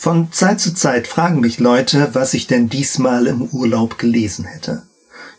Von 0.00 0.30
Zeit 0.30 0.60
zu 0.60 0.74
Zeit 0.74 1.08
fragen 1.08 1.40
mich 1.40 1.58
Leute, 1.58 2.10
was 2.12 2.32
ich 2.32 2.46
denn 2.46 2.68
diesmal 2.68 3.26
im 3.26 3.42
Urlaub 3.42 3.98
gelesen 3.98 4.44
hätte. 4.44 4.84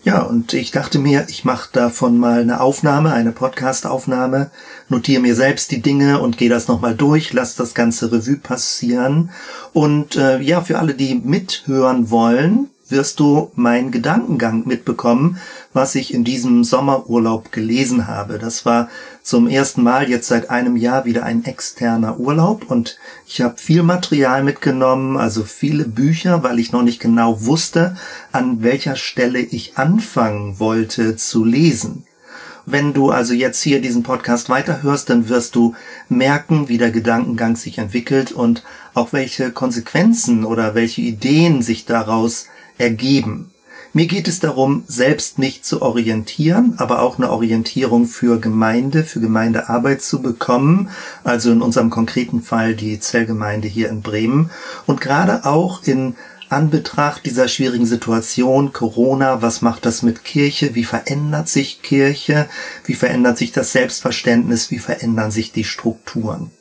Ja, 0.04 0.24
und 0.24 0.54
ich 0.54 0.72
dachte 0.72 1.00
mir, 1.00 1.28
ich 1.30 1.46
mache 1.46 1.70
davon 1.72 2.18
mal 2.18 2.42
eine 2.42 2.60
Aufnahme, 2.60 3.14
eine 3.14 3.32
Podcast-Aufnahme, 3.32 4.52
notiere 4.90 5.22
mir 5.22 5.36
selbst 5.36 5.72
die 5.72 5.82
Dinge 5.82 6.20
und 6.20 6.38
gehe 6.38 6.50
das 6.50 6.68
nochmal 6.68 6.94
durch, 6.94 7.32
lass 7.32 7.56
das 7.56 7.74
ganze 7.74 8.12
Revue 8.12 8.36
passieren. 8.36 9.30
Und 9.72 10.18
äh, 10.18 10.42
ja, 10.42 10.60
für 10.60 10.78
alle, 10.78 10.94
die 10.94 11.16
mithören 11.16 12.10
wollen, 12.10 12.70
wirst 12.92 13.20
du 13.20 13.52
meinen 13.56 13.92
Gedankengang 13.92 14.66
mitbekommen, 14.66 15.40
was 15.74 15.96
ich 15.96 16.14
in 16.14 16.24
diesem 16.24 16.64
Sommerurlaub 16.64 17.52
gelesen 17.52 18.08
habe. 18.08 18.40
Das 18.40 18.66
war 18.66 18.90
zum 19.22 19.48
ersten 19.48 19.84
Mal 19.84 20.10
jetzt 20.10 20.28
seit 20.28 20.50
einem 20.50 20.76
Jahr 20.76 21.06
wieder 21.06 21.24
ein 21.24 21.46
externer 21.46 22.20
Urlaub 22.20 22.70
und 22.70 22.98
ich 23.28 23.42
habe 23.42 23.58
viel 23.58 23.84
Material 23.84 24.44
mitgenommen, 24.44 25.18
also 25.18 25.44
viele 25.44 25.86
Bücher, 25.86 26.42
weil 26.44 26.60
ich 26.60 26.72
noch 26.72 26.84
nicht 26.84 27.00
genau 27.00 27.46
wusste, 27.46 27.96
an 28.32 28.64
welcher 28.64 28.96
Stelle 28.96 29.40
ich 29.40 29.78
anfangen 29.78 30.60
wollte 30.60 31.16
zu 31.16 31.46
lesen. 31.46 32.06
Wenn 32.66 32.94
du 32.94 33.10
also 33.10 33.34
jetzt 33.34 33.64
hier 33.64 33.82
diesen 33.82 34.04
Podcast 34.04 34.48
weiterhörst, 34.48 35.10
dann 35.10 35.28
wirst 35.28 35.56
du 35.56 35.74
merken, 36.08 36.70
wie 36.70 36.78
der 36.78 36.92
Gedankengang 36.92 37.56
sich 37.56 37.80
entwickelt 37.80 38.32
und 38.32 38.64
auch 38.94 39.12
welche 39.12 39.52
Konsequenzen 39.52 40.46
oder 40.46 40.76
welche 40.76 41.02
Ideen 41.02 41.64
sich 41.64 41.86
daraus 41.86 42.46
ergeben. 42.80 43.52
Mir 43.92 44.06
geht 44.06 44.28
es 44.28 44.40
darum, 44.40 44.84
selbst 44.88 45.40
mich 45.40 45.64
zu 45.64 45.82
orientieren, 45.82 46.76
aber 46.78 47.02
auch 47.02 47.18
eine 47.18 47.32
Orientierung 47.32 48.06
für 48.06 48.40
Gemeinde, 48.40 49.04
für 49.04 49.20
Gemeindearbeit 49.20 50.04
zu 50.04 50.22
bekommen. 50.22 50.90
Also 51.24 51.52
in 51.52 51.62
unserem 51.62 51.90
konkreten 51.90 52.42
Fall 52.42 52.76
die 52.76 53.00
Zellgemeinde 53.00 53.68
hier 53.68 53.90
in 53.90 54.02
Bremen. 54.02 54.52
Und 54.86 55.02
gerade 55.02 55.46
auch 55.46 55.84
in 55.84 56.16
Anbetracht 56.50 57.26
dieser 57.26 57.48
schwierigen 57.48 57.88
Situation, 57.88 58.74
Corona, 58.74 59.42
was 59.42 59.62
macht 59.62 59.86
das 59.86 60.04
mit 60.04 60.24
Kirche? 60.24 60.76
Wie 60.76 60.84
verändert 60.84 61.48
sich 61.48 61.82
Kirche? 61.82 62.48
Wie 62.86 62.96
verändert 62.96 63.40
sich 63.40 63.52
das 63.52 63.72
Selbstverständnis? 63.72 64.70
Wie 64.70 64.80
verändern 64.80 65.32
sich 65.32 65.52
die 65.52 65.64
Strukturen? 65.64 66.52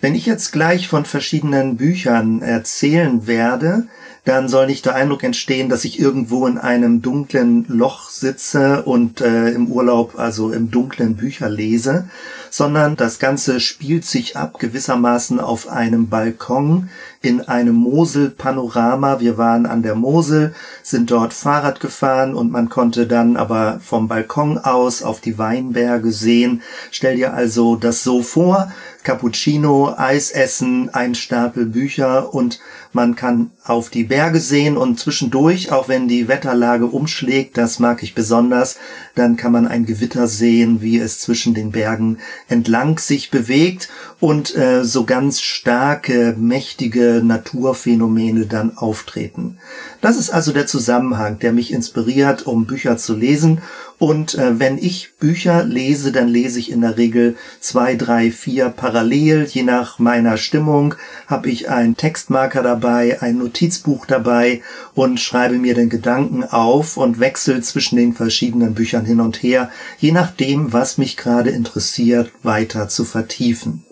Wenn 0.00 0.16
ich 0.16 0.26
jetzt 0.26 0.52
gleich 0.52 0.88
von 0.88 1.04
verschiedenen 1.04 1.76
Büchern 1.76 2.42
erzählen 2.42 3.28
werde, 3.28 3.86
dann 4.24 4.48
soll 4.48 4.66
nicht 4.66 4.86
der 4.86 4.94
Eindruck 4.94 5.24
entstehen, 5.24 5.68
dass 5.68 5.84
ich 5.84 5.98
irgendwo 5.98 6.46
in 6.46 6.58
einem 6.58 7.02
dunklen 7.02 7.64
Loch 7.68 8.08
sitze 8.08 8.82
und 8.84 9.20
äh, 9.20 9.50
im 9.50 9.66
Urlaub 9.66 10.18
also 10.18 10.52
im 10.52 10.70
dunklen 10.70 11.16
Bücher 11.16 11.48
lese, 11.48 12.08
sondern 12.52 12.96
das 12.96 13.18
Ganze 13.18 13.60
spielt 13.60 14.04
sich 14.04 14.36
ab 14.36 14.58
gewissermaßen 14.58 15.40
auf 15.40 15.68
einem 15.68 16.10
Balkon 16.10 16.90
in 17.22 17.40
einem 17.40 17.76
Mosel-Panorama. 17.76 19.20
Wir 19.20 19.38
waren 19.38 19.64
an 19.64 19.82
der 19.82 19.94
Mosel, 19.94 20.54
sind 20.82 21.10
dort 21.10 21.32
Fahrrad 21.32 21.80
gefahren 21.80 22.34
und 22.34 22.52
man 22.52 22.68
konnte 22.68 23.06
dann 23.06 23.38
aber 23.38 23.80
vom 23.82 24.06
Balkon 24.06 24.58
aus 24.58 25.02
auf 25.02 25.22
die 25.22 25.38
Weinberge 25.38 26.12
sehen. 26.12 26.60
Stell 26.90 27.16
dir 27.16 27.32
also 27.32 27.76
das 27.76 28.02
so 28.02 28.22
vor, 28.22 28.70
Cappuccino, 29.02 29.94
Eis 29.96 30.30
essen, 30.30 30.90
ein 30.90 31.14
Stapel 31.14 31.66
Bücher 31.66 32.32
und 32.34 32.60
man 32.92 33.16
kann 33.16 33.50
auf 33.64 33.88
die 33.88 34.04
Berge 34.04 34.38
sehen 34.38 34.76
und 34.76 35.00
zwischendurch, 35.00 35.72
auch 35.72 35.88
wenn 35.88 36.06
die 36.06 36.28
Wetterlage 36.28 36.86
umschlägt, 36.86 37.56
das 37.56 37.78
mag 37.78 38.02
ich 38.02 38.14
besonders, 38.14 38.78
dann 39.14 39.36
kann 39.36 39.50
man 39.52 39.66
ein 39.66 39.86
Gewitter 39.86 40.28
sehen, 40.28 40.82
wie 40.82 40.98
es 40.98 41.18
zwischen 41.18 41.54
den 41.54 41.72
Bergen 41.72 42.18
entlang 42.52 42.98
sich 42.98 43.30
bewegt 43.30 43.88
und 44.22 44.54
äh, 44.54 44.84
so 44.84 45.02
ganz 45.04 45.40
starke, 45.40 46.36
mächtige 46.38 47.22
Naturphänomene 47.24 48.46
dann 48.46 48.78
auftreten. 48.78 49.58
Das 50.00 50.16
ist 50.16 50.30
also 50.30 50.52
der 50.52 50.68
Zusammenhang, 50.68 51.40
der 51.40 51.52
mich 51.52 51.72
inspiriert, 51.72 52.46
um 52.46 52.64
Bücher 52.66 52.96
zu 52.96 53.16
lesen 53.16 53.62
und 53.98 54.36
äh, 54.36 54.60
wenn 54.60 54.78
ich 54.78 55.16
Bücher 55.18 55.64
lese, 55.64 56.12
dann 56.12 56.28
lese 56.28 56.60
ich 56.60 56.70
in 56.70 56.82
der 56.82 56.98
Regel 56.98 57.34
zwei, 57.58 57.96
drei, 57.96 58.30
vier 58.30 58.68
parallel. 58.68 59.48
Je 59.50 59.64
nach 59.64 59.98
meiner 59.98 60.36
Stimmung 60.36 60.94
habe 61.26 61.50
ich 61.50 61.68
einen 61.68 61.96
Textmarker 61.96 62.62
dabei, 62.62 63.20
ein 63.22 63.38
Notizbuch 63.38 64.06
dabei 64.06 64.62
und 64.94 65.18
schreibe 65.18 65.58
mir 65.58 65.74
den 65.74 65.88
Gedanken 65.88 66.44
auf 66.44 66.96
und 66.96 67.18
wechsle 67.18 67.60
zwischen 67.60 67.96
den 67.96 68.12
verschiedenen 68.12 68.74
Büchern 68.74 69.04
hin 69.04 69.20
und 69.20 69.42
her, 69.42 69.68
je 69.98 70.12
nachdem, 70.12 70.72
was 70.72 70.96
mich 70.96 71.16
gerade 71.16 71.50
interessiert, 71.50 72.30
weiter 72.44 72.88
zu 72.88 73.04
vertiefen. 73.04 73.84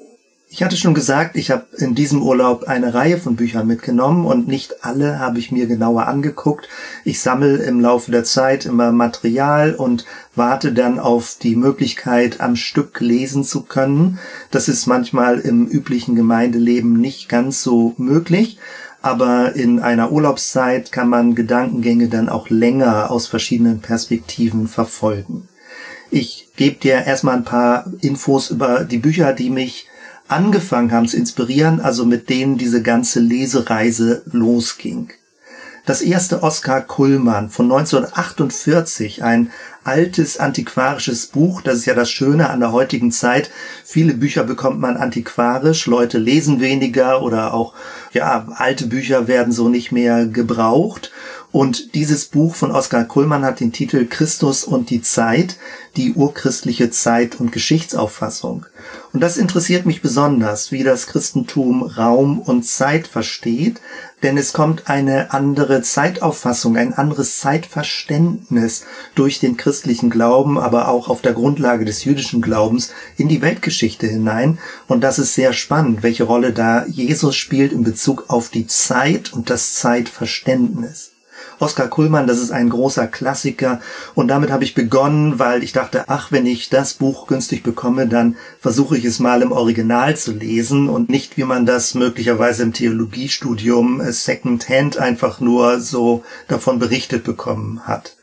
Ich 0.53 0.65
hatte 0.65 0.77
schon 0.77 0.95
gesagt, 0.95 1.37
ich 1.37 1.53
habe 1.53 1.67
in 1.77 1.95
diesem 1.95 2.23
Urlaub 2.23 2.65
eine 2.65 2.93
Reihe 2.93 3.19
von 3.19 3.37
Büchern 3.37 3.69
mitgenommen 3.69 4.27
und 4.27 4.49
nicht 4.49 4.85
alle 4.85 5.21
habe 5.21 5.39
ich 5.39 5.53
mir 5.53 5.69
genauer 5.69 6.09
angeguckt. 6.09 6.69
Ich 7.05 7.21
sammle 7.21 7.59
im 7.59 7.79
Laufe 7.79 8.11
der 8.11 8.25
Zeit 8.25 8.67
immer 8.67 8.91
Material 8.91 9.77
und 9.77 10.07
warte 10.35 10.73
dann 10.73 10.99
auf 10.99 11.37
die 11.41 11.55
Möglichkeit, 11.55 12.41
am 12.41 12.57
Stück 12.57 12.99
lesen 13.01 13.45
zu 13.45 13.63
können. 13.63 14.19
Das 14.51 14.69
ist 14.69 14.89
manchmal 14.89 15.39
im 15.39 15.69
üblichen 15.69 16.17
Gemeindeleben 16.17 17.01
nicht 17.01 17.29
ganz 17.29 17.63
so 17.63 17.95
möglich. 17.97 18.59
Aber 19.03 19.55
in 19.55 19.79
einer 19.79 20.11
Urlaubszeit 20.11 20.91
kann 20.91 21.09
man 21.09 21.37
Gedankengänge 21.37 22.09
dann 22.09 22.29
auch 22.29 22.51
länger 22.51 23.13
aus 23.13 23.29
verschiedenen 23.29 23.83
Perspektiven 23.83 24.67
verfolgen. 24.67 25.49
Ich 26.11 26.49
gebe 26.57 26.75
dir 26.75 27.05
erstmal 27.05 27.37
ein 27.37 27.45
paar 27.45 27.87
Infos 28.01 28.51
über 28.51 28.83
die 28.83 28.99
Bücher, 28.99 29.33
die 29.33 29.49
mich 29.49 29.87
angefangen 30.31 30.93
haben 30.93 31.09
zu 31.09 31.17
inspirieren, 31.17 31.81
also 31.81 32.05
mit 32.05 32.29
denen 32.29 32.59
diese 32.59 32.83
ganze 32.83 33.21
Lesereise 33.21 34.23
losging. 34.33 35.11
Das 35.87 36.03
erste 36.03 36.43
Oskar 36.43 36.83
Kullmann 36.83 37.49
von 37.49 37.65
1948, 37.73 39.25
ein 39.25 39.51
altes 39.83 40.39
antiquarisches 40.39 41.27
Buch. 41.27 41.63
Das 41.63 41.79
ist 41.79 41.87
ja 41.87 41.95
das 41.95 42.11
Schöne 42.11 42.51
an 42.51 42.61
der 42.61 42.73
heutigen 42.73 43.11
Zeit. 43.11 43.51
Viele 43.85 44.15
Bücher 44.15 44.45
bekommt 44.45 44.79
man 44.79 44.97
antiquarisch. 44.97 45.87
Leute 45.87 46.19
lesen 46.19 46.61
weniger 46.61 47.23
oder 47.23 47.55
auch, 47.55 47.75
ja, 48.13 48.47
alte 48.57 48.87
Bücher 48.87 49.27
werden 49.27 49.53
so 49.53 49.69
nicht 49.69 49.91
mehr 49.91 50.27
gebraucht. 50.27 51.11
Und 51.51 51.95
dieses 51.95 52.27
Buch 52.27 52.55
von 52.55 52.71
Oskar 52.71 53.05
Kullmann 53.05 53.45
hat 53.45 53.61
den 53.61 53.73
Titel 53.73 54.07
Christus 54.07 54.65
und 54.65 54.91
die 54.91 55.03
Zeit, 55.03 55.57
die 55.97 56.13
urchristliche 56.13 56.91
Zeit- 56.91 57.41
und 57.41 57.51
Geschichtsauffassung. 57.51 58.67
Und 59.13 59.21
das 59.21 59.37
interessiert 59.37 59.87
mich 59.87 60.03
besonders, 60.03 60.71
wie 60.71 60.85
das 60.85 61.09
Christentum 61.09 61.83
Raum 61.83 62.39
und 62.39 62.65
Zeit 62.65 63.09
versteht, 63.09 63.81
denn 64.23 64.39
es 64.39 64.53
kommt 64.53 64.89
eine 64.89 65.33
andere 65.33 65.83
Zeitauffassung, 65.83 66.77
ein 66.77 66.95
anderes 66.95 67.41
Zeitverständnis 67.41 68.85
durch 69.17 69.41
den 69.41 69.57
christlichen 69.57 70.11
Glauben, 70.11 70.59
aber 70.59 70.89
auch 70.89 71.09
auf 71.09 71.23
der 71.23 71.33
Grundlage 71.33 71.85
des 71.85 72.05
jüdischen 72.05 72.41
Glaubens 72.41 72.93
in 73.17 73.29
die 73.29 73.43
Weltgeschichte 73.43 74.07
hinein. 74.07 74.59
Und 74.87 75.03
das 75.03 75.19
ist 75.19 75.35
sehr 75.35 75.53
spannend, 75.53 76.05
welche 76.05 76.25
Rolle 76.25 76.53
da 76.53 76.87
Jesus 76.87 77.35
spielt 77.35 77.73
in 77.73 77.83
Bezug 77.83 78.27
auf 78.29 78.49
die 78.49 78.69
Zeit 78.69 79.33
und 79.33 79.51
das 79.51 79.75
Zeitverständnis. 79.75 81.11
Oskar 81.61 81.89
Kullmann, 81.89 82.27
das 82.27 82.39
ist 82.39 82.51
ein 82.51 82.71
großer 82.71 83.07
Klassiker. 83.07 83.81
Und 84.15 84.29
damit 84.29 84.51
habe 84.51 84.65
ich 84.65 84.75
begonnen, 84.75 85.39
weil 85.39 85.63
ich 85.63 85.73
dachte, 85.73 86.05
ach, 86.09 86.33
wenn 86.33 86.47
ich 86.47 86.71
das 86.71 86.95
Buch 86.95 87.27
günstig 87.27 87.63
bekomme, 87.63 88.09
dann 88.09 88.37
versuche 88.61 88.97
ich 88.97 89.05
es 89.05 89.19
mal 89.19 89.43
im 89.43 89.53
Original 89.53 90.17
zu 90.17 90.33
lesen 90.33 90.89
und 90.89 91.11
nicht, 91.11 91.37
wie 91.37 91.45
man 91.45 91.67
das 91.67 91.95
möglicherweise 91.95 92.63
im 92.63 92.73
Theologiestudium 92.73 94.01
äh, 94.01 94.13
Second 94.13 94.69
Hand 94.69 94.99
einfach 94.99 95.41
nur 95.41 95.81
so 95.81 96.25
davon 96.49 96.79
berichtet 96.79 97.25
bekommen 97.25 97.87
hat. 97.87 98.17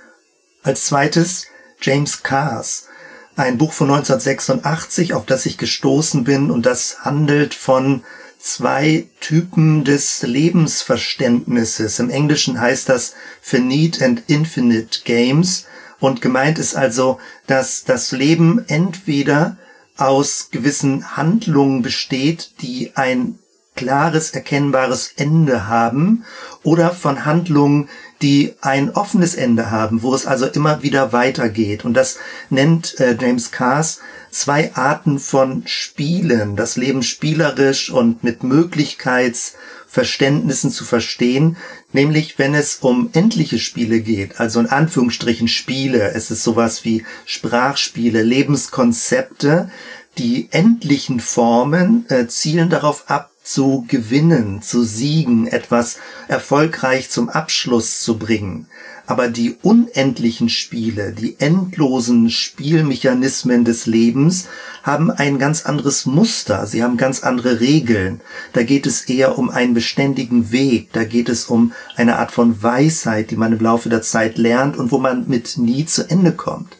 Als 0.63 0.85
zweites 0.85 1.45
James 1.79 2.23
Cars, 2.23 2.87
ein 3.35 3.59
Buch 3.59 3.71
von 3.71 3.91
1986, 3.91 5.13
auf 5.13 5.25
das 5.27 5.45
ich 5.45 5.59
gestoßen 5.59 6.23
bin 6.23 6.49
und 6.49 6.65
das 6.65 7.01
handelt 7.01 7.53
von 7.53 8.03
zwei 8.47 9.07
Typen 9.19 9.83
des 9.83 10.21
Lebensverständnisses. 10.21 11.99
Im 11.99 12.09
Englischen 12.09 12.61
heißt 12.61 12.87
das 12.87 13.13
Finite 13.41 14.05
and 14.05 14.23
Infinite 14.27 15.01
Games. 15.03 15.65
Und 15.99 16.21
gemeint 16.21 16.57
ist 16.57 16.75
also, 16.75 17.19
dass 17.45 17.83
das 17.83 18.11
Leben 18.13 18.63
entweder 18.69 19.57
aus 19.97 20.49
gewissen 20.49 21.17
Handlungen 21.17 21.81
besteht, 21.81 22.51
die 22.61 22.95
ein 22.95 23.37
klares, 23.75 24.31
erkennbares 24.31 25.11
Ende 25.17 25.67
haben, 25.67 26.23
oder 26.63 26.91
von 26.91 27.25
Handlungen, 27.25 27.89
die 28.21 28.53
ein 28.61 28.91
offenes 28.91 29.35
Ende 29.35 29.69
haben, 29.71 30.01
wo 30.01 30.15
es 30.15 30.25
also 30.25 30.47
immer 30.47 30.83
wieder 30.83 31.13
weitergeht. 31.13 31.85
Und 31.85 31.93
das 31.93 32.17
nennt 32.49 32.99
äh, 32.99 33.15
James 33.19 33.51
Cars 33.51 33.99
zwei 34.31 34.75
Arten 34.75 35.19
von 35.19 35.63
Spielen, 35.65 36.55
das 36.55 36.77
Leben 36.77 37.03
spielerisch 37.03 37.89
und 37.89 38.23
mit 38.23 38.43
Möglichkeitsverständnissen 38.43 40.71
zu 40.71 40.85
verstehen, 40.85 41.57
nämlich 41.93 42.37
wenn 42.37 42.53
es 42.53 42.75
um 42.77 43.09
endliche 43.13 43.57
Spiele 43.59 44.01
geht, 44.01 44.39
also 44.39 44.59
in 44.59 44.67
Anführungsstrichen 44.67 45.47
Spiele, 45.47 46.11
es 46.13 46.29
ist 46.31 46.43
sowas 46.43 46.83
wie 46.85 47.05
Sprachspiele, 47.25 48.21
Lebenskonzepte, 48.21 49.71
die 50.17 50.49
endlichen 50.51 51.19
Formen 51.19 52.05
äh, 52.09 52.27
zielen 52.27 52.69
darauf 52.69 53.09
ab, 53.09 53.31
zu 53.47 53.85
gewinnen, 53.87 54.61
zu 54.61 54.83
siegen, 54.83 55.47
etwas 55.47 55.97
erfolgreich 56.27 57.09
zum 57.09 57.29
Abschluss 57.29 58.01
zu 58.01 58.17
bringen. 58.17 58.67
Aber 59.05 59.29
die 59.29 59.55
unendlichen 59.61 60.49
Spiele, 60.49 61.13
die 61.13 61.39
endlosen 61.39 62.29
Spielmechanismen 62.29 63.63
des 63.63 63.85
Lebens 63.85 64.47
haben 64.83 65.09
ein 65.09 65.39
ganz 65.39 65.65
anderes 65.65 66.05
Muster, 66.05 66.67
sie 66.67 66.83
haben 66.83 66.97
ganz 66.97 67.23
andere 67.23 67.61
Regeln. 67.61 68.19
Da 68.51 68.63
geht 68.63 68.85
es 68.85 69.03
eher 69.03 69.37
um 69.37 69.49
einen 69.49 69.73
beständigen 69.73 70.51
Weg, 70.51 70.91
da 70.91 71.05
geht 71.05 71.29
es 71.29 71.45
um 71.45 71.71
eine 71.95 72.19
Art 72.19 72.33
von 72.33 72.61
Weisheit, 72.61 73.31
die 73.31 73.37
man 73.37 73.53
im 73.53 73.59
Laufe 73.59 73.87
der 73.87 74.01
Zeit 74.01 74.37
lernt 74.37 74.75
und 74.75 74.91
wo 74.91 74.97
man 74.97 75.29
mit 75.29 75.57
nie 75.57 75.85
zu 75.85 76.09
Ende 76.09 76.33
kommt. 76.33 76.76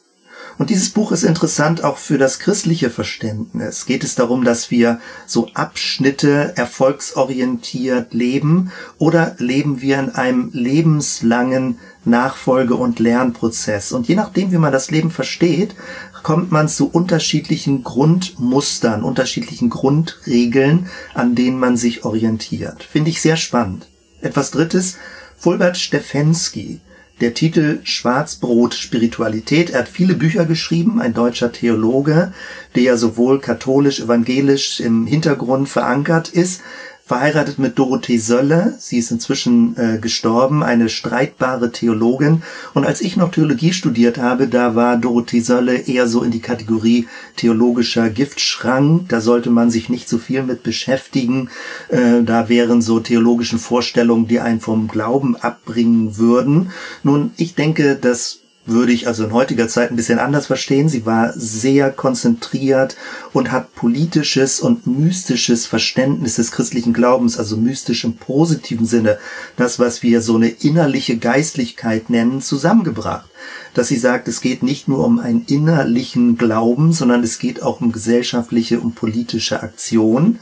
Und 0.58 0.72
dieses 0.72 0.90
Buch 0.90 1.12
ist 1.12 1.24
interessant 1.24 1.84
auch 1.84 1.98
für 1.98 2.18
das 2.18 2.40
christliche 2.40 2.90
Verständnis. 2.90 3.86
Geht 3.86 4.04
es 4.04 4.16
darum, 4.16 4.44
dass 4.44 4.72
wir 4.72 5.00
so 5.28 5.50
Abschnitte 5.54 6.54
erfolgsorientiert 6.56 8.14
leben 8.14 8.72
oder 8.98 9.36
leben 9.38 9.82
wir 9.82 10.00
in 10.00 10.10
einem 10.10 10.50
lebenslangen 10.54 11.78
Nachfolge- 12.06 12.76
und 12.76 13.00
Lernprozess? 13.00 13.92
Und 13.92 14.08
je 14.08 14.16
nachdem, 14.16 14.52
wie 14.52 14.58
man 14.58 14.72
das 14.72 14.90
Leben 14.90 15.12
versteht, 15.12 15.76
kommt 16.24 16.52
man 16.52 16.68
zu 16.68 16.90
unterschiedlichen 16.90 17.84
Grundmustern, 17.84 19.04
unterschiedlichen 19.04 19.70
Grundregeln, 19.70 20.88
an 21.14 21.36
denen 21.36 21.60
man 21.60 21.78
sich 21.78 22.04
orientiert. 22.04 22.84
Finde 22.84 23.12
ich 23.12 23.22
sehr 23.22 23.38
spannend. 23.38 23.88
Etwas 24.22 24.50
Drittes, 24.50 24.98
Fulbert 25.38 25.78
Stefensky 25.78 26.82
der 27.22 27.34
Titel 27.34 27.80
Schwarzbrot 27.84 28.74
Spiritualität. 28.74 29.72
Er 29.72 29.80
hat 29.80 29.90
viele 29.90 30.14
Bücher 30.14 30.46
geschrieben, 30.46 31.02
ein 31.02 31.14
deutscher 31.14 31.52
Theologe, 31.52 32.34
der 32.76 32.98
sowohl 32.98 33.40
katholisch, 33.40 34.00
evangelisch 34.00 34.80
im 34.80 35.08
Hintergrund 35.08 35.70
verankert 35.70 36.30
ist, 36.30 36.62
verheiratet 37.08 37.58
mit 37.58 37.80
Dorothee 37.80 38.18
Sölle. 38.18 38.76
Sie 38.80 38.98
ist 38.98 39.12
inzwischen 39.12 39.78
äh, 39.78 39.98
gestorben, 39.98 40.62
eine 40.62 40.90
streitbare 40.90 41.72
Theologin. 41.72 42.44
Und 42.74 42.86
als 42.86 43.00
ich 43.00 43.16
noch 43.16 43.32
Theologie 43.32 43.72
studiert 43.72 44.18
habe, 44.18 44.48
da 44.48 44.76
war 44.76 44.98
Dorothee 44.98 45.40
Sölle 45.40 45.78
eher 45.78 46.08
so 46.08 46.22
in 46.22 46.32
die 46.32 46.42
Kategorie 46.42 47.08
theologischer 47.38 48.10
Giftschrank. 48.10 49.08
Da 49.08 49.22
sollte 49.22 49.50
man 49.50 49.72
sich 49.72 49.88
nicht 49.88 50.10
so 50.10 50.18
viel 50.18 50.44
mit 50.44 50.64
beschäftigen. 50.64 51.50
Äh, 51.88 52.24
da 52.24 52.50
wären 52.50 52.82
so 52.82 53.00
theologischen 53.00 53.58
Vorstellungen, 53.58 54.28
die 54.28 54.42
einen 54.42 54.60
vom 54.60 54.90
Glauben 54.90 55.38
abbringen 55.38 56.18
würden. 56.18 56.72
Nun, 57.04 57.32
ich 57.38 57.56
denke, 57.56 57.96
dass 57.96 58.40
würde 58.68 58.92
ich 58.92 59.08
also 59.08 59.24
in 59.24 59.34
heutiger 59.34 59.68
Zeit 59.68 59.90
ein 59.90 59.96
bisschen 59.96 60.20
anders 60.20 60.46
verstehen. 60.46 60.90
Sie 60.90 61.06
war 61.06 61.34
sehr 61.34 61.92
konzentriert 61.92 62.96
und 63.34 63.52
hat 63.52 63.74
politisches 63.74 64.60
und 64.60 64.86
mystisches 64.86 65.66
Verständnis 65.66 66.36
des 66.36 66.52
christlichen 66.52 66.94
Glaubens, 66.94 67.40
also 67.40 67.58
mystisch 67.58 68.04
im 68.04 68.18
positiven 68.18 68.86
Sinne, 68.86 69.18
das, 69.56 69.80
was 69.80 70.04
wir 70.04 70.22
so 70.22 70.36
eine 70.36 70.50
innerliche 70.50 71.18
Geistlichkeit 71.18 72.10
nennen, 72.10 72.42
zusammengebracht. 72.42 73.30
Dass 73.78 73.90
sie 73.90 73.98
sagt, 73.98 74.28
es 74.28 74.42
geht 74.42 74.64
nicht 74.64 74.88
nur 74.88 75.06
um 75.06 75.20
einen 75.20 75.46
innerlichen 75.46 76.36
Glauben, 76.36 76.94
sondern 76.94 77.22
es 77.22 77.38
geht 77.38 77.62
auch 77.62 77.80
um 77.80 77.92
gesellschaftliche 77.92 78.80
und 78.80 78.96
politische 78.96 79.62
Aktion. 79.62 80.40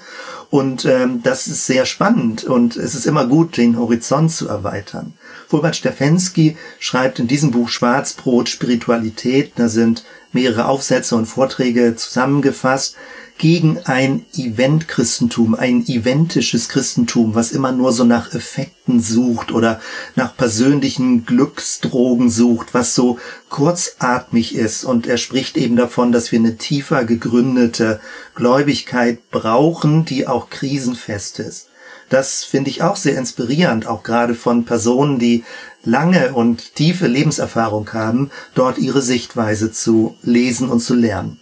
Und 0.49 0.85
ähm, 0.85 1.21
das 1.21 1.47
ist 1.47 1.65
sehr 1.65 1.85
spannend 1.85 2.45
und 2.45 2.77
es 2.77 2.95
ist 2.95 3.05
immer 3.05 3.27
gut, 3.27 3.57
den 3.57 3.77
Horizont 3.77 4.31
zu 4.31 4.47
erweitern. 4.47 5.15
Fulbert 5.49 5.75
Stefensky 5.75 6.55
schreibt 6.79 7.19
in 7.19 7.27
diesem 7.27 7.51
Buch 7.51 7.67
Schwarzbrot 7.67 8.47
Spiritualität, 8.47 9.51
da 9.57 9.67
sind 9.67 10.05
mehrere 10.31 10.69
Aufsätze 10.69 11.17
und 11.17 11.25
Vorträge 11.25 11.93
zusammengefasst, 11.97 12.95
gegen 13.37 13.79
ein 13.79 14.25
Event-Christentum, 14.33 15.55
ein 15.55 15.85
eventisches 15.87 16.69
Christentum, 16.69 17.35
was 17.35 17.51
immer 17.51 17.73
nur 17.73 17.91
so 17.91 18.05
nach 18.05 18.33
Effekten 18.33 19.01
sucht 19.01 19.51
oder 19.51 19.81
nach 20.15 20.37
persönlichen 20.37 21.25
Glücksdrogen 21.25 22.29
sucht, 22.29 22.73
was 22.73 22.95
so 22.95 23.19
kurzatmig 23.49 24.55
ist. 24.55 24.85
Und 24.85 25.05
er 25.05 25.17
spricht 25.17 25.57
eben 25.57 25.75
davon, 25.75 26.13
dass 26.13 26.31
wir 26.31 26.39
eine 26.39 26.55
tiefer 26.55 27.03
gegründete 27.03 27.99
Gläubigkeit 28.35 29.29
brauchen, 29.31 30.05
die 30.05 30.27
auch 30.27 30.49
krisenfest 30.49 31.39
ist. 31.39 31.67
Das 32.09 32.43
finde 32.43 32.69
ich 32.69 32.83
auch 32.83 32.95
sehr 32.95 33.17
inspirierend, 33.17 33.87
auch 33.87 34.03
gerade 34.03 34.35
von 34.35 34.63
Personen, 34.63 35.19
die 35.19 35.43
lange 35.83 36.33
und 36.33 36.75
tiefe 36.75 37.07
Lebenserfahrung 37.07 37.91
haben, 37.93 38.31
dort 38.53 38.77
ihre 38.77 39.01
Sichtweise 39.01 39.71
zu 39.71 40.15
lesen 40.21 40.69
und 40.69 40.79
zu 40.79 40.93
lernen. 40.93 41.39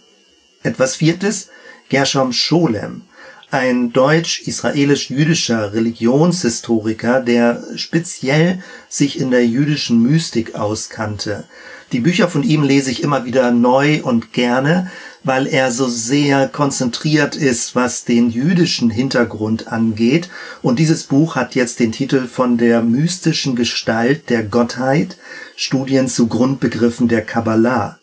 Etwas 0.62 0.96
Viertes, 0.96 1.50
Gershom 1.88 2.32
Scholem, 2.32 3.02
ein 3.50 3.92
deutsch-israelisch-jüdischer 3.92 5.74
Religionshistoriker, 5.74 7.20
der 7.20 7.62
speziell 7.76 8.62
sich 8.88 9.20
in 9.20 9.30
der 9.30 9.46
jüdischen 9.46 10.02
Mystik 10.02 10.54
auskannte. 10.54 11.44
Die 11.92 12.00
Bücher 12.00 12.28
von 12.28 12.42
ihm 12.42 12.62
lese 12.62 12.90
ich 12.90 13.02
immer 13.02 13.24
wieder 13.24 13.52
neu 13.52 14.02
und 14.02 14.32
gerne, 14.32 14.90
weil 15.22 15.46
er 15.46 15.70
so 15.70 15.86
sehr 15.86 16.48
konzentriert 16.48 17.36
ist, 17.36 17.76
was 17.76 18.04
den 18.04 18.30
jüdischen 18.30 18.90
Hintergrund 18.90 19.68
angeht. 19.68 20.28
Und 20.62 20.78
dieses 20.78 21.04
Buch 21.04 21.36
hat 21.36 21.54
jetzt 21.54 21.78
den 21.80 21.92
Titel 21.92 22.26
von 22.26 22.58
der 22.58 22.82
mystischen 22.82 23.54
Gestalt 23.54 24.30
der 24.30 24.42
Gottheit, 24.42 25.16
Studien 25.54 26.08
zu 26.08 26.26
Grundbegriffen 26.26 27.08
der 27.08 27.22
Kabbalah. 27.22 27.98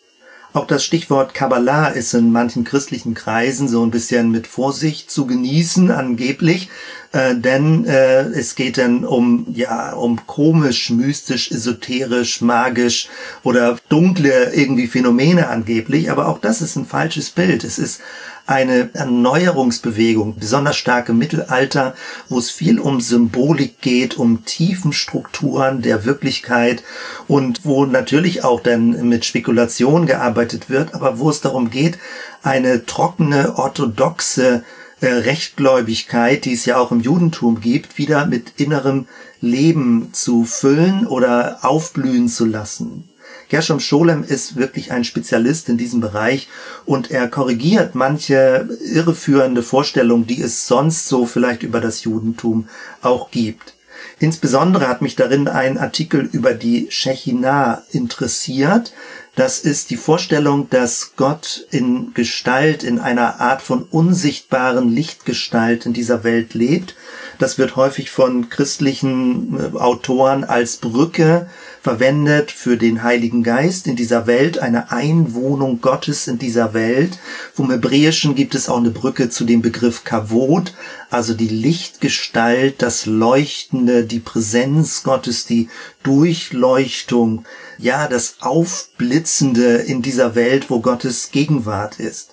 Auch 0.54 0.66
das 0.66 0.84
Stichwort 0.84 1.32
Kabbalah 1.32 1.88
ist 1.88 2.12
in 2.12 2.30
manchen 2.30 2.64
christlichen 2.64 3.14
Kreisen 3.14 3.68
so 3.68 3.82
ein 3.82 3.90
bisschen 3.90 4.30
mit 4.30 4.46
Vorsicht 4.46 5.10
zu 5.10 5.26
genießen, 5.26 5.90
angeblich, 5.90 6.68
äh, 7.12 7.34
denn 7.34 7.86
äh, 7.86 8.24
es 8.24 8.54
geht 8.54 8.76
dann 8.76 9.06
um 9.06 9.46
ja 9.54 9.94
um 9.94 10.26
komisch, 10.26 10.90
mystisch, 10.90 11.50
esoterisch, 11.50 12.42
magisch 12.42 13.08
oder 13.42 13.78
dunkle 13.88 14.52
irgendwie 14.52 14.88
Phänomene 14.88 15.48
angeblich, 15.48 16.10
aber 16.10 16.28
auch 16.28 16.38
das 16.38 16.60
ist 16.60 16.76
ein 16.76 16.86
falsches 16.86 17.30
Bild. 17.30 17.64
Es 17.64 17.78
ist 17.78 18.02
eine 18.46 18.90
Erneuerungsbewegung, 18.92 20.36
besonders 20.36 20.76
stark 20.76 21.08
im 21.08 21.18
Mittelalter, 21.18 21.94
wo 22.28 22.38
es 22.38 22.50
viel 22.50 22.80
um 22.80 23.00
Symbolik 23.00 23.80
geht, 23.80 24.18
um 24.18 24.44
Tiefenstrukturen 24.44 25.82
der 25.82 26.04
Wirklichkeit 26.04 26.82
und 27.28 27.64
wo 27.64 27.86
natürlich 27.86 28.44
auch 28.44 28.60
dann 28.60 29.08
mit 29.08 29.24
Spekulation 29.24 30.06
gearbeitet 30.06 30.68
wird, 30.70 30.94
aber 30.94 31.18
wo 31.18 31.30
es 31.30 31.40
darum 31.40 31.70
geht, 31.70 31.98
eine 32.42 32.84
trockene, 32.86 33.56
orthodoxe 33.56 34.64
äh, 35.00 35.06
Rechtgläubigkeit, 35.06 36.44
die 36.44 36.54
es 36.54 36.64
ja 36.64 36.76
auch 36.78 36.90
im 36.90 37.00
Judentum 37.00 37.60
gibt, 37.60 37.98
wieder 37.98 38.26
mit 38.26 38.54
innerem 38.56 39.06
Leben 39.40 40.10
zu 40.12 40.44
füllen 40.44 41.06
oder 41.06 41.58
aufblühen 41.62 42.28
zu 42.28 42.44
lassen. 42.44 43.08
Gershom 43.52 43.80
Scholem 43.80 44.24
ist 44.24 44.56
wirklich 44.56 44.92
ein 44.92 45.04
Spezialist 45.04 45.68
in 45.68 45.76
diesem 45.76 46.00
Bereich 46.00 46.48
und 46.86 47.10
er 47.10 47.28
korrigiert 47.28 47.94
manche 47.94 48.66
irreführende 48.82 49.62
Vorstellungen, 49.62 50.26
die 50.26 50.40
es 50.40 50.66
sonst 50.66 51.06
so 51.06 51.26
vielleicht 51.26 51.62
über 51.62 51.82
das 51.82 52.02
Judentum 52.02 52.66
auch 53.02 53.30
gibt. 53.30 53.74
Insbesondere 54.18 54.88
hat 54.88 55.02
mich 55.02 55.16
darin 55.16 55.48
ein 55.48 55.76
Artikel 55.76 56.26
über 56.32 56.54
die 56.54 56.86
Shechinah 56.88 57.82
interessiert. 57.90 58.94
Das 59.34 59.58
ist 59.58 59.90
die 59.90 59.96
Vorstellung, 59.96 60.70
dass 60.70 61.12
Gott 61.16 61.66
in 61.70 62.14
Gestalt, 62.14 62.82
in 62.82 62.98
einer 62.98 63.40
Art 63.40 63.60
von 63.60 63.82
unsichtbaren 63.82 64.88
Lichtgestalt 64.88 65.84
in 65.84 65.92
dieser 65.92 66.24
Welt 66.24 66.54
lebt. 66.54 66.94
Das 67.38 67.58
wird 67.58 67.76
häufig 67.76 68.10
von 68.10 68.48
christlichen 68.48 69.58
äh, 69.58 69.76
Autoren 69.78 70.44
als 70.44 70.78
Brücke 70.78 71.50
verwendet 71.82 72.52
für 72.52 72.76
den 72.76 73.02
Heiligen 73.02 73.42
Geist 73.42 73.88
in 73.88 73.96
dieser 73.96 74.28
Welt, 74.28 74.60
eine 74.60 74.92
Einwohnung 74.92 75.80
Gottes 75.80 76.28
in 76.28 76.38
dieser 76.38 76.74
Welt. 76.74 77.18
Vom 77.52 77.72
Hebräischen 77.72 78.36
gibt 78.36 78.54
es 78.54 78.68
auch 78.68 78.76
eine 78.76 78.90
Brücke 78.90 79.30
zu 79.30 79.44
dem 79.44 79.62
Begriff 79.62 80.04
Kavod, 80.04 80.74
also 81.10 81.34
die 81.34 81.48
Lichtgestalt, 81.48 82.82
das 82.82 83.06
Leuchtende, 83.06 84.04
die 84.04 84.20
Präsenz 84.20 85.02
Gottes, 85.02 85.44
die 85.44 85.68
Durchleuchtung, 86.04 87.44
ja, 87.78 88.06
das 88.06 88.36
Aufblitzende 88.40 89.78
in 89.78 90.02
dieser 90.02 90.36
Welt, 90.36 90.70
wo 90.70 90.80
Gottes 90.80 91.30
Gegenwart 91.32 91.98
ist. 91.98 92.30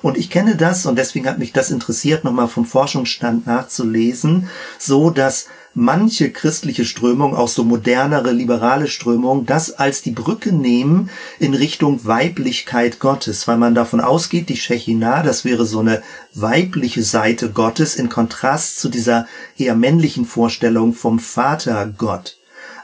Und 0.00 0.16
ich 0.16 0.30
kenne 0.30 0.56
das 0.56 0.86
und 0.86 0.96
deswegen 0.96 1.26
hat 1.26 1.38
mich 1.38 1.52
das 1.52 1.70
interessiert, 1.70 2.24
nochmal 2.24 2.48
vom 2.48 2.64
Forschungsstand 2.64 3.46
nachzulesen, 3.46 4.48
so 4.78 5.10
dass 5.10 5.46
manche 5.78 6.30
christliche 6.30 6.84
Strömung, 6.84 7.36
auch 7.36 7.48
so 7.48 7.62
modernere 7.62 8.32
liberale 8.32 8.88
Strömung, 8.88 9.46
das 9.46 9.70
als 9.70 10.02
die 10.02 10.10
Brücke 10.10 10.52
nehmen 10.52 11.08
in 11.38 11.54
Richtung 11.54 12.04
Weiblichkeit 12.04 12.98
Gottes, 12.98 13.46
weil 13.46 13.58
man 13.58 13.76
davon 13.76 14.00
ausgeht, 14.00 14.48
die 14.48 14.56
Shechinah, 14.56 15.22
das 15.22 15.44
wäre 15.44 15.66
so 15.66 15.78
eine 15.78 16.02
weibliche 16.34 17.04
Seite 17.04 17.50
Gottes 17.50 17.94
in 17.94 18.08
Kontrast 18.08 18.80
zu 18.80 18.88
dieser 18.88 19.28
eher 19.56 19.76
männlichen 19.76 20.24
Vorstellung 20.24 20.94
vom 20.94 21.20
Vater 21.20 21.86
Gott. 21.96 22.38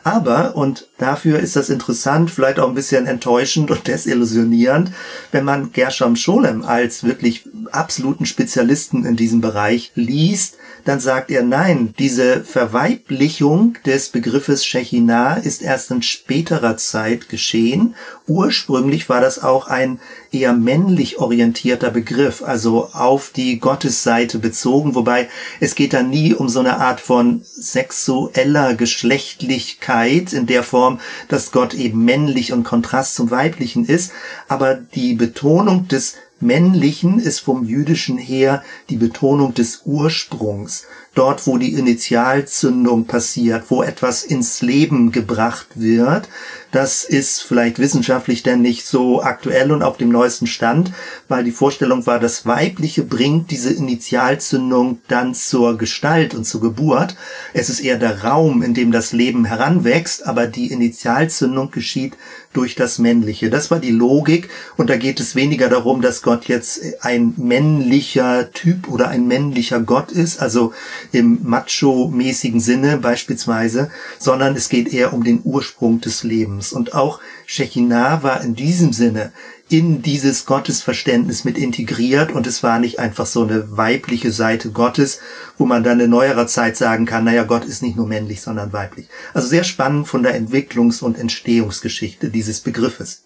Aber, 0.05 0.55
und 0.55 0.87
dafür 0.99 1.39
ist 1.41 1.57
das 1.57 1.71
interessant, 1.71 2.31
vielleicht 2.31 2.59
auch 2.59 2.69
ein 2.69 2.75
bisschen 2.75 3.07
enttäuschend 3.07 3.71
und 3.71 3.87
desillusionierend, 3.87 4.91
wenn 5.33 5.45
man 5.45 5.73
Gershom 5.73 6.17
Scholem 6.17 6.65
als 6.65 7.05
wirklich 7.05 7.49
absoluten 7.73 8.27
Spezialisten 8.27 9.05
in 9.05 9.17
diesem 9.17 9.41
Bereich 9.41 9.93
liest, 9.95 10.57
dann 10.85 11.01
sagt 11.01 11.31
er, 11.31 11.43
nein, 11.43 11.95
diese 11.99 12.45
Verweiblichung 12.45 13.77
des 13.87 14.11
Begriffes 14.11 14.67
Shechinah 14.67 15.37
ist 15.37 15.63
erst 15.63 15.91
in 15.91 16.03
späterer 16.03 16.77
Zeit 16.77 17.29
geschehen. 17.31 17.95
Ursprünglich 18.27 19.09
war 19.09 19.21
das 19.21 19.43
auch 19.43 19.67
ein 19.69 19.99
eher 20.31 20.53
männlich 20.53 21.19
orientierter 21.19 21.91
Begriff, 21.91 22.43
also 22.43 22.91
auf 22.93 23.31
die 23.35 23.59
Gottesseite 23.59 24.39
bezogen, 24.39 24.95
wobei 24.95 25.29
es 25.61 25.75
geht 25.75 25.95
da 25.95 26.03
nie 26.03 26.35
um 26.35 26.49
so 26.49 26.61
eine 26.61 26.79
Art 26.79 27.01
von 27.01 27.41
sexueller 27.45 28.75
Geschlechtlichkeit 28.75 30.33
in 30.33 30.47
der 30.47 30.63
Form, 30.63 30.84
dass 31.29 31.53
Gott 31.53 31.75
eben 31.75 32.05
männlich 32.05 32.53
und 32.53 32.65
Kontrast 32.65 33.15
zum 33.15 33.31
Weiblichen 33.31 33.85
ist, 33.85 34.13
aber 34.49 34.75
die 34.75 35.15
Betonung 35.15 35.89
des 35.89 36.17
Männlichen 36.41 37.19
ist 37.19 37.41
vom 37.41 37.65
Jüdischen 37.65 38.19
her 38.19 38.63
die 38.91 38.97
Betonung 38.97 39.55
des 39.55 39.83
Ursprungs, 39.85 40.87
dort 41.15 41.47
wo 41.47 41.59
die 41.59 41.75
Initialzündung 41.75 43.07
passiert, 43.07 43.65
wo 43.69 43.83
etwas 43.83 44.25
ins 44.25 44.63
Leben 44.63 45.13
gebracht 45.13 45.69
wird. 45.75 46.29
Das 46.73 47.05
ist 47.05 47.43
vielleicht 47.43 47.79
wissenschaftlich 47.79 48.43
denn 48.43 48.61
nicht 48.61 48.85
so 48.85 49.23
aktuell 49.23 49.71
und 49.71 49.85
auf 49.85 49.97
dem 49.97 50.09
neuesten 50.09 50.49
Stand, 50.49 50.93
weil 51.29 51.45
die 51.45 51.53
Vorstellung 51.53 52.05
war, 52.07 52.19
das 52.19 52.47
Weibliche 52.47 53.05
bringt 53.05 53.53
diese 53.53 53.73
Initialzündung 53.73 54.99
dann 55.07 55.35
zur 55.35 55.79
Gestalt 55.79 56.35
und 56.35 56.45
zur 56.45 56.61
Geburt. 56.61 57.15
Es 57.53 57.69
ist 57.69 57.79
eher 57.79 57.97
der 57.97 58.25
Raum, 58.25 58.63
in 58.63 58.75
dem 58.75 58.91
das 58.91 59.13
Leben 59.13 59.45
heranwächst, 59.45 60.27
aber 60.27 60.49
die 60.49 60.73
Initialzündung 60.73 61.71
geschieht 61.71 62.15
durch 62.53 62.75
das 62.75 62.99
Männliche. 62.99 63.51
Das 63.51 63.71
war 63.71 63.79
die 63.79 63.91
Logik 63.91 64.49
und 64.77 64.91
da 64.91 64.97
geht 64.97 65.21
es 65.21 65.37
weniger 65.37 65.69
darum, 65.69 66.01
dass 66.01 66.23
Gott 66.23 66.47
jetzt 66.47 66.81
ein 67.03 67.35
männlicher 67.37 68.51
Typ 68.53 68.89
oder 68.89 69.09
ein 69.09 69.27
männlicher 69.27 69.81
Gott 69.81 70.11
ist, 70.11 70.41
also 70.41 70.73
im 71.15 71.41
macho-mäßigen 71.45 72.61
Sinne 72.61 72.99
beispielsweise, 72.99 73.91
sondern 74.19 74.57
es 74.57 74.69
geht 74.69 74.93
eher 74.93 75.13
um 75.13 75.25
den 75.25 75.41
Ursprung 75.45 76.01
des 76.01 76.25
Lebens. 76.25 76.73
Und 76.73 76.95
auch 76.95 77.21
Shechinah 77.47 78.23
war 78.23 78.43
in 78.43 78.55
diesem 78.55 78.93
Sinne 78.93 79.33
in 79.69 80.03
dieses 80.03 80.45
Gottesverständnis 80.45 81.45
mit 81.45 81.57
integriert 81.57 82.33
und 82.33 82.47
es 82.47 82.63
war 82.63 82.79
nicht 82.79 82.99
einfach 82.99 83.27
so 83.27 83.45
eine 83.45 83.77
weibliche 83.77 84.31
Seite 84.31 84.71
Gottes, 84.71 85.21
wo 85.57 85.65
man 85.65 85.83
dann 85.83 86.01
in 86.01 86.11
neuerer 86.11 86.47
Zeit 86.47 86.77
sagen 86.77 87.07
kann, 87.07 87.25
naja, 87.25 87.45
Gott 87.45 87.65
ist 87.65 87.83
nicht 87.83 87.97
nur 87.97 88.07
männlich, 88.07 88.43
sondern 88.43 88.73
weiblich. 88.73 89.09
Also 89.33 89.49
sehr 89.49 89.65
spannend 89.65 90.07
von 90.07 90.23
der 90.23 90.39
Entwicklungs- 90.39 91.03
und 91.03 91.19
Entstehungsgeschichte 91.19 92.29
dieses 92.29 92.61
Begriffes. 92.61 93.23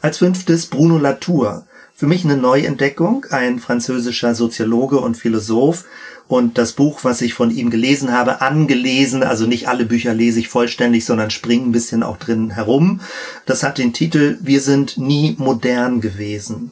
Als 0.00 0.18
fünftes 0.18 0.66
Bruno 0.66 0.98
Latour. 0.98 1.66
Für 1.94 2.06
mich 2.06 2.24
eine 2.24 2.36
Neuentdeckung, 2.36 3.26
ein 3.30 3.58
französischer 3.58 4.36
Soziologe 4.36 5.00
und 5.00 5.16
Philosoph, 5.16 5.84
und 6.28 6.58
das 6.58 6.72
Buch, 6.72 7.00
was 7.04 7.22
ich 7.22 7.32
von 7.32 7.50
ihm 7.50 7.70
gelesen 7.70 8.12
habe, 8.12 8.42
angelesen, 8.42 9.22
also 9.22 9.46
nicht 9.46 9.66
alle 9.66 9.86
Bücher 9.86 10.12
lese 10.12 10.40
ich 10.40 10.48
vollständig, 10.48 11.06
sondern 11.06 11.30
springe 11.30 11.64
ein 11.66 11.72
bisschen 11.72 12.02
auch 12.02 12.18
drin 12.18 12.50
herum. 12.50 13.00
Das 13.46 13.62
hat 13.62 13.78
den 13.78 13.94
Titel 13.94 14.38
Wir 14.42 14.60
sind 14.60 14.98
nie 14.98 15.34
modern 15.38 16.00
gewesen. 16.02 16.70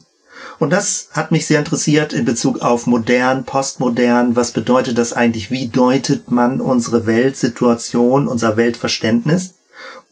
Und 0.59 0.71
das 0.71 1.09
hat 1.11 1.31
mich 1.31 1.47
sehr 1.47 1.59
interessiert 1.59 2.13
in 2.13 2.25
Bezug 2.25 2.61
auf 2.61 2.85
modern, 2.85 3.43
postmodern. 3.43 4.35
Was 4.35 4.51
bedeutet 4.51 4.97
das 4.97 5.13
eigentlich? 5.13 5.49
Wie 5.49 5.67
deutet 5.67 6.29
man 6.31 6.61
unsere 6.61 7.07
Weltsituation, 7.07 8.27
unser 8.27 8.57
Weltverständnis? 8.57 9.55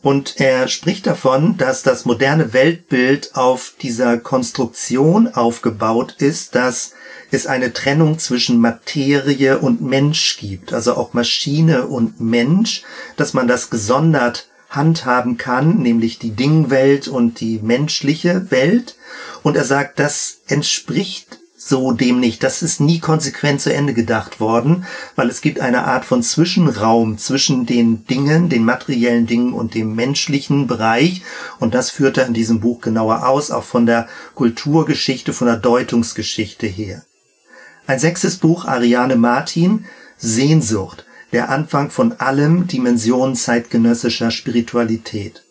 Und 0.06 0.40
er 0.40 0.68
spricht 0.68 1.08
davon, 1.08 1.58
dass 1.58 1.82
das 1.82 2.06
moderne 2.06 2.54
Weltbild 2.54 3.32
auf 3.34 3.74
dieser 3.82 4.20
Konstruktion 4.20 5.28
aufgebaut 5.28 6.18
ist, 6.20 6.54
dass 6.54 6.92
es 7.32 7.48
eine 7.48 7.74
Trennung 7.74 8.20
zwischen 8.20 8.60
Materie 8.60 9.58
und 9.58 9.82
Mensch 9.82 10.38
gibt, 10.38 10.74
also 10.74 10.94
auch 10.96 11.14
Maschine 11.14 11.88
und 11.88 12.20
Mensch, 12.20 12.84
dass 13.18 13.34
man 13.34 13.48
das 13.48 13.72
gesondert 13.72 14.48
handhaben 14.70 15.38
kann, 15.38 15.80
nämlich 15.80 16.20
die 16.20 16.36
Dingwelt 16.36 17.08
und 17.08 17.40
die 17.40 17.58
menschliche 17.58 18.52
Welt. 18.52 18.98
Und 19.42 19.58
er 19.58 19.66
sagt, 19.66 19.98
das 19.98 20.42
entspricht 20.46 21.40
so 21.68 21.94
dem 21.94 22.20
nicht. 22.20 22.44
Das 22.44 22.62
ist 22.62 22.80
nie 22.80 23.00
konsequent 23.00 23.60
zu 23.60 23.74
Ende 23.74 23.96
gedacht 23.96 24.40
worden, 24.40 24.86
weil 25.16 25.30
es 25.30 25.42
gibt 25.42 25.60
eine 25.60 25.86
Art 25.86 26.06
von 26.06 26.22
Zwischenraum 26.22 27.18
zwischen 27.18 27.66
den 27.66 28.06
Dingen, 28.06 28.50
den 28.50 28.64
materiellen 28.64 29.26
Dingen 29.26 29.52
und 29.52 29.74
dem 29.74 29.96
menschlichen 29.96 30.68
Bereich. 30.68 31.24
Und 31.60 31.74
das 31.74 31.90
führt 31.90 32.20
er 32.20 32.28
in 32.28 32.36
diesem 32.36 32.60
Buch 32.60 32.82
genauer 32.82 33.28
aus, 33.28 33.50
auch 33.50 33.64
von 33.64 33.88
der 33.88 34.08
Kulturgeschichte, 34.36 35.34
von 35.34 35.48
der 35.48 35.58
Deutungsgeschichte 35.58 36.68
her. 36.68 37.04
Ein 37.88 37.98
sechstes 37.98 38.38
Buch, 38.38 38.66
Ariane 38.66 39.16
Martin, 39.16 39.86
Sehnsucht, 40.18 41.06
der 41.32 41.50
Anfang 41.50 41.90
von 41.90 42.14
allem, 42.14 42.68
Dimensionen 42.68 43.36
zeitgenössischer 43.36 44.30
Spiritualität. 44.30 45.44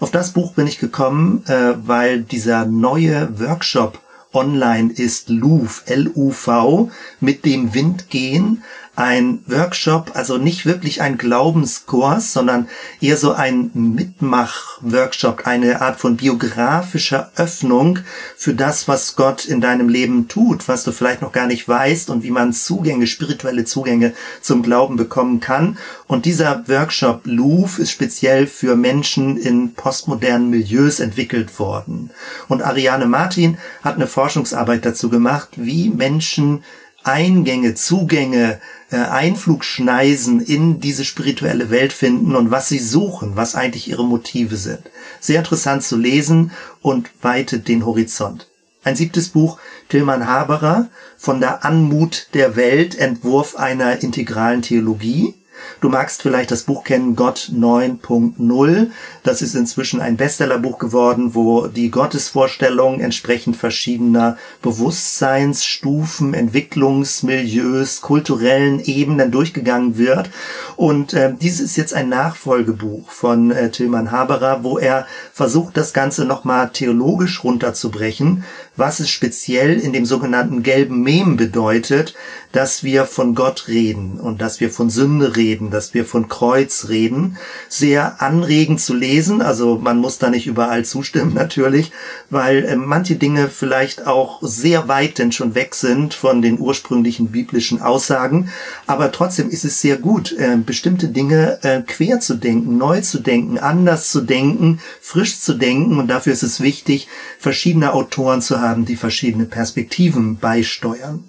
Auf 0.00 0.10
das 0.10 0.32
Buch 0.32 0.52
bin 0.54 0.66
ich 0.66 0.78
gekommen, 0.78 1.44
äh, 1.46 1.74
weil 1.86 2.22
dieser 2.22 2.64
neue 2.64 3.38
Workshop 3.38 4.00
online 4.32 4.92
ist, 4.92 5.28
LUV, 5.28 5.82
L-U-V, 5.86 6.90
mit 7.20 7.44
dem 7.44 7.74
Wind 7.74 8.10
gehen, 8.10 8.62
ein 8.98 9.44
Workshop, 9.46 10.10
also 10.14 10.38
nicht 10.38 10.66
wirklich 10.66 11.00
ein 11.02 11.18
Glaubenskurs, 11.18 12.32
sondern 12.32 12.68
eher 13.00 13.16
so 13.16 13.32
ein 13.32 13.70
Mitmach-Workshop, 13.72 15.46
eine 15.46 15.80
Art 15.80 16.00
von 16.00 16.16
biografischer 16.16 17.30
Öffnung 17.36 18.00
für 18.36 18.54
das, 18.54 18.88
was 18.88 19.14
Gott 19.14 19.44
in 19.44 19.60
deinem 19.60 19.88
Leben 19.88 20.26
tut, 20.26 20.66
was 20.66 20.82
du 20.82 20.90
vielleicht 20.90 21.22
noch 21.22 21.30
gar 21.30 21.46
nicht 21.46 21.68
weißt 21.68 22.10
und 22.10 22.24
wie 22.24 22.32
man 22.32 22.52
Zugänge, 22.52 23.06
spirituelle 23.06 23.64
Zugänge 23.64 24.14
zum 24.40 24.64
Glauben 24.64 24.96
bekommen 24.96 25.38
kann. 25.38 25.78
Und 26.08 26.24
dieser 26.24 26.66
Workshop 26.66 27.20
Louvre 27.24 27.82
ist 27.82 27.92
speziell 27.92 28.48
für 28.48 28.74
Menschen 28.74 29.36
in 29.36 29.74
postmodernen 29.74 30.50
Milieus 30.50 30.98
entwickelt 30.98 31.60
worden. 31.60 32.10
Und 32.48 32.62
Ariane 32.62 33.06
Martin 33.06 33.58
hat 33.84 33.94
eine 33.94 34.08
Forschungsarbeit 34.08 34.84
dazu 34.84 35.08
gemacht, 35.08 35.50
wie 35.54 35.88
Menschen 35.88 36.64
Eingänge, 37.08 37.74
Zugänge, 37.74 38.60
äh, 38.90 38.96
Einflugschneisen 38.96 40.40
in 40.40 40.80
diese 40.80 41.04
spirituelle 41.04 41.70
Welt 41.70 41.92
finden 41.92 42.36
und 42.36 42.50
was 42.50 42.68
sie 42.68 42.78
suchen, 42.78 43.32
was 43.34 43.54
eigentlich 43.54 43.88
ihre 43.88 44.04
Motive 44.04 44.56
sind. 44.56 44.82
Sehr 45.20 45.38
interessant 45.38 45.82
zu 45.82 45.96
lesen 45.96 46.52
und 46.82 47.10
weitet 47.22 47.68
den 47.68 47.86
Horizont. 47.86 48.46
Ein 48.84 48.96
siebtes 48.96 49.30
Buch, 49.30 49.58
Tilman 49.88 50.26
Haberer, 50.26 50.88
von 51.16 51.40
der 51.40 51.64
Anmut 51.64 52.28
der 52.34 52.56
Welt, 52.56 52.94
Entwurf 52.96 53.56
einer 53.56 54.02
integralen 54.02 54.62
Theologie. 54.62 55.34
Du 55.80 55.88
magst 55.88 56.22
vielleicht 56.22 56.50
das 56.50 56.64
Buch 56.64 56.84
kennen, 56.84 57.14
Gott 57.14 57.50
9.0. 57.54 58.90
Das 59.22 59.42
ist 59.42 59.54
inzwischen 59.54 60.00
ein 60.00 60.16
Bestsellerbuch 60.16 60.78
geworden, 60.78 61.34
wo 61.34 61.66
die 61.66 61.90
Gottesvorstellung 61.90 63.00
entsprechend 63.00 63.56
verschiedener 63.56 64.36
Bewusstseinsstufen, 64.62 66.34
Entwicklungsmilieus, 66.34 68.00
kulturellen 68.00 68.80
Ebenen 68.80 69.30
durchgegangen 69.30 69.98
wird. 69.98 70.30
Und 70.76 71.14
äh, 71.14 71.32
dieses 71.40 71.60
ist 71.60 71.76
jetzt 71.76 71.94
ein 71.94 72.08
Nachfolgebuch 72.08 73.10
von 73.10 73.50
äh, 73.50 73.70
Tilman 73.70 74.10
Haberer, 74.10 74.64
wo 74.64 74.78
er 74.78 75.06
versucht, 75.32 75.76
das 75.76 75.92
Ganze 75.92 76.24
nochmal 76.24 76.70
theologisch 76.70 77.44
runterzubrechen, 77.44 78.44
was 78.76 79.00
es 79.00 79.10
speziell 79.10 79.78
in 79.78 79.92
dem 79.92 80.06
sogenannten 80.06 80.62
gelben 80.62 81.02
Mem 81.02 81.36
bedeutet, 81.36 82.14
dass 82.52 82.84
wir 82.84 83.04
von 83.04 83.34
Gott 83.34 83.68
reden 83.68 84.18
und 84.20 84.40
dass 84.40 84.60
wir 84.60 84.70
von 84.70 84.88
Sünde 84.90 85.36
reden, 85.36 85.47
dass 85.56 85.94
wir 85.94 86.04
von 86.04 86.28
Kreuz 86.28 86.88
reden. 86.88 87.38
Sehr 87.68 88.20
anregend 88.20 88.80
zu 88.80 88.94
lesen, 88.94 89.40
also 89.40 89.78
man 89.78 89.98
muss 89.98 90.18
da 90.18 90.30
nicht 90.30 90.46
überall 90.46 90.84
zustimmen 90.84 91.34
natürlich, 91.42 91.92
weil 92.30 92.64
äh, 92.64 92.76
manche 92.76 93.16
Dinge 93.16 93.48
vielleicht 93.48 94.06
auch 94.06 94.40
sehr 94.42 94.88
weit 94.88 95.18
denn 95.18 95.32
schon 95.32 95.54
weg 95.54 95.74
sind 95.74 96.14
von 96.14 96.42
den 96.42 96.58
ursprünglichen 96.58 97.28
biblischen 97.28 97.80
Aussagen, 97.80 98.50
aber 98.86 99.10
trotzdem 99.12 99.48
ist 99.50 99.64
es 99.64 99.80
sehr 99.80 99.96
gut, 99.96 100.32
äh, 100.32 100.56
bestimmte 100.56 101.08
Dinge 101.08 101.58
äh, 101.62 101.82
quer 101.82 102.20
zu 102.20 102.34
denken, 102.34 102.76
neu 102.76 103.00
zu 103.00 103.20
denken, 103.20 103.58
anders 103.58 104.10
zu 104.10 104.20
denken, 104.20 104.80
frisch 105.00 105.40
zu 105.40 105.54
denken 105.54 105.98
und 105.98 106.08
dafür 106.08 106.32
ist 106.32 106.42
es 106.42 106.60
wichtig, 106.60 107.08
verschiedene 107.38 107.92
Autoren 107.92 108.42
zu 108.42 108.60
haben, 108.60 108.84
die 108.84 108.96
verschiedene 108.96 109.46
Perspektiven 109.46 110.36
beisteuern. 110.36 111.24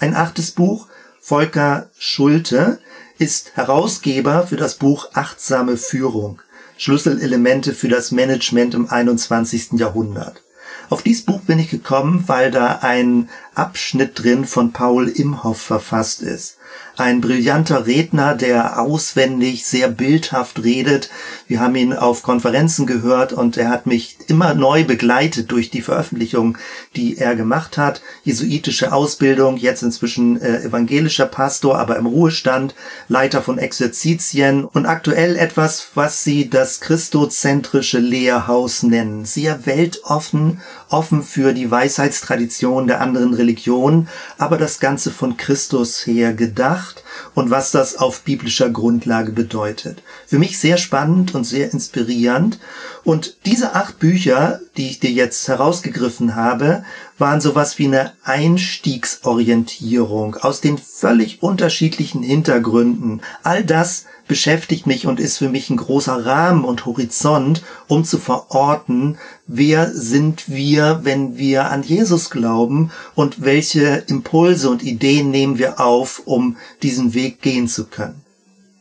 Ein 0.00 0.14
achtes 0.14 0.50
Buch, 0.52 0.86
Volker 1.20 1.90
Schulte, 1.98 2.78
ist 3.18 3.52
Herausgeber 3.56 4.46
für 4.46 4.56
das 4.56 4.76
Buch 4.76 5.08
Achtsame 5.14 5.76
Führung. 5.76 6.40
Schlüsselelemente 6.76 7.74
für 7.74 7.88
das 7.88 8.12
Management 8.12 8.74
im 8.74 8.88
21. 8.88 9.72
Jahrhundert. 9.72 10.42
Auf 10.88 11.02
dieses 11.02 11.24
Buch 11.24 11.40
bin 11.40 11.58
ich 11.58 11.68
gekommen, 11.68 12.24
weil 12.28 12.52
da 12.52 12.78
ein 12.82 13.28
Abschnitt 13.54 14.22
drin 14.22 14.44
von 14.44 14.72
Paul 14.72 15.08
Imhoff 15.08 15.60
verfasst 15.60 16.22
ist. 16.22 16.58
Ein 16.98 17.20
brillanter 17.20 17.86
Redner, 17.86 18.34
der 18.34 18.80
auswendig 18.80 19.64
sehr 19.64 19.88
bildhaft 19.88 20.64
redet. 20.64 21.10
Wir 21.46 21.60
haben 21.60 21.76
ihn 21.76 21.92
auf 21.92 22.24
Konferenzen 22.24 22.86
gehört 22.86 23.32
und 23.32 23.56
er 23.56 23.68
hat 23.68 23.86
mich 23.86 24.18
immer 24.26 24.54
neu 24.54 24.82
begleitet 24.82 25.52
durch 25.52 25.70
die 25.70 25.80
Veröffentlichung, 25.80 26.58
die 26.96 27.16
er 27.16 27.36
gemacht 27.36 27.78
hat. 27.78 28.02
Jesuitische 28.24 28.92
Ausbildung, 28.92 29.58
jetzt 29.58 29.84
inzwischen 29.84 30.40
äh, 30.40 30.64
evangelischer 30.64 31.26
Pastor, 31.26 31.78
aber 31.78 31.96
im 31.96 32.06
Ruhestand, 32.06 32.74
Leiter 33.06 33.42
von 33.42 33.58
Exerzitien 33.58 34.64
und 34.64 34.86
aktuell 34.86 35.36
etwas, 35.36 35.90
was 35.94 36.24
sie 36.24 36.50
das 36.50 36.80
christozentrische 36.80 38.00
Lehrhaus 38.00 38.82
nennen. 38.82 39.24
Sehr 39.24 39.66
weltoffen, 39.66 40.60
offen 40.88 41.22
für 41.22 41.52
die 41.52 41.70
Weisheitstradition 41.70 42.88
der 42.88 43.00
anderen 43.00 43.34
Religionen, 43.34 44.08
aber 44.36 44.58
das 44.58 44.80
Ganze 44.80 45.12
von 45.12 45.36
Christus 45.36 46.04
her 46.04 46.32
gedacht 46.32 46.87
und 47.34 47.50
was 47.50 47.70
das 47.70 47.96
auf 47.96 48.22
biblischer 48.22 48.70
Grundlage 48.70 49.32
bedeutet. 49.32 50.02
Für 50.26 50.38
mich 50.38 50.58
sehr 50.58 50.76
spannend 50.76 51.34
und 51.34 51.44
sehr 51.44 51.72
inspirierend. 51.72 52.58
Und 53.04 53.38
diese 53.46 53.74
acht 53.74 53.98
Bücher, 53.98 54.60
die 54.76 54.88
ich 54.88 55.00
dir 55.00 55.10
jetzt 55.10 55.48
herausgegriffen 55.48 56.36
habe, 56.36 56.84
waren 57.18 57.40
sowas 57.40 57.78
wie 57.78 57.86
eine 57.86 58.12
Einstiegsorientierung 58.22 60.36
aus 60.36 60.60
den 60.60 60.78
völlig 60.78 61.42
unterschiedlichen 61.42 62.22
Hintergründen. 62.22 63.22
All 63.42 63.64
das 63.64 64.04
beschäftigt 64.28 64.86
mich 64.86 65.06
und 65.06 65.18
ist 65.18 65.38
für 65.38 65.48
mich 65.48 65.70
ein 65.70 65.76
großer 65.78 66.24
Rahmen 66.24 66.64
und 66.64 66.86
Horizont, 66.86 67.62
um 67.88 68.04
zu 68.04 68.18
verorten, 68.18 69.18
wer 69.46 69.90
sind 69.92 70.48
wir, 70.48 71.00
wenn 71.02 71.36
wir 71.38 71.70
an 71.70 71.82
Jesus 71.82 72.30
glauben 72.30 72.92
und 73.14 73.42
welche 73.42 74.04
Impulse 74.06 74.70
und 74.70 74.82
Ideen 74.82 75.30
nehmen 75.30 75.58
wir 75.58 75.80
auf, 75.80 76.22
um 76.26 76.56
diesen 76.82 77.14
Weg 77.14 77.42
gehen 77.42 77.66
zu 77.66 77.86
können. 77.86 78.22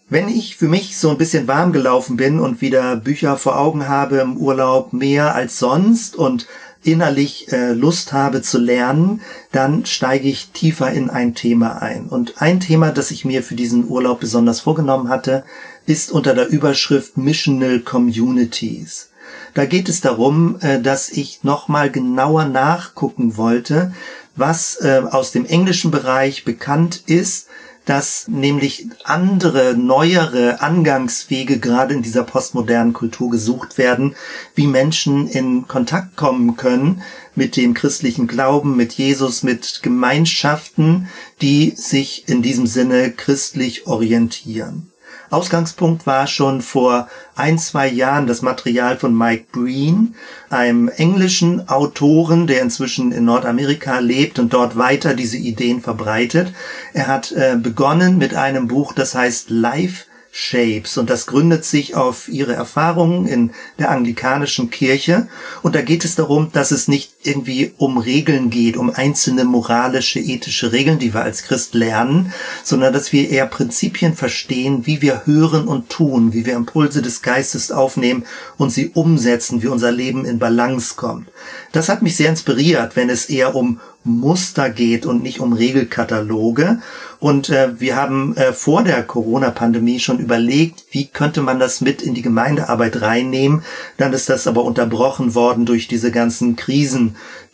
Wenn 0.10 0.30
ich 0.30 0.56
für 0.56 0.70
mich 0.70 0.98
so 0.98 1.10
ein 1.10 1.18
bisschen 1.18 1.48
warm 1.48 1.74
gelaufen 1.74 2.16
bin 2.16 2.40
und 2.40 2.62
wieder 2.62 2.96
Bücher 2.96 3.36
vor 3.36 3.58
Augen 3.58 3.90
habe 3.90 4.20
im 4.20 4.38
Urlaub 4.38 4.94
mehr 4.94 5.36
als 5.36 5.60
sonst 5.60 6.16
und 6.16 6.48
innerlich 6.84 7.52
äh, 7.52 7.74
Lust 7.74 8.14
habe 8.14 8.42
zu 8.42 8.60
lernen, 8.60 9.22
dann 9.52 9.86
steige 9.86 10.28
ich 10.28 10.50
tiefer 10.52 10.92
in 10.92 11.10
ein 11.10 11.36
Thema 11.36 11.82
ein. 11.82 12.06
Und 12.08 12.42
ein 12.42 12.60
Thema, 12.60 12.92
das 12.92 13.12
ich 13.12 13.26
mir 13.26 13.44
für 13.44 13.56
diesen 13.56 13.88
Urlaub 13.88 14.20
besonders 14.20 14.62
vorgenommen 14.62 15.10
hatte, 15.10 15.44
ist 15.86 16.12
unter 16.12 16.34
der 16.34 16.48
Überschrift 16.48 17.18
Missional 17.18 17.80
Communities. 17.80 19.10
Da 19.54 19.66
geht 19.66 19.90
es 19.90 20.02
darum, 20.02 20.58
äh, 20.62 20.82
dass 20.82 21.10
ich 21.10 21.44
nochmal 21.44 21.90
genauer 21.90 22.46
nachgucken 22.46 23.38
wollte, 23.38 23.94
was 24.36 24.78
äh, 24.82 25.02
aus 25.10 25.32
dem 25.32 25.46
englischen 25.46 25.92
Bereich 25.92 26.46
bekannt 26.46 27.04
ist, 27.08 27.48
dass 27.88 28.28
nämlich 28.28 28.88
andere, 29.06 29.76
neuere 29.76 30.62
Angangswege 30.62 31.58
gerade 31.58 31.94
in 31.94 32.02
dieser 32.02 32.24
postmodernen 32.24 32.94
Kultur 32.94 33.32
gesucht 33.32 33.78
werden, 33.78 34.16
wie 34.56 34.68
Menschen 34.68 35.28
in 35.28 35.68
Kontakt 35.68 36.18
kommen 36.18 36.58
können 36.58 37.02
mit 37.34 37.56
dem 37.56 37.74
christlichen 37.74 38.28
Glauben, 38.28 38.76
mit 38.76 38.94
Jesus, 38.94 39.42
mit 39.42 39.80
Gemeinschaften, 39.84 41.08
die 41.42 41.74
sich 41.78 42.28
in 42.28 42.42
diesem 42.42 42.68
Sinne 42.68 43.12
christlich 43.12 43.88
orientieren. 43.88 44.92
Ausgangspunkt 45.30 46.08
war 46.08 46.28
schon 46.28 46.62
vor 46.62 47.08
ein, 47.36 47.60
zwei 47.60 47.88
Jahren 47.88 48.28
das 48.28 48.42
Material 48.42 48.98
von 48.98 49.18
Mike 49.18 49.48
Breen, 49.52 50.16
einem 50.50 50.88
englischen 50.88 51.68
Autoren, 51.68 52.48
der 52.48 52.62
inzwischen 52.62 53.12
in 53.12 53.26
Nordamerika 53.26 54.00
lebt 54.00 54.40
und 54.40 54.54
dort 54.54 54.78
weiter 54.78 55.14
diese 55.14 55.38
Ideen 55.38 55.82
verbreitet. 55.82 56.54
Er 56.94 57.08
hat 57.08 57.32
äh, 57.32 57.58
begonnen 57.62 58.18
mit 58.18 58.36
einem 58.36 58.68
Buch, 58.68 58.94
das 58.94 59.16
heißt 59.16 59.50
Life 59.50 60.06
Shapes 60.32 60.98
und 60.98 61.10
das 61.10 61.26
gründet 61.26 61.66
sich 61.66 61.96
auf 61.96 62.30
ihre 62.30 62.54
Erfahrungen 62.54 63.28
in 63.28 63.52
der 63.80 63.90
anglikanischen 63.90 64.70
Kirche 64.70 65.28
und 65.64 65.74
da 65.74 65.82
geht 65.82 66.06
es 66.06 66.16
darum, 66.16 66.52
dass 66.52 66.70
es 66.70 66.88
nicht 66.88 67.17
irgendwie 67.28 67.74
um 67.78 67.98
Regeln 67.98 68.50
geht, 68.50 68.78
um 68.78 68.90
einzelne 68.90 69.44
moralische, 69.44 70.20
ethische 70.20 70.72
Regeln, 70.72 70.98
die 70.98 71.14
wir 71.14 71.22
als 71.22 71.44
Christ 71.44 71.74
lernen, 71.74 72.34
sondern 72.64 72.94
dass 72.94 73.12
wir 73.12 73.30
eher 73.30 73.46
Prinzipien 73.46 74.14
verstehen, 74.14 74.86
wie 74.86 75.02
wir 75.02 75.26
hören 75.26 75.68
und 75.68 75.90
tun, 75.90 76.34
wie 76.34 76.46
wir 76.46 76.56
Impulse 76.56 77.02
des 77.02 77.22
Geistes 77.22 77.72
aufnehmen 77.72 78.26
und 78.58 78.72
sie 78.72 78.90
umsetzen, 78.94 79.62
wie 79.62 79.68
unser 79.68 79.92
Leben 79.92 80.26
in 80.26 80.40
Balance 80.40 80.96
kommt. 80.96 81.28
Das 81.72 81.90
hat 81.90 82.02
mich 82.02 82.16
sehr 82.16 82.30
inspiriert, 82.30 82.96
wenn 82.96 83.10
es 83.10 83.30
eher 83.30 83.54
um 83.56 83.80
Muster 84.08 84.70
geht 84.70 85.06
und 85.06 85.22
nicht 85.22 85.40
um 85.40 85.54
Regelkataloge. 85.54 86.80
Und 87.20 87.50
äh, 87.50 87.80
wir 87.80 87.96
haben 87.96 88.36
äh, 88.38 88.54
vor 88.54 88.84
der 88.84 89.04
Corona-Pandemie 89.04 90.00
schon 90.00 90.20
überlegt, 90.20 90.86
wie 90.92 91.08
könnte 91.08 91.42
man 91.42 91.60
das 91.60 91.82
mit 91.82 92.02
in 92.02 92.14
die 92.14 92.22
Gemeindearbeit 92.22 93.02
reinnehmen. 93.02 93.64
Dann 93.98 94.14
ist 94.14 94.30
das 94.30 94.48
aber 94.48 94.64
unterbrochen 94.64 95.36
worden 95.36 95.66
durch 95.66 95.88
diese 95.88 96.12
ganzen 96.12 96.56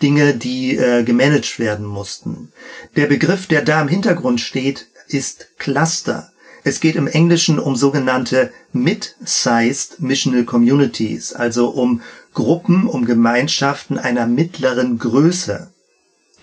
Krisen-Dinge, 0.04 0.36
die 0.36 0.78
äh, 0.78 1.04
gemanagt 1.04 1.60
werden 1.60 1.86
mussten. 1.86 2.52
Der 2.95 3.08
Begriff, 3.08 3.47
der 3.47 3.63
da 3.63 3.82
im 3.82 3.88
Hintergrund 3.88 4.41
steht, 4.41 4.88
ist 5.08 5.47
Cluster. 5.58 6.32
Es 6.65 6.80
geht 6.80 6.95
im 6.95 7.08
Englischen 7.08 7.60
um 7.60 7.76
sogenannte 7.76 8.52
Mid-Sized 8.71 10.02
Missional 10.02 10.45
Communities, 10.45 11.34
also 11.34 11.69
um 11.69 12.02
Gruppen, 12.34 12.88
um 12.88 13.06
Gemeinschaften 13.06 13.97
einer 13.97 14.28
mittleren 14.28 14.97
Größe. 14.97 15.69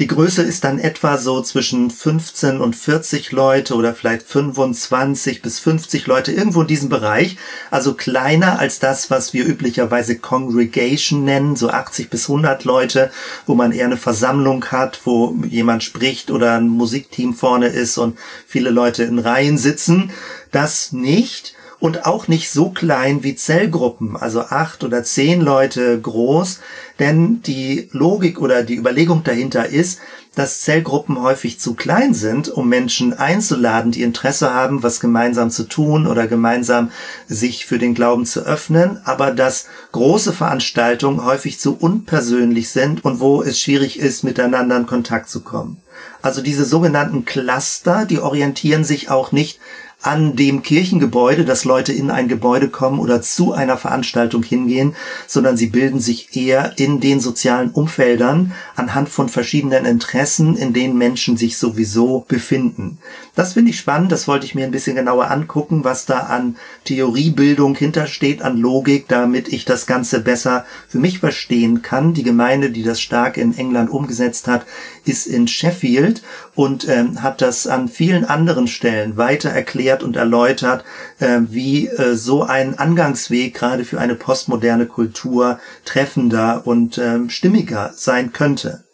Die 0.01 0.07
Größe 0.07 0.43
ist 0.43 0.65
dann 0.65 0.79
etwa 0.79 1.19
so 1.19 1.43
zwischen 1.43 1.91
15 1.91 2.63
und 2.63 2.75
40 2.75 3.33
Leute 3.33 3.75
oder 3.75 3.95
vielleicht 3.95 4.23
25 4.23 5.43
bis 5.43 5.59
50 5.59 6.07
Leute, 6.07 6.33
irgendwo 6.33 6.63
in 6.63 6.69
diesem 6.69 6.89
Bereich. 6.89 7.37
Also 7.71 7.93
kleiner 7.93 8.59
als 8.59 8.79
das, 8.79 9.11
was 9.11 9.35
wir 9.35 9.45
üblicherweise 9.45 10.17
Congregation 10.17 11.25
nennen, 11.25 11.55
so 11.55 11.69
80 11.69 12.09
bis 12.09 12.31
100 12.31 12.65
Leute, 12.65 13.11
wo 13.45 13.55
man 13.55 13.73
eher 13.73 13.85
eine 13.85 13.99
Versammlung 13.99 14.65
hat, 14.65 15.03
wo 15.05 15.37
jemand 15.47 15.85
spricht 15.85 16.31
oder 16.31 16.57
ein 16.57 16.69
Musikteam 16.69 17.35
vorne 17.35 17.67
ist 17.67 17.99
und 17.99 18.17
viele 18.47 18.71
Leute 18.71 19.03
in 19.03 19.19
Reihen 19.19 19.59
sitzen. 19.59 20.13
Das 20.51 20.93
nicht 20.93 21.55
und 21.81 22.05
auch 22.07 22.29
nicht 22.29 22.51
so 22.51 22.71
klein 22.71 23.25
wie 23.25 23.35
Zellgruppen, 23.35 24.17
also 24.17 24.43
acht 24.43 24.85
oder 24.85 25.03
zehn 25.03 25.41
Leute 25.41 25.99
groß, 25.99 26.61
denn 26.99 27.43
die 27.43 27.89
Logik 27.93 28.41
oder 28.41 28.63
die 28.63 28.77
Überlegung 28.77 29.25
dahinter 29.25 29.67
ist, 29.67 29.99
dass 30.35 30.61
Zellgruppen 30.61 31.21
häufig 31.21 31.59
zu 31.59 31.75
klein 31.75 32.15
sind, 32.15 32.49
um 32.49 32.69
Menschen 32.69 33.15
einzuladen, 33.15 33.91
die 33.91 34.03
Interesse 34.03 34.55
haben, 34.55 34.83
was 34.83 35.01
gemeinsam 35.01 35.51
zu 35.51 35.65
tun 35.65 36.07
oder 36.07 36.29
gemeinsam 36.29 36.93
sich 37.27 37.67
für 37.67 37.79
den 37.79 37.95
Glauben 37.95 38.27
zu 38.27 38.41
öffnen, 38.41 39.01
aber 39.05 39.33
dass 39.33 39.67
große 39.93 40.33
Veranstaltungen 40.33 41.25
häufig 41.25 41.59
zu 41.59 41.77
unpersönlich 41.77 42.69
sind 42.69 43.05
und 43.05 43.19
wo 43.21 43.43
es 43.43 43.59
schwierig 43.59 43.99
ist, 43.99 44.23
miteinander 44.23 44.77
in 44.77 44.87
Kontakt 44.87 45.31
zu 45.31 45.41
kommen. 45.41 45.79
Also 46.23 46.43
diese 46.43 46.65
sogenannten 46.65 47.25
Cluster, 47.25 48.05
die 48.05 48.21
orientieren 48.21 48.85
sich 48.85 49.11
auch 49.11 49.33
nicht 49.33 49.59
an 50.03 50.35
dem 50.35 50.63
Kirchengebäude, 50.63 51.45
dass 51.45 51.65
Leute 51.65 51.93
in 51.93 52.11
ein 52.11 52.29
Gebäude 52.29 52.69
kommen 52.69 52.99
oder 52.99 53.21
zu 53.21 53.53
einer 53.53 53.77
Veranstaltung 53.77 54.43
hingehen, 54.43 54.95
sondern 55.27 55.57
sie 55.57 55.67
bilden 55.67 56.01
sich 56.01 56.35
eher 56.37 56.79
in 56.79 57.01
den 57.01 57.21
sozialen 57.21 57.71
Umfeldern 57.71 58.53
anhand 58.77 59.11
von 59.11 59.29
verschiedenen 59.29 59.85
Interessen, 59.85 60.57
in 60.57 60.73
denen 60.73 60.97
Menschen 60.97 61.37
sich 61.37 61.59
sowieso 61.59 62.25
befinden. 62.29 62.99
Das 63.35 63.53
finde 63.53 63.71
ich 63.71 63.79
spannend, 63.79 64.11
das 64.11 64.27
wollte 64.27 64.47
ich 64.47 64.55
mir 64.55 64.65
ein 64.65 64.71
bisschen 64.71 64.97
genauer 64.97 65.31
angucken, 65.31 65.85
was 65.85 66.07
da 66.07 66.21
an 66.21 66.57
Theoriebildung 66.85 67.75
hintersteht, 67.75 68.43
an 68.43 68.57
Logik, 68.57 69.07
damit 69.09 69.49
ich 69.49 69.67
das 69.67 69.87
Ganze 69.87 70.21
besser 70.21 70.65
für 70.89 70.99
mich 70.99 71.19
verstehen 71.19 71.83
kann. 71.83 72.15
Die 72.15 72.23
Gemeinde, 72.23 72.71
die 72.71 72.83
das 72.83 73.01
stark 73.01 73.37
in 73.37 73.57
England 73.57 73.91
umgesetzt 73.91 74.49
hat, 74.49 74.65
ist 75.05 75.27
in 75.27 75.49
Sheffield 75.49 76.23
und 76.55 76.89
ähm, 76.89 77.23
hat 77.23 77.41
das 77.41 77.67
an 77.67 77.89
vielen 77.89 78.25
anderen 78.25 78.67
Stellen 78.67 79.17
weiter 79.17 79.51
erklärt, 79.51 80.03
und 80.03 80.17
erläutert, 80.17 80.85
äh, 81.19 81.41
wie 81.49 81.89
äh, 81.89 82.15
so 82.15 82.43
ein 82.43 82.79
Angangsweg 82.79 83.55
gerade 83.55 83.85
für 83.85 84.01
eine 84.01 84.15
postmoderne 84.15 84.87
Kultur 84.87 85.59
treffender 85.85 86.67
und 86.67 86.99
äh, 86.99 87.29
stimmiger 87.29 87.93
sein 87.95 88.33
könnte. 88.33 88.85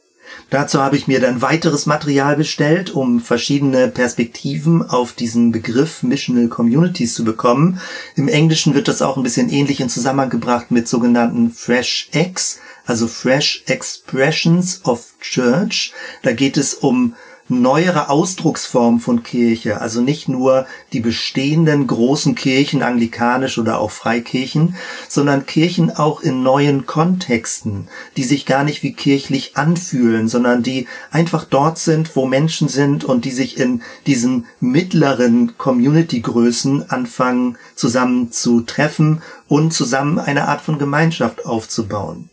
Dazu 0.50 0.80
habe 0.80 0.96
ich 0.96 1.08
mir 1.08 1.20
dann 1.20 1.42
weiteres 1.42 1.86
Material 1.86 2.36
bestellt, 2.36 2.90
um 2.90 3.20
verschiedene 3.20 3.88
Perspektiven 3.88 4.82
auf 4.82 5.12
diesen 5.12 5.50
Begriff 5.50 6.02
Missional 6.02 6.48
Communities 6.48 7.14
zu 7.14 7.24
bekommen. 7.24 7.80
Im 8.14 8.28
Englischen 8.28 8.74
wird 8.74 8.88
das 8.88 9.02
auch 9.02 9.16
ein 9.16 9.22
bisschen 9.22 9.50
ähnlich 9.50 9.80
in 9.80 9.88
Zusammenhang 9.88 10.30
gebracht 10.30 10.70
mit 10.70 10.86
sogenannten 10.86 11.50
Fresh 11.50 12.10
X, 12.12 12.60
also 12.86 13.08
Fresh 13.08 13.64
Expressions 13.66 14.80
of 14.84 15.12
Church. 15.20 15.92
Da 16.22 16.32
geht 16.32 16.56
es 16.56 16.74
um 16.74 17.14
neuere 17.48 18.10
Ausdrucksform 18.10 18.98
von 18.98 19.22
Kirche, 19.22 19.80
also 19.80 20.00
nicht 20.00 20.28
nur 20.28 20.66
die 20.92 21.00
bestehenden 21.00 21.86
großen 21.86 22.34
Kirchen, 22.34 22.82
anglikanisch 22.82 23.58
oder 23.58 23.78
auch 23.78 23.92
Freikirchen, 23.92 24.74
sondern 25.08 25.46
Kirchen 25.46 25.90
auch 25.90 26.20
in 26.20 26.42
neuen 26.42 26.86
Kontexten, 26.86 27.88
die 28.16 28.24
sich 28.24 28.46
gar 28.46 28.64
nicht 28.64 28.82
wie 28.82 28.94
kirchlich 28.94 29.56
anfühlen, 29.56 30.28
sondern 30.28 30.62
die 30.62 30.88
einfach 31.10 31.44
dort 31.44 31.78
sind, 31.78 32.16
wo 32.16 32.26
Menschen 32.26 32.68
sind 32.68 33.04
und 33.04 33.24
die 33.24 33.30
sich 33.30 33.58
in 33.58 33.82
diesen 34.06 34.46
mittleren 34.58 35.56
Community-Größen 35.56 36.90
anfangen 36.90 37.58
zusammen 37.76 38.32
zu 38.32 38.62
treffen 38.62 39.22
und 39.46 39.72
zusammen 39.72 40.18
eine 40.18 40.48
Art 40.48 40.62
von 40.62 40.78
Gemeinschaft 40.78 41.46
aufzubauen. 41.46 42.28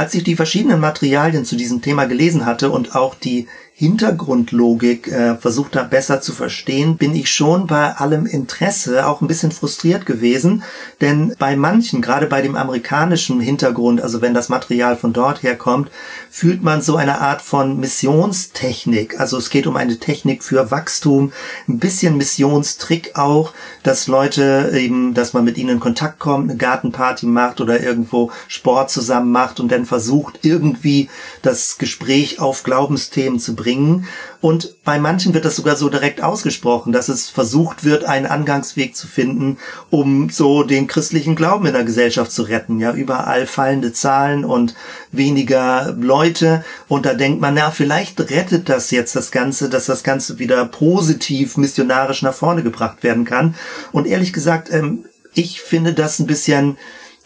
Als 0.00 0.14
ich 0.14 0.24
die 0.24 0.34
verschiedenen 0.34 0.80
Materialien 0.80 1.44
zu 1.44 1.56
diesem 1.56 1.82
Thema 1.82 2.06
gelesen 2.06 2.46
hatte 2.46 2.70
und 2.70 2.96
auch 2.96 3.14
die 3.14 3.48
Hintergrundlogik 3.80 5.08
äh, 5.08 5.36
versucht 5.36 5.74
habe 5.74 5.88
besser 5.88 6.20
zu 6.20 6.34
verstehen, 6.34 6.98
bin 6.98 7.14
ich 7.14 7.30
schon 7.30 7.66
bei 7.66 7.96
allem 7.96 8.26
Interesse 8.26 9.06
auch 9.06 9.22
ein 9.22 9.26
bisschen 9.26 9.52
frustriert 9.52 10.04
gewesen, 10.04 10.64
denn 11.00 11.34
bei 11.38 11.56
manchen, 11.56 12.02
gerade 12.02 12.26
bei 12.26 12.42
dem 12.42 12.56
amerikanischen 12.56 13.40
Hintergrund, 13.40 14.02
also 14.02 14.20
wenn 14.20 14.34
das 14.34 14.50
Material 14.50 14.98
von 14.98 15.14
dort 15.14 15.42
herkommt, 15.42 15.90
fühlt 16.28 16.62
man 16.62 16.82
so 16.82 16.96
eine 16.96 17.22
Art 17.22 17.40
von 17.40 17.80
Missionstechnik. 17.80 19.18
Also 19.18 19.38
es 19.38 19.48
geht 19.48 19.66
um 19.66 19.76
eine 19.76 19.96
Technik 19.96 20.44
für 20.44 20.70
Wachstum, 20.70 21.32
ein 21.66 21.78
bisschen 21.78 22.18
Missionstrick 22.18 23.16
auch, 23.16 23.54
dass 23.82 24.08
Leute 24.08 24.72
eben, 24.74 25.14
dass 25.14 25.32
man 25.32 25.42
mit 25.42 25.56
ihnen 25.56 25.70
in 25.70 25.80
Kontakt 25.80 26.18
kommt, 26.18 26.50
eine 26.50 26.58
Gartenparty 26.58 27.24
macht 27.24 27.62
oder 27.62 27.82
irgendwo 27.82 28.30
Sport 28.46 28.90
zusammen 28.90 29.32
macht 29.32 29.58
und 29.58 29.72
dann 29.72 29.86
versucht 29.86 30.40
irgendwie 30.42 31.08
das 31.40 31.78
Gespräch 31.78 32.40
auf 32.40 32.62
Glaubensthemen 32.62 33.40
zu 33.40 33.54
bringen 33.54 33.69
bringen. 33.70 34.06
Und 34.40 34.74
bei 34.84 34.98
manchen 34.98 35.34
wird 35.34 35.44
das 35.44 35.56
sogar 35.56 35.76
so 35.76 35.90
direkt 35.90 36.22
ausgesprochen, 36.22 36.92
dass 36.92 37.08
es 37.08 37.28
versucht 37.28 37.84
wird, 37.84 38.04
einen 38.04 38.26
Angangsweg 38.26 38.96
zu 38.96 39.06
finden, 39.06 39.58
um 39.90 40.30
so 40.30 40.62
den 40.62 40.86
christlichen 40.86 41.36
Glauben 41.36 41.66
in 41.66 41.74
der 41.74 41.84
Gesellschaft 41.84 42.32
zu 42.32 42.42
retten. 42.42 42.80
Ja, 42.80 42.92
überall 42.92 43.46
fallende 43.46 43.92
Zahlen 43.92 44.44
und 44.44 44.74
weniger 45.12 45.94
Leute. 45.98 46.64
Und 46.88 47.04
da 47.04 47.14
denkt 47.14 47.40
man, 47.40 47.54
na, 47.54 47.70
vielleicht 47.70 48.18
rettet 48.30 48.68
das 48.68 48.90
jetzt 48.90 49.14
das 49.14 49.30
Ganze, 49.30 49.68
dass 49.68 49.86
das 49.86 50.02
Ganze 50.02 50.38
wieder 50.38 50.64
positiv 50.64 51.56
missionarisch 51.56 52.22
nach 52.22 52.34
vorne 52.34 52.62
gebracht 52.62 53.02
werden 53.02 53.24
kann. 53.24 53.54
Und 53.92 54.06
ehrlich 54.06 54.32
gesagt, 54.32 54.72
ähm, 54.72 55.04
ich 55.34 55.60
finde 55.60 55.92
das 55.92 56.18
ein 56.18 56.26
bisschen 56.26 56.76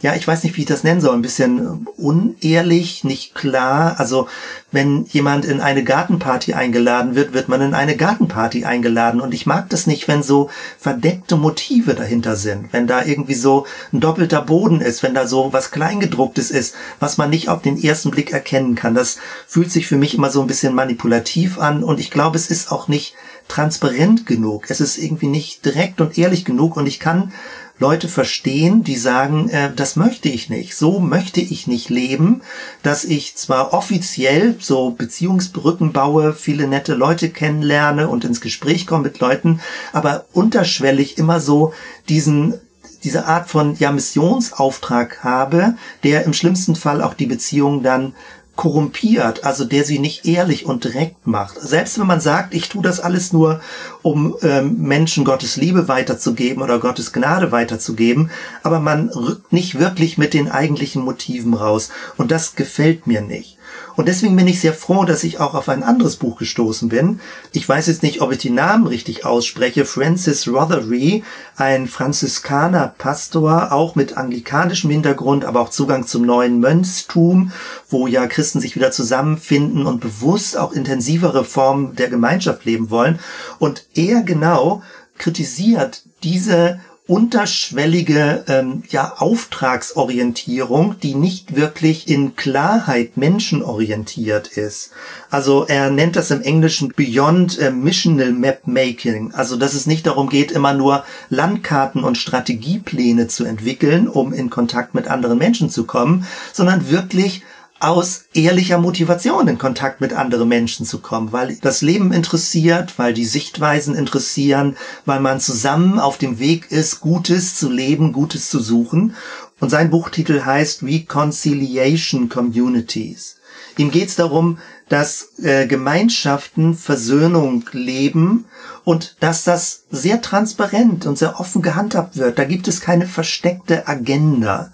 ja, 0.05 0.15
ich 0.15 0.29
weiß 0.29 0.45
nicht, 0.45 0.55
wie 0.59 0.61
ich 0.61 0.67
das 0.67 0.85
nennen 0.85 1.01
soll, 1.01 1.15
ein 1.15 1.23
bisschen 1.23 1.87
unehrlich, 1.97 3.05
nicht 3.05 3.35
klar. 3.35 3.95
Also 3.97 4.29
wenn 4.71 5.07
jemand 5.07 5.47
in 5.47 5.63
eine 5.63 5.83
Gartenparty 5.83 6.53
eingeladen 6.53 7.15
wird, 7.15 7.33
wird 7.33 7.49
man 7.49 7.63
in 7.63 7.73
eine 7.73 7.97
Gartenparty 7.97 8.67
eingeladen. 8.67 9.23
Und 9.23 9.33
ich 9.33 9.47
mag 9.47 9.71
das 9.71 9.87
nicht, 9.87 10.07
wenn 10.07 10.23
so 10.23 10.51
verdeckte 10.79 11.37
Motive 11.37 11.95
dahinter 11.95 12.37
sind, 12.37 12.71
wenn 12.75 12.87
da 12.87 13.03
irgendwie 13.03 13.33
so 13.33 13.65
ein 13.95 14.01
doppelter 14.01 14.43
Boden 14.43 14.83
ist, 14.83 15.03
wenn 15.03 15.15
da 15.15 15.27
so 15.27 15.55
was 15.55 15.71
Kleingedrucktes 15.71 16.51
ist, 16.51 16.75
was 17.01 17.17
man 17.17 17.31
nicht 17.31 17.49
auf 17.49 17.63
den 17.63 17.83
ersten 17.83 18.11
Blick 18.11 18.31
erkennen 18.31 18.75
kann. 18.75 18.95
Das 18.95 19.17
fühlt 19.47 19.73
sich 19.73 19.87
für 19.87 19.97
mich 19.97 20.15
immer 20.15 20.29
so 20.29 20.43
ein 20.43 20.47
bisschen 20.47 20.75
manipulativ 20.75 21.59
an 21.59 21.83
und 21.83 21.99
ich 21.99 22.11
glaube, 22.11 22.37
es 22.37 22.51
ist 22.51 22.71
auch 22.71 22.89
nicht 22.89 23.15
transparent 23.49 24.27
genug. 24.27 24.71
Es 24.71 24.83
ist 24.83 24.99
irgendwie 24.99 25.29
nicht 25.29 25.65
direkt 25.65 26.03
und 26.03 26.19
ehrlich 26.19 26.45
genug 26.45 26.77
und 26.77 26.87
ich 26.87 27.01
kann 27.01 27.33
Leute 27.79 28.09
verstehen, 28.09 28.85
die 28.85 28.97
sagen, 28.97 29.49
äh, 29.49 29.73
das 29.75 29.97
möchte 29.97 30.29
ich 30.29 30.49
nicht, 30.49 30.77
so 30.77 31.01
möchte 31.01 31.41
ich 31.41 31.67
nicht 31.67 31.91
leben, 31.91 32.43
dass 32.83 33.05
ich 33.05 33.35
zwar 33.37 33.73
offiziell 33.73 34.57
so 34.61 34.91
Beziehungsbrücken 34.91 35.93
baue, 35.93 36.35
viele 36.35 36.69
nette 36.69 36.95
Leute 36.95 37.31
kennenlerne 37.31 38.09
und 38.09 38.25
ins 38.25 38.41
Gespräch 38.41 38.87
komme 38.87 39.05
mit 39.05 39.19
Leuten, 39.19 39.61
aber 39.93 40.27
unterschwellig 40.33 41.19
immer 41.19 41.41
so 41.41 41.73
diesen 42.09 42.55
diese 43.03 43.27
Art 43.27 43.51
von 43.51 43.77
ja 43.77 43.93
Missionsauftrag 43.93 45.23
habe, 45.23 45.75
der 46.05 46.25
im 46.25 46.33
schlimmsten 46.33 46.75
Fall 46.75 47.03
auch 47.03 47.13
die 47.13 47.27
Beziehung 47.27 47.83
dann 47.83 48.15
korrumpiert, 48.57 49.45
also 49.45 49.65
der 49.65 49.85
sie 49.85 49.99
nicht 49.99 50.27
ehrlich 50.27 50.65
und 50.67 50.85
direkt 50.85 51.27
macht. 51.27 51.61
Selbst 51.61 51.99
wenn 51.99 52.07
man 52.07 52.21
sagt, 52.21 52.55
ich 52.55 52.69
tue 52.69 52.83
das 52.83 53.01
alles 53.01 53.33
nur, 53.33 53.61
um 54.03 54.37
ähm, 54.43 54.77
Menschen 54.79 55.25
Gottes 55.25 55.57
Liebe 55.57 55.89
weiterzugeben 55.89 56.63
oder 56.63 56.79
Gottes 56.79 57.13
Gnade 57.13 57.51
weiterzugeben, 57.53 58.31
aber 58.63 58.79
man 58.79 59.09
rückt 59.09 59.53
nicht 59.53 59.79
wirklich 59.79 60.19
mit 60.19 60.35
den 60.35 60.51
eigentlichen 60.51 61.03
Motiven 61.03 61.55
raus. 61.55 61.91
Und 62.17 62.31
das 62.31 62.55
gefällt 62.55 63.07
mir 63.07 63.23
nicht. 63.23 63.59
Und 63.97 64.09
deswegen 64.09 64.35
bin 64.37 64.49
ich 64.49 64.61
sehr 64.61 64.75
froh, 64.75 65.05
dass 65.05 65.25
ich 65.25 65.41
auch 65.41 65.55
auf 65.55 65.69
ein 65.69 65.83
anderes 65.83 66.17
Buch 66.17 66.39
gestoßen 66.39 66.89
bin. 66.89 67.21
Ich 67.53 67.69
weiß 67.69 67.87
jetzt 67.87 68.03
nicht, 68.03 68.21
ob 68.21 68.33
ich 68.33 68.39
die 68.39 68.51
Namen 68.51 68.87
richtig 68.87 69.25
ausspreche. 69.25 69.85
Francis 69.85 70.49
Rothery, 70.49 71.23
ein 71.57 71.87
Franziskaner-Pastor, 71.87 73.73
auch 73.73 73.95
mit 73.95 74.17
anglikanischem 74.17 74.91
Hintergrund, 74.91 75.45
aber 75.45 75.61
auch 75.61 75.71
Zugang 75.71 76.07
zum 76.07 76.23
neuen 76.23 76.59
Mönchstum, 76.61 77.53
wo 77.89 78.07
ja 78.07 78.27
Christen 78.27 78.61
sich 78.61 78.75
wieder 78.75 78.91
zusammenfinden 78.91 79.87
und 79.87 80.01
bewusst 80.01 80.59
auch 80.59 80.73
intensivere 80.73 81.45
Formen 81.45 81.95
der 81.95 82.09
Gemeinschaft 82.09 82.65
leben 82.65 82.91
wollen. 82.91 83.21
Und 83.59 83.87
er 83.95 84.23
genau 84.23 84.83
kritisiert 85.19 86.03
diese 86.23 86.81
unterschwellige 87.07 88.45
ähm, 88.49 88.83
ja, 88.89 89.17
Auftragsorientierung, 89.19 90.99
die 91.03 91.15
nicht 91.15 91.55
wirklich 91.55 92.09
in 92.09 92.35
Klarheit 92.35 93.19
menschenorientiert 93.19 94.49
ist. 94.49 94.91
Also 95.29 95.67
er 95.67 95.91
nennt 95.91 96.17
das 96.17 96.31
im 96.31 96.41
Englischen 96.41 96.95
Beyond 96.97 97.59
äh, 97.59 97.71
Missional 97.71 98.33
Map 98.33 98.67
Making. 98.67 99.35
Also 99.35 99.57
dass 99.57 99.75
es 99.75 99.87
nicht 99.87 100.07
darum 100.07 100.31
geht, 100.31 100.51
immer 100.51 100.73
nur 100.73 101.05
Landkarten 101.29 102.03
und 102.03 102.17
Strategiepläne 102.17 103.29
zu 103.29 103.45
entwickeln, 103.45 104.09
um 104.09 104.33
in 104.33 104.49
Kontakt 104.49 104.95
mit 104.95 105.07
anderen 105.07 105.37
Menschen 105.37 105.69
zu 105.69 105.85
kommen, 105.85 106.27
sondern 106.55 106.89
wirklich 106.89 107.43
aus 107.85 108.25
ehrlicher 108.33 108.79
Motivation 108.79 109.47
in 109.47 109.59
Kontakt 109.59 110.01
mit 110.01 110.15
anderen 110.15 110.49
Menschen 110.49 110.87
zu 110.87 111.01
kommen, 111.01 111.33
weil 111.33 111.57
das 111.61 111.83
Leben 111.83 112.13
interessiert, 112.13 112.99
weil 112.99 113.13
die 113.13 113.27
Sichtweisen 113.27 113.95
interessieren, 113.95 114.77
weil 115.05 115.21
man 115.21 115.39
zusammen 115.39 115.99
auf 115.99 116.17
dem 116.17 116.39
Weg 116.39 116.71
ist, 116.71 117.01
Gutes 117.01 117.57
zu 117.57 117.71
leben, 117.71 118.13
Gutes 118.13 118.49
zu 118.49 118.61
suchen. 118.61 119.15
Und 119.61 119.69
sein 119.69 119.91
Buchtitel 119.91 120.45
heißt 120.45 120.83
Reconciliation 120.83 122.31
Communities. 122.31 123.37
Ihm 123.77 123.91
geht 123.91 124.09
es 124.09 124.17
darum, 124.17 124.59
dass 124.89 125.39
äh, 125.43 125.67
Gemeinschaften 125.67 126.75
Versöhnung 126.75 127.65
leben 127.73 128.45
und 128.85 129.17
dass 129.21 129.45
das 129.45 129.85
sehr 129.91 130.21
transparent 130.21 131.07
und 131.07 131.17
sehr 131.17 131.41
offen 131.41 131.63
gehandhabt 131.63 132.19
wird. 132.19 132.39
Da 132.39 132.45
gibt 132.45 132.69
es 132.69 132.83
keine 132.83 133.07
versteckte 133.07 133.89
Agenda. 133.89 134.73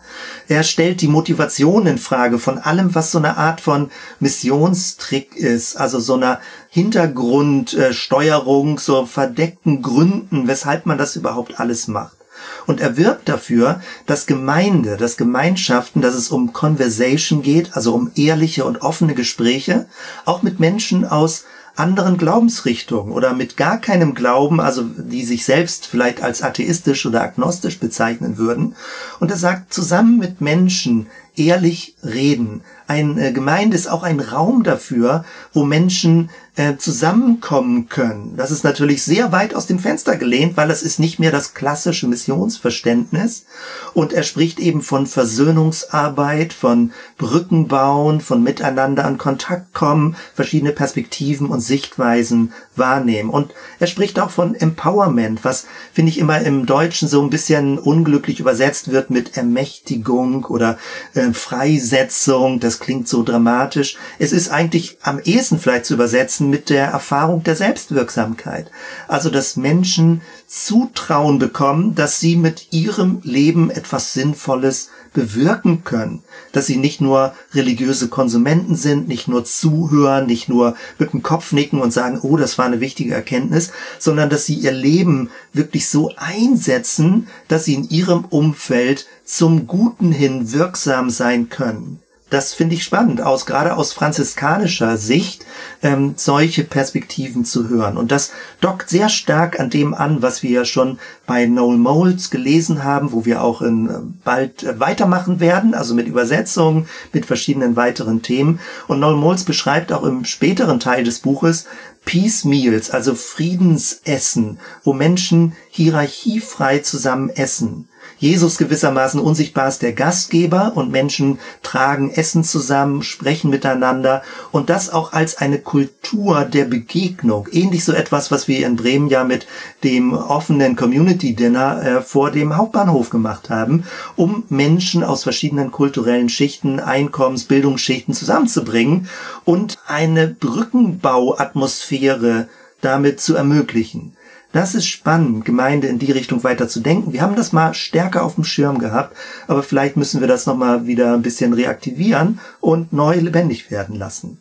Er 0.49 0.65
stellt 0.65 1.01
die 1.01 1.07
Motivation 1.09 1.87
in 1.87 1.99
Frage 1.99 2.41
von 2.41 2.59
allem, 2.59 2.93
was 2.95 3.13
so 3.13 3.19
eine 3.19 3.37
Art 3.37 3.61
von 3.61 3.91
Missionstrick 4.19 5.37
ist, 5.37 5.77
also 5.77 6.01
so 6.01 6.15
einer 6.15 6.41
Hintergrundsteuerung, 6.71 8.81
so 8.81 9.07
verdeckten 9.07 9.83
Gründen, 9.83 10.49
weshalb 10.49 10.87
man 10.87 10.99
das 10.99 11.15
überhaupt 11.15 11.61
alles 11.61 11.87
macht. 11.87 12.20
Und 12.67 12.81
er 12.81 12.97
wirbt 12.97 13.29
dafür, 13.29 13.81
dass 14.07 14.27
Gemeinde, 14.27 14.97
dass 14.97 15.17
Gemeinschaften, 15.17 16.03
dass 16.03 16.15
es 16.15 16.31
um 16.31 16.53
Conversation 16.53 17.43
geht, 17.43 17.77
also 17.77 17.95
um 17.95 18.11
ehrliche 18.15 18.65
und 18.65 18.83
offene 18.83 19.15
Gespräche, 19.15 19.87
auch 20.25 20.43
mit 20.43 20.61
Menschen 20.61 21.05
aus 21.05 21.45
anderen 21.77 22.19
Glaubensrichtungen 22.19 23.13
oder 23.13 23.33
mit 23.33 23.57
gar 23.57 23.79
keinem 23.79 24.15
Glauben, 24.15 24.61
also 24.61 24.83
die 24.83 25.25
sich 25.25 25.45
selbst 25.45 25.87
vielleicht 25.87 26.23
als 26.23 26.43
atheistisch 26.43 27.07
oder 27.07 27.23
agnostisch 27.23 27.79
bezeichnen 27.79 28.37
würden. 28.39 28.75
Und 29.19 29.31
er 29.31 29.37
sagt, 29.37 29.73
zusammen 29.73 30.19
mit 30.19 30.41
Menschen 30.41 31.07
ehrlich 31.47 31.97
reden. 32.03 32.63
Eine 32.87 33.33
Gemeinde 33.33 33.77
ist 33.77 33.89
auch 33.89 34.03
ein 34.03 34.19
Raum 34.19 34.65
dafür, 34.65 35.25
wo 35.53 35.63
Menschen 35.63 36.29
äh, 36.57 36.77
zusammenkommen 36.77 37.89
können. 37.89 38.35
Das 38.37 38.51
ist 38.51 38.65
natürlich 38.65 39.03
sehr 39.05 39.31
weit 39.33 39.55
aus 39.55 39.67
dem 39.67 39.79
Fenster 39.79 40.17
gelehnt, 40.17 40.57
weil 40.57 40.71
es 40.71 40.83
ist 40.83 40.99
nicht 40.99 41.21
mehr 41.21 41.31
das 41.31 41.55
klassische 41.55 42.09
Missionsverständnis. 42.09 43.47
Und 43.95 44.13
er 44.13 44.25
spricht 44.25 44.59
eben 44.59 44.83
von 44.83 45.07
Versöhnungsarbeit, 45.07 46.53
von 46.53 46.93
Brückenbauen, 47.17 48.21
von 48.21 48.43
Miteinander 48.43 49.07
in 49.07 49.17
Kontakt 49.17 49.73
kommen, 49.73 50.17
verschiedene 50.35 50.73
Perspektiven 50.73 51.47
und 51.47 51.61
Sichtweisen 51.61 52.53
wahrnehmen. 52.75 53.31
Und 53.31 53.53
er 53.79 53.87
spricht 53.87 54.19
auch 54.19 54.31
von 54.31 54.55
Empowerment, 54.55 55.45
was 55.45 55.67
finde 55.93 56.11
ich 56.11 56.19
immer 56.19 56.41
im 56.41 56.67
Deutschen 56.67 57.09
so 57.09 57.23
ein 57.23 57.31
bisschen 57.31 57.79
unglücklich 57.79 58.41
übersetzt 58.41 58.91
wird 58.91 59.11
mit 59.11 59.37
Ermächtigung 59.37 60.45
oder 60.45 60.79
äh, 61.15 61.30
Freisetzung. 61.35 62.61
Das 62.61 62.79
klingt 62.79 63.09
so 63.09 63.23
dramatisch. 63.23 63.97
Es 64.19 64.33
ist 64.33 64.51
eigentlich 64.51 64.99
am 65.03 65.21
ehesten 65.21 65.59
vielleicht 65.59 65.87
zu 65.87 65.95
übersetzen 65.95 66.51
mit 66.51 66.71
der 66.71 66.87
Erfahrung 66.87 67.43
der 67.43 67.57
Selbstwirksamkeit. 67.57 68.71
Also, 69.09 69.31
dass 69.31 69.57
Menschen 69.57 70.23
Zutrauen 70.53 71.39
bekommen, 71.39 71.95
dass 71.95 72.19
sie 72.19 72.35
mit 72.35 72.73
ihrem 72.73 73.21
Leben 73.23 73.71
etwas 73.71 74.15
Sinnvolles 74.15 74.91
bewirken 75.13 75.85
können. 75.85 76.25
Dass 76.51 76.67
sie 76.67 76.77
nicht 76.77 77.01
nur 77.01 77.35
religiöse 77.55 78.09
Konsumenten 78.09 78.75
sind, 78.75 79.07
nicht 79.07 79.29
nur 79.29 79.45
zuhören, 79.45 80.27
nicht 80.27 80.49
nur 80.49 80.75
mit 80.99 81.13
dem 81.13 81.23
Kopf 81.23 81.53
nicken 81.53 81.81
und 81.81 81.93
sagen, 81.93 82.19
oh, 82.23 82.37
das 82.37 82.59
war 82.59 82.65
eine 82.65 82.81
wichtige 82.81 83.15
Erkenntnis, 83.15 83.71
sondern 84.01 84.29
dass 84.29 84.45
sie 84.45 84.55
ihr 84.57 84.73
Leben 84.73 85.31
wirklich 85.53 85.89
so 85.89 86.11
einsetzen, 86.17 87.29
dass 87.47 87.67
sie 87.67 87.75
in 87.75 87.89
ihrem 87.89 88.25
Umfeld 88.25 89.07
zum 89.25 89.69
Guten 89.69 90.11
hin 90.11 90.51
wirksam 90.51 91.11
sein 91.11 91.49
können 91.49 92.03
das 92.31 92.55
finde 92.55 92.77
ich 92.77 92.85
spannend, 92.85 93.21
aus, 93.21 93.45
gerade 93.45 93.77
aus 93.77 93.93
franziskanischer 93.93 94.97
Sicht, 94.97 95.45
ähm, 95.83 96.15
solche 96.17 96.65
Perspektiven 96.65 97.45
zu 97.45 97.69
hören. 97.69 97.97
Und 97.97 98.13
das 98.13 98.31
dockt 98.61 98.89
sehr 98.89 99.09
stark 99.09 99.59
an 99.59 99.69
dem 99.69 99.95
an, 99.95 100.23
was 100.23 100.43
wir 100.43 100.51
ja 100.51 100.65
schon 100.65 100.99
bei 101.27 101.47
Noel 101.47 101.77
Moles 101.77 102.31
gelesen 102.31 102.85
haben, 102.85 103.13
wo 103.13 103.25
wir 103.25 103.43
auch 103.43 103.63
in, 103.63 103.89
äh, 103.89 103.99
bald 104.25 104.63
äh, 104.63 104.79
weitermachen 104.79 105.41
werden, 105.41 105.75
also 105.75 105.95
mit 105.95 106.07
Übersetzungen, 106.07 106.87
mit 107.13 107.27
verschiedenen 107.27 107.75
weiteren 107.77 108.23
Themen. 108.23 108.61
Und 108.87 109.01
Noel 109.01 109.17
Moles 109.17 109.45
beschreibt 109.45 109.93
auch 109.93 110.05
im 110.05 110.25
späteren 110.25 110.79
Teil 110.79 111.03
des 111.03 111.19
Buches 111.19 111.67
Peace 112.05 112.45
Meals, 112.45 112.91
also 112.91 113.15
Friedensessen, 113.15 114.59
wo 114.85 114.93
Menschen 114.93 115.55
hierarchiefrei 115.71 116.79
zusammen 116.79 117.29
essen. 117.31 117.89
Jesus 118.21 118.59
gewissermaßen 118.59 119.19
unsichtbar 119.19 119.69
ist 119.69 119.81
der 119.81 119.95
Gastgeber 119.95 120.73
und 120.75 120.93
Menschen 120.93 121.39
tragen 121.63 122.11
Essen 122.11 122.45
zusammen, 122.45 123.03
sprechen 123.03 123.49
miteinander 123.49 124.21
und 124.53 124.69
das 124.69 124.91
auch 124.91 125.15
als 125.15 125.39
eine 125.39 125.59
Kultur 125.59 126.45
der 126.45 126.67
Begegnung. 126.67 127.49
Ähnlich 127.51 127.83
so 127.83 127.93
etwas, 127.93 128.31
was 128.31 128.47
wir 128.47 128.67
in 128.67 128.77
Bremen 128.77 129.09
ja 129.09 129.25
mit 129.25 129.47
dem 129.85 130.13
offenen 130.13 130.77
Community 130.77 131.35
Dinner 131.35 131.83
äh, 131.83 132.03
vor 132.03 132.31
dem 132.31 132.59
Hauptbahnhof 132.59 133.09
gemacht 133.09 133.49
haben, 133.49 133.85
um 134.17 134.45
Menschen 134.51 135.03
aus 135.03 135.23
verschiedenen 135.23 135.71
kulturellen 135.71 136.29
Schichten, 136.29 136.79
Einkommens, 136.79 137.45
Bildungsschichten 137.45 138.13
zusammenzubringen 138.13 139.09
und 139.47 139.79
eine 139.87 140.29
Brückenbauatmosphäre 140.29 142.49
damit 142.83 143.23
zu 143.23 143.35
ermöglichen. 143.35 144.15
Das 144.53 144.75
ist 144.75 144.87
spannend, 144.87 145.45
Gemeinde 145.45 145.87
in 145.87 146.01
die 146.01 146.11
Richtung 146.11 146.43
weiter 146.43 146.67
zu 146.67 146.81
denken. 146.81 147.13
Wir 147.13 147.23
haben 147.23 147.37
das 147.37 147.53
mal 147.53 147.73
stärker 147.73 148.25
auf 148.25 148.35
dem 148.35 148.43
Schirm 148.43 148.81
gehabt, 148.81 149.17
aber 149.47 149.63
vielleicht 149.63 149.97
müssen 149.97 150.21
wir 150.21 150.27
das 150.27 150.47
nochmal 150.47 150.89
wieder 150.89 151.15
ein 151.15 151.23
bisschen 151.23 151.53
reaktivieren 151.53 152.41
und 152.61 152.93
neu 152.93 153.15
lebendig 153.15 153.71
werden 153.71 153.95
lassen. 153.95 154.41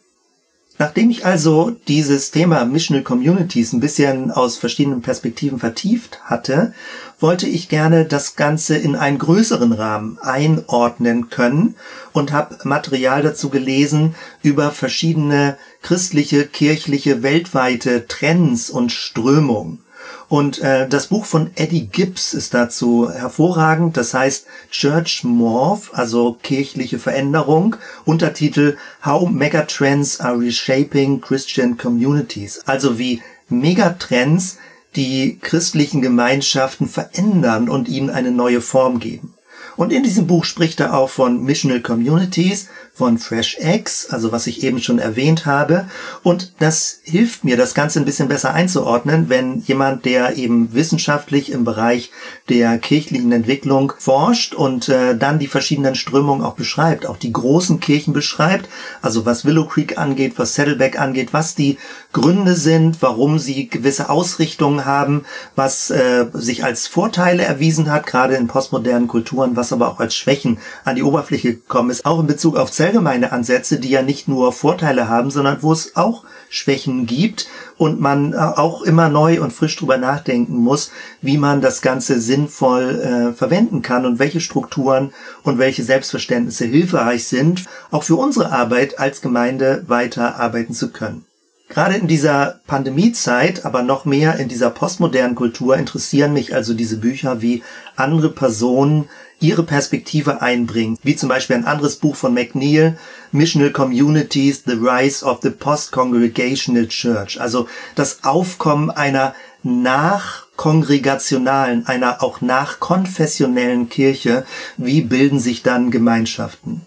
Nachdem 0.79 1.09
ich 1.09 1.25
also 1.25 1.75
dieses 1.89 2.31
Thema 2.31 2.63
Missional 2.65 3.03
Communities 3.03 3.73
ein 3.73 3.81
bisschen 3.81 4.31
aus 4.31 4.57
verschiedenen 4.57 5.01
Perspektiven 5.01 5.59
vertieft 5.59 6.21
hatte, 6.23 6.73
wollte 7.19 7.47
ich 7.47 7.67
gerne 7.67 8.05
das 8.05 8.37
Ganze 8.37 8.77
in 8.77 8.95
einen 8.95 9.19
größeren 9.19 9.73
Rahmen 9.73 10.17
einordnen 10.19 11.29
können 11.29 11.75
und 12.13 12.31
habe 12.31 12.57
Material 12.63 13.21
dazu 13.21 13.49
gelesen 13.49 14.15
über 14.41 14.71
verschiedene 14.71 15.57
christliche, 15.81 16.47
kirchliche, 16.47 17.23
weltweite 17.23 18.07
Trends 18.07 18.69
und 18.69 18.93
Strömungen. 18.93 19.83
Und 20.29 20.59
äh, 20.59 20.87
das 20.87 21.07
Buch 21.07 21.25
von 21.25 21.49
Eddie 21.55 21.87
Gibbs 21.87 22.35
ist 22.35 22.53
dazu 22.53 23.11
hervorragend. 23.11 23.97
Das 23.97 24.13
heißt 24.13 24.45
Church 24.69 25.23
Morph, 25.23 25.91
also 25.93 26.37
kirchliche 26.43 26.99
Veränderung. 26.99 27.75
Untertitel 28.05 28.77
How 29.03 29.27
Megatrends 29.27 30.19
are 30.19 30.39
Reshaping 30.39 31.19
Christian 31.19 31.77
Communities. 31.77 32.61
Also 32.67 32.99
wie 32.99 33.23
Megatrends 33.49 34.59
die 34.95 35.39
christlichen 35.41 36.01
Gemeinschaften 36.01 36.87
verändern 36.87 37.67
und 37.67 37.89
ihnen 37.89 38.11
eine 38.11 38.31
neue 38.31 38.61
Form 38.61 38.99
geben. 38.99 39.33
Und 39.77 39.93
in 39.93 40.03
diesem 40.03 40.27
Buch 40.27 40.45
spricht 40.45 40.79
er 40.79 40.93
auch 40.93 41.09
von 41.09 41.43
Missional 41.43 41.79
Communities, 41.79 42.67
von 42.99 43.17
Fresh 43.17 43.59
Eggs, 43.59 44.07
also 44.09 44.33
was 44.33 44.45
ich 44.45 44.61
eben 44.61 44.81
schon 44.81 44.99
erwähnt 44.99 45.45
habe. 45.45 45.85
Und 46.21 46.51
das 46.59 46.99
hilft 47.03 47.45
mir, 47.45 47.55
das 47.55 47.73
Ganze 47.73 47.97
ein 47.97 48.03
bisschen 48.03 48.27
besser 48.27 48.53
einzuordnen, 48.53 49.29
wenn 49.29 49.61
jemand, 49.61 50.03
der 50.03 50.35
eben 50.35 50.73
wissenschaftlich 50.73 51.49
im 51.49 51.63
Bereich 51.63 52.11
der 52.49 52.77
kirchlichen 52.77 53.31
Entwicklung 53.31 53.93
forscht 53.97 54.53
und 54.53 54.89
äh, 54.89 55.15
dann 55.15 55.39
die 55.39 55.47
verschiedenen 55.47 55.95
Strömungen 55.95 56.43
auch 56.43 56.55
beschreibt, 56.55 57.05
auch 57.05 57.15
die 57.15 57.31
großen 57.31 57.79
Kirchen 57.79 58.11
beschreibt, 58.11 58.67
also 59.01 59.25
was 59.25 59.45
Willow 59.45 59.63
Creek 59.63 59.97
angeht, 59.97 60.33
was 60.35 60.55
Saddleback 60.55 60.99
angeht, 60.99 61.29
was 61.31 61.55
die 61.55 61.77
Gründe 62.11 62.55
sind, 62.55 63.01
warum 63.01 63.39
sie 63.39 63.69
gewisse 63.69 64.09
Ausrichtungen 64.09 64.83
haben, 64.83 65.23
was 65.55 65.89
äh, 65.89 66.25
sich 66.33 66.65
als 66.65 66.87
Vorteile 66.87 67.43
erwiesen 67.43 67.89
hat, 67.89 68.07
gerade 68.07 68.35
in 68.35 68.47
postmodernen 68.47 69.07
Kulturen, 69.07 69.55
was 69.55 69.71
aber 69.71 69.87
auch 69.87 70.01
als 70.01 70.15
Schwächen 70.15 70.57
an 70.83 70.97
die 70.97 71.03
Oberfläche 71.03 71.53
gekommen 71.53 71.91
ist, 71.91 72.05
auch 72.05 72.19
in 72.19 72.27
Bezug 72.27 72.57
auf 72.57 72.73
Zell 72.73 72.88
allgemeine 72.89 73.31
Ansätze, 73.31 73.79
die 73.79 73.91
ja 73.91 74.01
nicht 74.01 74.27
nur 74.27 74.51
Vorteile 74.51 75.07
haben, 75.07 75.29
sondern 75.29 75.61
wo 75.61 75.71
es 75.71 75.95
auch 75.95 76.23
Schwächen 76.49 77.05
gibt 77.05 77.47
und 77.77 77.99
man 77.99 78.33
äh, 78.33 78.37
auch 78.37 78.81
immer 78.81 79.09
neu 79.09 79.41
und 79.41 79.53
frisch 79.53 79.75
drüber 79.75 79.97
nachdenken 79.97 80.57
muss, 80.57 80.89
wie 81.21 81.37
man 81.37 81.61
das 81.61 81.83
Ganze 81.83 82.19
sinnvoll 82.19 82.99
äh, 82.99 83.33
verwenden 83.33 83.83
kann 83.83 84.07
und 84.07 84.17
welche 84.17 84.39
Strukturen 84.39 85.13
und 85.43 85.59
welche 85.59 85.83
Selbstverständnisse 85.83 86.65
hilfreich 86.65 87.25
sind, 87.25 87.65
auch 87.91 88.01
für 88.01 88.15
unsere 88.15 88.51
Arbeit 88.51 88.97
als 88.97 89.21
Gemeinde 89.21 89.83
weiter 89.85 90.39
arbeiten 90.39 90.73
zu 90.73 90.91
können. 90.91 91.25
Gerade 91.69 91.93
in 91.93 92.07
dieser 92.07 92.61
Pandemiezeit, 92.65 93.63
aber 93.63 93.83
noch 93.83 94.05
mehr 94.05 94.37
in 94.37 94.47
dieser 94.47 94.71
postmodernen 94.71 95.35
Kultur 95.35 95.77
interessieren 95.77 96.33
mich 96.33 96.55
also 96.55 96.73
diese 96.73 96.97
Bücher, 96.97 97.43
wie 97.43 97.61
andere 97.95 98.31
Personen 98.31 99.07
ihre 99.39 99.63
Perspektive 99.63 100.41
einbringen, 100.41 100.97
wie 101.03 101.15
zum 101.15 101.29
Beispiel 101.29 101.55
ein 101.55 101.65
anderes 101.65 101.97
Buch 101.97 102.15
von 102.15 102.33
McNeil, 102.33 102.97
Missional 103.31 103.69
Communities, 103.71 104.63
The 104.65 104.73
Rise 104.73 105.23
of 105.25 105.39
the 105.41 105.51
Post-Congregational 105.51 106.87
Church, 106.87 107.39
also 107.39 107.67
das 107.95 108.23
Aufkommen 108.23 108.89
einer 108.89 109.35
nachkongregationalen, 109.63 111.87
einer 111.87 112.23
auch 112.23 112.41
nachkonfessionellen 112.41 113.89
Kirche, 113.89 114.45
wie 114.77 115.01
bilden 115.01 115.39
sich 115.39 115.63
dann 115.63 115.91
Gemeinschaften. 115.91 116.81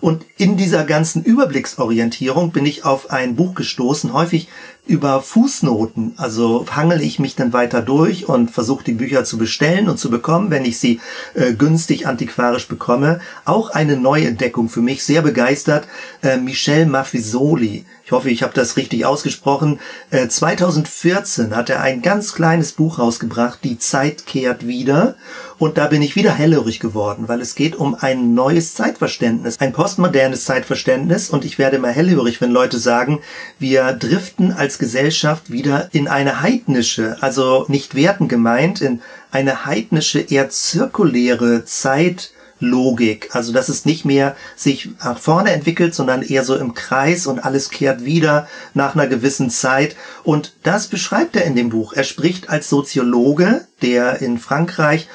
Und 0.00 0.24
in 0.36 0.58
dieser 0.58 0.84
ganzen 0.84 1.24
Überblicksorientierung 1.24 2.52
bin 2.52 2.66
ich 2.66 2.84
auf 2.84 3.10
ein 3.10 3.34
Buch 3.36 3.54
gestoßen, 3.54 4.12
häufig 4.12 4.48
über 4.86 5.22
Fußnoten. 5.22 6.14
Also 6.16 6.66
hangel 6.70 7.00
ich 7.00 7.18
mich 7.18 7.36
dann 7.36 7.52
weiter 7.52 7.80
durch 7.80 8.28
und 8.28 8.50
versuche 8.50 8.84
die 8.84 8.92
Bücher 8.92 9.24
zu 9.24 9.38
bestellen 9.38 9.88
und 9.88 9.98
zu 9.98 10.10
bekommen, 10.10 10.50
wenn 10.50 10.64
ich 10.64 10.78
sie 10.78 11.00
äh, 11.34 11.54
günstig 11.54 12.06
antiquarisch 12.06 12.68
bekomme. 12.68 13.20
Auch 13.44 13.70
eine 13.70 13.96
Neuentdeckung 13.96 14.68
für 14.68 14.82
mich, 14.82 15.02
sehr 15.02 15.22
begeistert. 15.22 15.88
Äh, 16.22 16.36
Michel 16.36 16.86
Maffisoli. 16.86 17.86
Ich 18.06 18.12
hoffe, 18.12 18.28
ich 18.28 18.42
habe 18.42 18.52
das 18.52 18.76
richtig 18.76 19.06
ausgesprochen. 19.06 19.80
Äh, 20.10 20.28
2014 20.28 21.56
hat 21.56 21.70
er 21.70 21.80
ein 21.80 22.02
ganz 22.02 22.34
kleines 22.34 22.72
Buch 22.72 22.98
rausgebracht, 22.98 23.60
Die 23.64 23.78
Zeit 23.78 24.26
kehrt 24.26 24.66
wieder. 24.66 25.14
Und 25.58 25.78
da 25.78 25.86
bin 25.86 26.02
ich 26.02 26.14
wieder 26.16 26.34
hellhörig 26.34 26.80
geworden, 26.80 27.28
weil 27.28 27.40
es 27.40 27.54
geht 27.54 27.76
um 27.76 27.94
ein 27.94 28.34
neues 28.34 28.74
Zeitverständnis, 28.74 29.58
ein 29.60 29.72
postmodernes 29.72 30.44
Zeitverständnis. 30.44 31.30
Und 31.30 31.46
ich 31.46 31.58
werde 31.58 31.76
immer 31.76 31.88
hellhörig, 31.88 32.42
wenn 32.42 32.50
Leute 32.50 32.78
sagen, 32.78 33.20
wir 33.58 33.92
driften 33.92 34.52
als 34.52 34.73
als 34.74 34.78
Gesellschaft 34.80 35.52
wieder 35.52 35.90
in 35.92 36.08
eine 36.08 36.40
heidnische, 36.40 37.16
also 37.20 37.64
nicht 37.68 37.94
werten 37.94 38.26
gemeint, 38.26 38.80
in 38.80 39.02
eine 39.30 39.66
heidnische, 39.66 40.18
eher 40.18 40.50
zirkuläre 40.50 41.64
Zeitlogik. 41.64 43.28
Also 43.36 43.52
dass 43.52 43.68
es 43.68 43.84
nicht 43.84 44.04
mehr 44.04 44.34
sich 44.56 44.88
nach 44.98 45.20
vorne 45.20 45.52
entwickelt, 45.52 45.94
sondern 45.94 46.22
eher 46.22 46.42
so 46.42 46.56
im 46.56 46.74
Kreis 46.74 47.28
und 47.28 47.44
alles 47.44 47.70
kehrt 47.70 48.04
wieder 48.04 48.48
nach 48.74 48.96
einer 48.96 49.06
gewissen 49.06 49.48
Zeit. 49.48 49.94
Und 50.24 50.54
das 50.64 50.88
beschreibt 50.88 51.36
er 51.36 51.44
in 51.44 51.54
dem 51.54 51.68
Buch. 51.68 51.92
Er 51.92 52.02
spricht 52.02 52.50
als 52.50 52.68
Soziologe, 52.68 53.68
der 53.80 54.22
in 54.22 54.38
Frankreich 54.38 55.06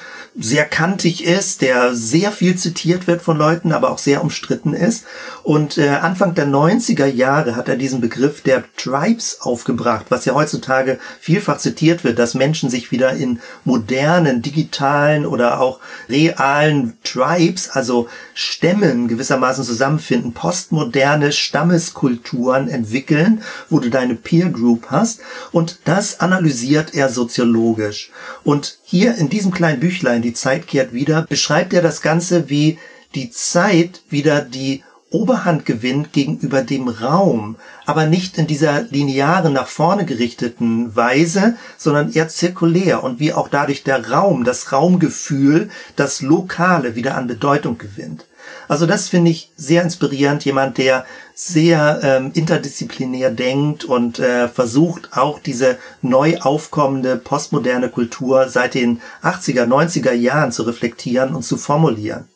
sehr 0.42 0.66
kantig 0.66 1.26
ist, 1.26 1.62
der 1.62 1.94
sehr 1.94 2.32
viel 2.32 2.56
zitiert 2.56 3.08
wird 3.08 3.22
von 3.22 3.38
Leuten, 3.38 3.74
aber 3.74 3.92
auch 3.92 3.98
sehr 3.98 4.24
umstritten 4.24 4.74
ist. 4.74 5.04
Und 5.44 5.78
äh, 5.78 5.90
Anfang 5.90 6.34
der 6.34 6.48
90er 6.48 7.06
Jahre 7.06 7.56
hat 7.58 7.68
er 7.68 7.76
diesen 7.76 8.00
Begriff 8.00 8.42
der 8.42 8.64
Tribes 8.78 9.42
aufgebracht, 9.42 10.06
was 10.10 10.26
ja 10.26 10.34
heutzutage 10.34 10.98
vielfach 11.20 11.58
zitiert 11.58 12.06
wird, 12.06 12.20
dass 12.20 12.36
Menschen 12.36 12.70
sich 12.70 12.92
wieder 12.92 13.14
in 13.14 13.42
modernen, 13.66 14.42
digitalen 14.42 15.26
oder 15.26 15.60
auch 15.60 15.80
realen 16.08 16.98
Tribes, 17.04 17.70
also 17.70 18.08
Stämmen 18.34 19.10
gewissermaßen 19.10 19.66
zusammenfinden, 19.66 20.34
postmoderne 20.34 21.34
Stammeskulturen 21.34 22.70
entwickeln, 22.70 23.44
wo 23.70 23.80
du 23.80 23.90
deine 23.90 24.16
Peer 24.16 24.50
Group 24.50 24.88
hast. 24.90 25.20
Und 25.52 25.80
das 25.84 26.22
analysiert 26.22 26.94
er 26.94 27.10
soziologisch. 27.10 28.12
Und 28.44 28.79
hier 28.90 29.14
in 29.16 29.30
diesem 29.30 29.52
kleinen 29.52 29.80
Büchlein, 29.80 30.24
Die 30.24 30.34
Zeit 30.34 30.66
kehrt 30.66 30.94
wieder, 30.94 31.22
beschreibt 31.30 31.74
er 31.74 31.84
das 31.84 32.02
Ganze, 32.02 32.50
wie 32.50 32.80
die 33.14 33.30
Zeit 33.30 34.02
wieder 34.10 34.42
die 34.42 34.84
Oberhand 35.12 35.66
gewinnt 35.66 36.12
gegenüber 36.12 36.64
dem 36.64 36.88
Raum, 36.88 37.58
aber 37.86 38.08
nicht 38.08 38.40
in 38.40 38.48
dieser 38.48 38.82
linearen 38.82 39.54
nach 39.54 39.68
vorne 39.68 40.06
gerichteten 40.06 40.96
Weise, 40.96 41.56
sondern 41.78 42.12
eher 42.12 42.30
zirkulär 42.30 43.04
und 43.04 43.20
wie 43.20 43.32
auch 43.32 43.48
dadurch 43.48 43.84
der 43.84 44.10
Raum, 44.10 44.44
das 44.44 44.72
Raumgefühl, 44.72 45.70
das 45.96 46.22
Lokale 46.22 46.96
wieder 46.96 47.16
an 47.16 47.28
Bedeutung 47.28 47.78
gewinnt. 47.78 48.26
Also 48.70 48.86
das 48.86 49.10
finde 49.10 49.32
ich 49.32 49.52
sehr 49.58 49.82
inspirierend, 49.82 50.46
jemand, 50.46 50.78
der 50.78 51.04
sehr 51.34 52.02
ähm, 52.04 52.30
interdisziplinär 52.36 53.32
denkt 53.32 53.84
und 53.84 54.20
äh, 54.20 54.48
versucht 54.48 55.18
auch 55.18 55.40
diese 55.40 55.80
neu 56.04 56.38
aufkommende 56.38 57.18
postmoderne 57.18 57.90
Kultur 57.90 58.48
seit 58.48 58.76
den 58.76 59.02
80er, 59.24 59.66
90er 59.66 60.12
Jahren 60.12 60.52
zu 60.52 60.62
reflektieren 60.62 61.34
und 61.34 61.42
zu 61.42 61.58
formulieren. 61.58 62.28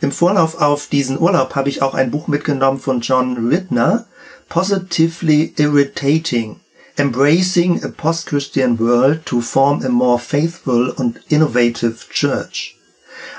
Im 0.00 0.12
Vorlauf 0.12 0.62
auf 0.62 0.86
diesen 0.86 1.20
Urlaub 1.20 1.54
habe 1.54 1.68
ich 1.68 1.82
auch 1.82 1.92
ein 1.92 2.10
Buch 2.10 2.26
mitgenommen 2.26 2.80
von 2.80 3.02
John 3.02 3.48
Rittner, 3.48 4.06
Positively 4.48 5.52
Irritating, 5.58 6.58
Embracing 6.96 7.84
a 7.84 7.88
Post-Christian 7.88 8.78
World 8.78 9.26
to 9.26 9.42
Form 9.42 9.84
a 9.84 9.90
More 9.90 10.18
Faithful 10.18 10.94
and 10.96 11.20
Innovative 11.28 12.08
Church. 12.08 12.75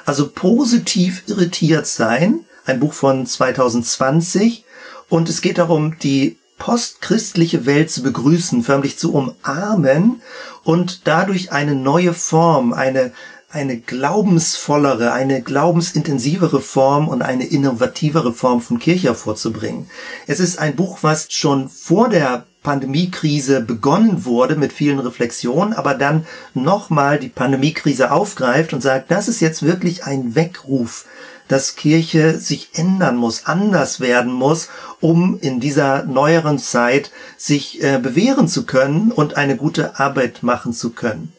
Also 0.05 0.29
positiv 0.29 1.23
irritiert 1.27 1.87
sein, 1.87 2.41
ein 2.65 2.79
Buch 2.79 2.93
von 2.93 3.25
2020, 3.25 4.63
und 5.09 5.29
es 5.29 5.41
geht 5.41 5.57
darum, 5.57 5.97
die 5.99 6.37
postchristliche 6.57 7.65
Welt 7.65 7.91
zu 7.91 8.03
begrüßen, 8.03 8.63
förmlich 8.63 8.97
zu 8.97 9.13
umarmen 9.13 10.21
und 10.63 11.01
dadurch 11.05 11.51
eine 11.51 11.75
neue 11.75 12.13
Form, 12.13 12.73
eine 12.73 13.13
eine 13.49 13.77
glaubensvollere, 13.77 15.13
eine 15.13 15.41
glaubensintensivere 15.41 16.61
Form 16.61 17.07
und 17.07 17.21
eine 17.21 17.45
innovativere 17.45 18.33
Form 18.33 18.61
von 18.61 18.77
Kirche 18.77 19.15
vorzubringen. 19.15 19.89
Es 20.27 20.41
ist 20.41 20.59
ein 20.59 20.75
Buch, 20.75 20.99
was 21.01 21.31
schon 21.31 21.69
vor 21.69 22.09
der 22.09 22.45
Pandemiekrise 22.63 23.61
begonnen 23.61 24.25
wurde 24.25 24.55
mit 24.55 24.73
vielen 24.73 24.99
Reflexionen, 24.99 25.73
aber 25.73 25.93
dann 25.93 26.25
nochmal 26.53 27.19
die 27.19 27.29
Pandemiekrise 27.29 28.11
aufgreift 28.11 28.73
und 28.73 28.81
sagt, 28.81 29.09
das 29.11 29.27
ist 29.27 29.39
jetzt 29.39 29.63
wirklich 29.63 30.03
ein 30.03 30.35
Weckruf, 30.35 31.05
dass 31.47 31.75
Kirche 31.75 32.37
sich 32.37 32.69
ändern 32.73 33.15
muss, 33.15 33.45
anders 33.45 33.99
werden 33.99 34.33
muss, 34.33 34.69
um 34.99 35.39
in 35.39 35.59
dieser 35.59 36.03
neueren 36.03 36.59
Zeit 36.59 37.11
sich 37.37 37.81
äh, 37.83 37.99
bewähren 37.99 38.47
zu 38.47 38.65
können 38.65 39.11
und 39.11 39.37
eine 39.37 39.55
gute 39.55 39.99
Arbeit 39.99 40.43
machen 40.43 40.73
zu 40.73 40.91
können. 40.91 41.31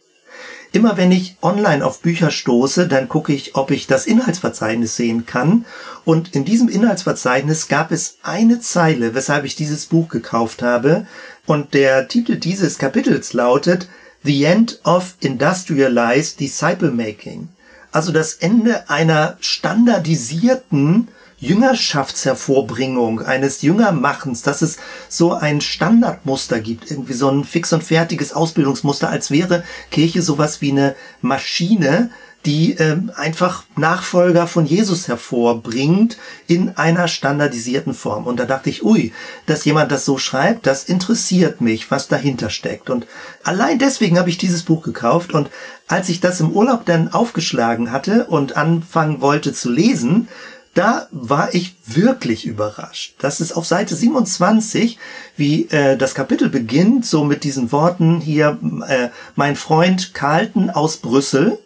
Immer 0.71 0.99
wenn 0.99 1.13
ich 1.13 1.37
online 1.41 1.85
auf 1.85 2.01
Bücher 2.01 2.31
stoße, 2.31 2.89
dann 2.89 3.09
gucke 3.09 3.33
ich, 3.33 3.55
ob 3.55 3.71
ich 3.71 3.87
das 3.87 4.07
Inhaltsverzeichnis 4.07 4.97
sehen 4.97 5.25
kann. 5.25 5.65
Und 6.05 6.35
in 6.35 6.45
diesem 6.45 6.69
Inhaltsverzeichnis 6.69 7.69
gab 7.69 7.91
es 7.91 8.19
eine 8.23 8.61
Zeile, 8.61 9.15
weshalb 9.15 9.45
ich 9.45 9.57
dieses 9.57 9.87
Buch 9.87 10.09
gekauft 10.09 10.63
habe. 10.63 11.07
Und 11.47 11.73
der 11.73 12.09
Titel 12.09 12.37
dieses 12.37 12.79
Kapitels 12.79 13.33
lautet 13.33 13.89
The 14.25 14.45
End 14.45 14.81
of 14.85 15.15
Industrialized 15.21 16.39
Disciple 16.41 16.91
Making. 16.91 17.49
Also 17.91 18.13
das 18.13 18.35
Ende 18.35 18.91
einer 18.91 19.39
standardisierten 19.41 21.09
Jüngerschaftshervorbringung, 21.41 23.21
eines 23.21 23.63
Jüngermachens, 23.63 24.43
dass 24.43 24.63
es 24.63 24.79
so 25.09 25.33
ein 25.33 25.61
Standardmuster 25.61 26.61
gibt, 26.61 26.91
irgendwie 26.91 27.13
so 27.13 27.31
ein 27.31 27.45
fix 27.45 27.73
und 27.73 27.85
fertiges 27.85 28.33
Ausbildungsmuster, 28.33 29.09
als 29.09 29.31
wäre 29.31 29.63
Kirche 29.91 30.23
sowas 30.23 30.61
wie 30.61 30.73
eine 30.73 30.97
Maschine, 31.23 32.11
die 32.47 32.73
ähm, 32.75 33.11
einfach 33.15 33.65
Nachfolger 33.77 34.47
von 34.47 34.65
Jesus 34.65 35.09
hervorbringt 35.09 36.19
in 36.47 36.77
einer 36.77 37.09
standardisierten 37.09 37.95
Form. 37.95 38.27
Und 38.27 38.39
da 38.39 38.45
dachte 38.45 38.71
ich, 38.71 38.85
ui, 38.85 39.13
dass 39.47 39.65
jemand 39.65 39.91
das 39.91 40.05
so 40.05 40.19
schreibt, 40.19 40.67
das 40.67 40.85
interessiert 40.85 41.61
mich, 41.61 41.91
was 41.91 42.09
dahinter 42.09 42.49
steckt. 42.49 42.91
Und 42.91 43.07
allein 43.43 43.79
deswegen 43.79 44.19
habe 44.19 44.31
ich 44.31 44.39
dieses 44.39 44.63
Buch 44.63 44.83
gekauft. 44.83 45.35
Und 45.35 45.51
als 45.89 46.09
ich 46.09 46.21
das 46.21 46.41
im 46.41 46.53
Urlaub 46.53 46.87
dann 46.87 47.13
aufgeschlagen 47.13 47.91
hatte 47.91 48.27
und 48.27 48.57
anfangen 48.57 49.21
wollte 49.21 49.53
zu 49.53 49.71
lesen, 49.71 50.29
da 50.79 51.09
war 51.11 51.55
ich 51.55 51.75
wirklich 51.87 52.47
überrascht. 52.47 53.17
Das 53.19 53.41
ist 53.41 53.51
auf 53.51 53.67
Seite 53.67 53.97
27, 53.97 54.97
wie 55.37 55.69
äh, 55.71 55.97
das 55.97 56.15
Kapitel 56.15 56.49
beginnt, 56.49 57.05
so 57.05 57.25
mit 57.25 57.43
diesen 57.43 57.73
Worten 57.73 58.21
hier, 58.21 58.59
äh, 58.87 59.09
mein 59.35 59.57
Freund 59.57 60.15
Carlton 60.15 60.71
aus 60.71 60.99
Brüssel. 60.99 61.59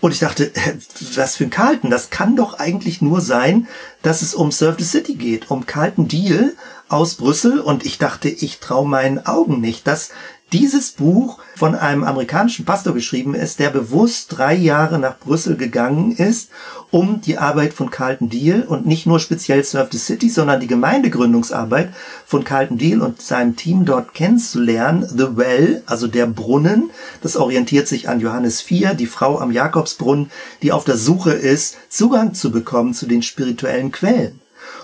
Und 0.00 0.12
ich 0.12 0.18
dachte, 0.18 0.54
äh, 0.54 0.74
was 1.14 1.36
für 1.36 1.44
ein 1.44 1.50
Carlton? 1.50 1.90
Das 1.90 2.10
kann 2.10 2.36
doch 2.36 2.58
eigentlich 2.58 3.00
nur 3.00 3.22
sein, 3.22 3.68
dass 4.02 4.20
es 4.20 4.34
um 4.34 4.52
Surf 4.52 4.76
the 4.78 4.84
City 4.84 5.14
geht, 5.14 5.50
um 5.50 5.64
Carlton 5.64 6.06
Deal 6.06 6.52
aus 6.90 7.14
Brüssel. 7.14 7.60
Und 7.60 7.86
ich 7.86 7.96
dachte, 7.96 8.28
ich 8.28 8.58
traue 8.58 8.86
meinen 8.86 9.24
Augen 9.24 9.62
nicht, 9.62 9.86
dass 9.86 10.10
dieses 10.52 10.92
Buch 10.92 11.38
von 11.56 11.74
einem 11.74 12.04
amerikanischen 12.04 12.64
Pastor 12.64 12.94
geschrieben 12.94 13.34
ist, 13.34 13.58
der 13.58 13.70
bewusst 13.70 14.38
drei 14.38 14.54
Jahre 14.54 14.98
nach 14.98 15.18
Brüssel 15.18 15.56
gegangen 15.56 16.12
ist, 16.12 16.50
um 16.90 17.20
die 17.20 17.36
Arbeit 17.36 17.74
von 17.74 17.90
Carlton 17.90 18.30
Deal 18.30 18.62
und 18.62 18.86
nicht 18.86 19.06
nur 19.06 19.20
speziell 19.20 19.62
Surf 19.62 19.88
the 19.92 19.98
City, 19.98 20.30
sondern 20.30 20.60
die 20.60 20.66
Gemeindegründungsarbeit 20.66 21.90
von 22.24 22.44
Carlton 22.44 22.78
Deal 22.78 23.02
und 23.02 23.20
seinem 23.20 23.56
Team 23.56 23.84
dort 23.84 24.14
kennenzulernen. 24.14 25.06
The 25.06 25.36
Well, 25.36 25.82
also 25.86 26.06
der 26.06 26.26
Brunnen, 26.26 26.90
das 27.22 27.36
orientiert 27.36 27.88
sich 27.88 28.08
an 28.08 28.20
Johannes 28.20 28.62
4, 28.62 28.94
die 28.94 29.06
Frau 29.06 29.38
am 29.38 29.52
Jakobsbrunnen, 29.52 30.30
die 30.62 30.72
auf 30.72 30.84
der 30.84 30.96
Suche 30.96 31.32
ist, 31.32 31.76
Zugang 31.90 32.32
zu 32.32 32.50
bekommen 32.50 32.94
zu 32.94 33.06
den 33.06 33.22
spirituellen 33.22 33.92
Quellen. 33.92 34.40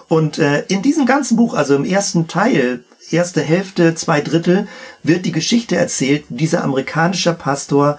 Und 0.09 0.38
äh, 0.38 0.64
in 0.68 0.83
diesem 0.83 1.07
ganzen 1.07 1.37
Buch, 1.37 1.55
also 1.55 1.74
im 1.74 1.85
ersten 1.85 2.29
Teil, 2.29 2.85
erste 3.11 3.43
Hälfte, 3.43 3.95
zwei 3.95 4.21
Drittel, 4.21 4.67
wird 5.03 5.27
die 5.27 5.33
Geschichte 5.33 5.77
erzählt, 5.77 6.25
dieser 6.29 6.64
amerikanischer 6.64 7.35
Pastor 7.35 7.99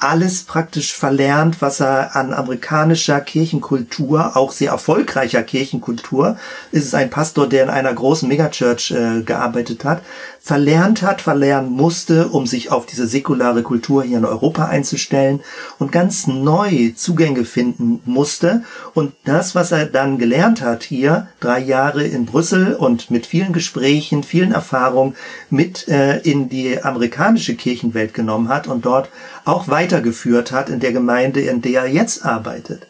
alles 0.00 0.44
praktisch 0.44 0.94
verlernt, 0.94 1.60
was 1.60 1.80
er 1.80 2.16
an 2.16 2.32
amerikanischer 2.32 3.20
Kirchenkultur, 3.20 4.34
auch 4.34 4.50
sehr 4.50 4.70
erfolgreicher 4.70 5.42
Kirchenkultur, 5.42 6.38
ist 6.72 6.86
es 6.86 6.94
ein 6.94 7.10
Pastor, 7.10 7.46
der 7.46 7.64
in 7.64 7.70
einer 7.70 7.92
großen 7.92 8.26
Megachurch 8.26 8.90
äh, 8.92 9.20
gearbeitet 9.22 9.84
hat, 9.84 10.02
verlernt 10.42 11.02
hat, 11.02 11.20
verlernen 11.20 11.70
musste, 11.70 12.28
um 12.28 12.46
sich 12.46 12.72
auf 12.72 12.86
diese 12.86 13.06
säkulare 13.06 13.62
Kultur 13.62 14.02
hier 14.02 14.18
in 14.18 14.24
Europa 14.24 14.64
einzustellen 14.64 15.40
und 15.78 15.92
ganz 15.92 16.26
neu 16.26 16.92
Zugänge 16.96 17.44
finden 17.44 18.00
musste. 18.06 18.64
Und 18.94 19.12
das, 19.24 19.54
was 19.54 19.70
er 19.70 19.86
dann 19.86 20.18
gelernt 20.18 20.62
hat 20.62 20.82
hier, 20.82 21.28
drei 21.40 21.60
Jahre 21.60 22.04
in 22.04 22.24
Brüssel 22.24 22.74
und 22.74 23.10
mit 23.10 23.26
vielen 23.26 23.52
Gesprächen, 23.52 24.22
vielen 24.22 24.52
Erfahrungen 24.52 25.14
mit 25.50 25.86
äh, 25.88 26.18
in 26.20 26.48
die 26.48 26.82
amerikanische 26.82 27.54
Kirchenwelt 27.54 28.14
genommen 28.14 28.48
hat 28.48 28.66
und 28.66 28.86
dort 28.86 29.10
auch 29.44 29.68
weitergeführt 29.68 30.52
hat 30.52 30.70
in 30.70 30.80
der 30.80 30.92
Gemeinde, 30.92 31.40
in 31.40 31.60
der 31.60 31.82
er 31.82 31.88
jetzt 31.88 32.24
arbeitet 32.24 32.86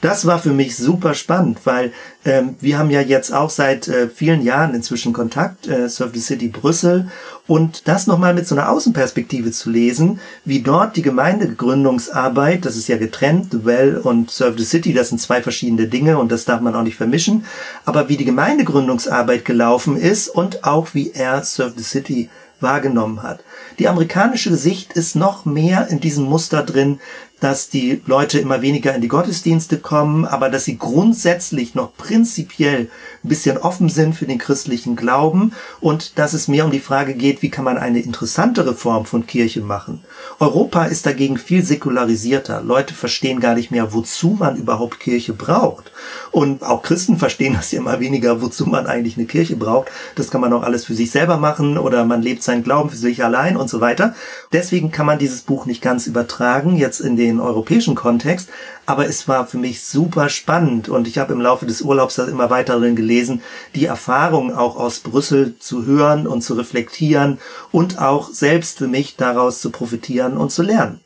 das 0.00 0.26
war 0.26 0.38
für 0.38 0.52
mich 0.52 0.76
super 0.76 1.14
spannend, 1.14 1.58
weil 1.64 1.92
ähm, 2.24 2.54
wir 2.60 2.78
haben 2.78 2.90
ja 2.90 3.00
jetzt 3.00 3.32
auch 3.32 3.50
seit 3.50 3.88
äh, 3.88 4.08
vielen 4.08 4.42
Jahren 4.42 4.74
inzwischen 4.74 5.12
Kontakt, 5.12 5.66
äh, 5.66 5.88
Surf 5.88 6.10
the 6.14 6.20
City 6.20 6.48
Brüssel, 6.48 7.08
und 7.48 7.88
das 7.88 8.06
nochmal 8.06 8.34
mit 8.34 8.46
so 8.46 8.54
einer 8.54 8.68
Außenperspektive 8.70 9.50
zu 9.50 9.70
lesen, 9.70 10.20
wie 10.44 10.60
dort 10.60 10.96
die 10.96 11.02
Gemeindegründungsarbeit, 11.02 12.64
das 12.64 12.76
ist 12.76 12.88
ja 12.88 12.98
getrennt, 12.98 13.64
Well 13.64 13.96
und 13.96 14.30
Surf 14.30 14.54
the 14.58 14.64
City, 14.64 14.92
das 14.92 15.08
sind 15.08 15.20
zwei 15.20 15.42
verschiedene 15.42 15.88
Dinge 15.88 16.18
und 16.18 16.30
das 16.30 16.44
darf 16.44 16.60
man 16.60 16.76
auch 16.76 16.82
nicht 16.82 16.96
vermischen, 16.96 17.44
aber 17.84 18.08
wie 18.08 18.16
die 18.16 18.26
Gemeindegründungsarbeit 18.26 19.44
gelaufen 19.44 19.96
ist 19.96 20.28
und 20.28 20.64
auch 20.64 20.94
wie 20.94 21.10
er 21.12 21.42
Surf 21.42 21.72
the 21.76 21.82
City 21.82 22.28
wahrgenommen 22.60 23.22
hat. 23.22 23.40
Die 23.78 23.88
amerikanische 23.88 24.56
Sicht 24.56 24.92
ist 24.92 25.14
noch 25.14 25.44
mehr 25.44 25.88
in 25.88 26.00
diesem 26.00 26.24
Muster 26.24 26.62
drin, 26.62 26.98
dass 27.40 27.68
die 27.68 28.02
Leute 28.06 28.38
immer 28.38 28.62
weniger 28.62 28.94
in 28.94 29.00
die 29.00 29.08
Gottesdienste 29.08 29.78
kommen, 29.78 30.24
aber 30.24 30.50
dass 30.50 30.64
sie 30.64 30.78
grundsätzlich 30.78 31.74
noch 31.74 31.96
prinzipiell 31.96 32.88
ein 33.24 33.28
bisschen 33.28 33.58
offen 33.58 33.88
sind 33.88 34.14
für 34.14 34.26
den 34.26 34.38
christlichen 34.38 34.96
Glauben 34.96 35.52
und 35.80 36.18
dass 36.18 36.32
es 36.32 36.48
mehr 36.48 36.64
um 36.64 36.70
die 36.70 36.80
Frage 36.80 37.14
geht, 37.14 37.42
wie 37.42 37.50
kann 37.50 37.64
man 37.64 37.78
eine 37.78 38.00
interessantere 38.00 38.74
Form 38.74 39.06
von 39.06 39.26
Kirche 39.26 39.60
machen. 39.60 40.00
Europa 40.40 40.84
ist 40.84 41.06
dagegen 41.06 41.38
viel 41.38 41.64
säkularisierter. 41.64 42.62
Leute 42.62 42.94
verstehen 42.94 43.40
gar 43.40 43.54
nicht 43.54 43.70
mehr, 43.70 43.92
wozu 43.92 44.36
man 44.38 44.56
überhaupt 44.56 45.00
Kirche 45.00 45.32
braucht. 45.32 45.92
Und 46.30 46.62
auch 46.62 46.82
Christen 46.82 47.18
verstehen 47.18 47.54
das 47.54 47.70
ja 47.72 47.80
immer 47.80 48.00
weniger, 48.00 48.42
wozu 48.42 48.66
man 48.66 48.86
eigentlich 48.86 49.16
eine 49.16 49.26
Kirche 49.26 49.56
braucht. 49.56 49.88
Das 50.14 50.30
kann 50.30 50.40
man 50.40 50.52
auch 50.52 50.62
alles 50.62 50.84
für 50.84 50.94
sich 50.94 51.10
selber 51.10 51.36
machen 51.36 51.78
oder 51.78 52.04
man 52.04 52.22
lebt 52.22 52.42
seinen 52.42 52.64
Glauben 52.64 52.90
für 52.90 52.96
sich 52.96 53.24
allein 53.24 53.56
und 53.56 53.68
so 53.68 53.80
weiter. 53.80 54.14
Deswegen 54.52 54.90
kann 54.90 55.06
man 55.06 55.18
dieses 55.18 55.42
Buch 55.42 55.66
nicht 55.66 55.82
ganz 55.82 56.06
übertragen, 56.06 56.76
jetzt 56.76 57.00
in 57.00 57.16
den 57.16 57.27
europäischen 57.38 57.94
Kontext. 57.94 58.48
Aber 58.86 59.06
es 59.06 59.28
war 59.28 59.46
für 59.46 59.58
mich 59.58 59.82
super 59.82 60.30
spannend 60.30 60.88
und 60.88 61.06
ich 61.06 61.18
habe 61.18 61.34
im 61.34 61.40
Laufe 61.40 61.66
des 61.66 61.82
Urlaubs 61.82 62.14
das 62.14 62.28
immer 62.28 62.48
weiter 62.48 62.78
drin 62.78 62.96
gelesen, 62.96 63.42
die 63.74 63.84
Erfahrung 63.84 64.54
auch 64.54 64.76
aus 64.76 65.00
Brüssel 65.00 65.58
zu 65.58 65.84
hören 65.84 66.26
und 66.26 66.40
zu 66.40 66.54
reflektieren 66.54 67.38
und 67.70 68.00
auch 68.00 68.30
selbst 68.32 68.78
für 68.78 68.88
mich 68.88 69.16
daraus 69.16 69.60
zu 69.60 69.70
profitieren 69.70 70.36
und 70.36 70.50
zu 70.50 70.62
lernen. 70.62 71.00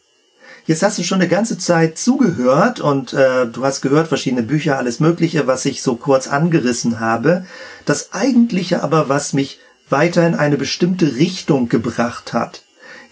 Jetzt 0.65 0.85
hast 0.85 0.97
du 0.99 1.03
schon 1.03 1.21
eine 1.21 1.29
ganze 1.29 1.59
Zeit 1.59 1.99
zugehört 1.99 2.79
und 2.79 3.13
äh, 3.13 3.47
du 3.47 3.65
hast 3.65 3.81
gehört 3.81 4.07
verschiedene 4.07 4.45
Bücher, 4.45 4.79
alles 4.79 5.01
Mögliche, 5.01 5.49
was 5.49 5.65
ich 5.65 5.83
so 5.83 5.97
kurz 5.97 6.29
angerissen 6.29 7.01
habe. 7.01 7.45
Das 7.85 8.13
Eigentliche 8.13 8.85
aber, 8.85 9.09
was 9.09 9.33
mich 9.33 9.59
weiter 9.89 10.25
in 10.25 10.37
eine 10.37 10.57
bestimmte 10.57 11.17
Richtung 11.17 11.69
gebracht 11.69 12.33
hat, 12.33 12.63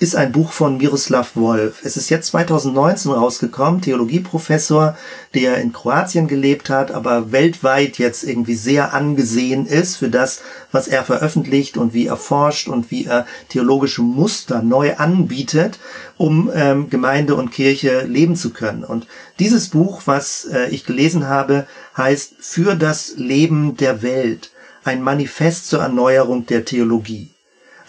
ist 0.00 0.16
ein 0.16 0.32
Buch 0.32 0.52
von 0.52 0.78
Miroslav 0.78 1.36
Wolf. 1.36 1.82
Es 1.84 1.98
ist 1.98 2.08
jetzt 2.08 2.28
2019 2.28 3.12
rausgekommen, 3.12 3.82
Theologieprofessor, 3.82 4.96
der 5.34 5.58
in 5.58 5.74
Kroatien 5.74 6.26
gelebt 6.26 6.70
hat, 6.70 6.90
aber 6.90 7.32
weltweit 7.32 7.98
jetzt 7.98 8.24
irgendwie 8.24 8.54
sehr 8.54 8.94
angesehen 8.94 9.66
ist 9.66 9.96
für 9.96 10.08
das, 10.08 10.40
was 10.72 10.88
er 10.88 11.04
veröffentlicht 11.04 11.76
und 11.76 11.92
wie 11.92 12.06
er 12.06 12.16
forscht 12.16 12.66
und 12.68 12.90
wie 12.90 13.04
er 13.04 13.26
theologische 13.50 14.00
Muster 14.00 14.62
neu 14.62 14.96
anbietet, 14.96 15.78
um 16.16 16.50
ähm, 16.54 16.88
Gemeinde 16.88 17.34
und 17.34 17.52
Kirche 17.52 18.04
leben 18.04 18.36
zu 18.36 18.54
können. 18.54 18.84
Und 18.84 19.06
dieses 19.38 19.68
Buch, 19.68 20.00
was 20.06 20.46
äh, 20.46 20.70
ich 20.70 20.86
gelesen 20.86 21.28
habe, 21.28 21.66
heißt 21.94 22.36
Für 22.40 22.74
das 22.74 23.16
Leben 23.16 23.76
der 23.76 24.00
Welt, 24.00 24.50
ein 24.82 25.02
Manifest 25.02 25.68
zur 25.68 25.82
Erneuerung 25.82 26.46
der 26.46 26.64
Theologie. 26.64 27.28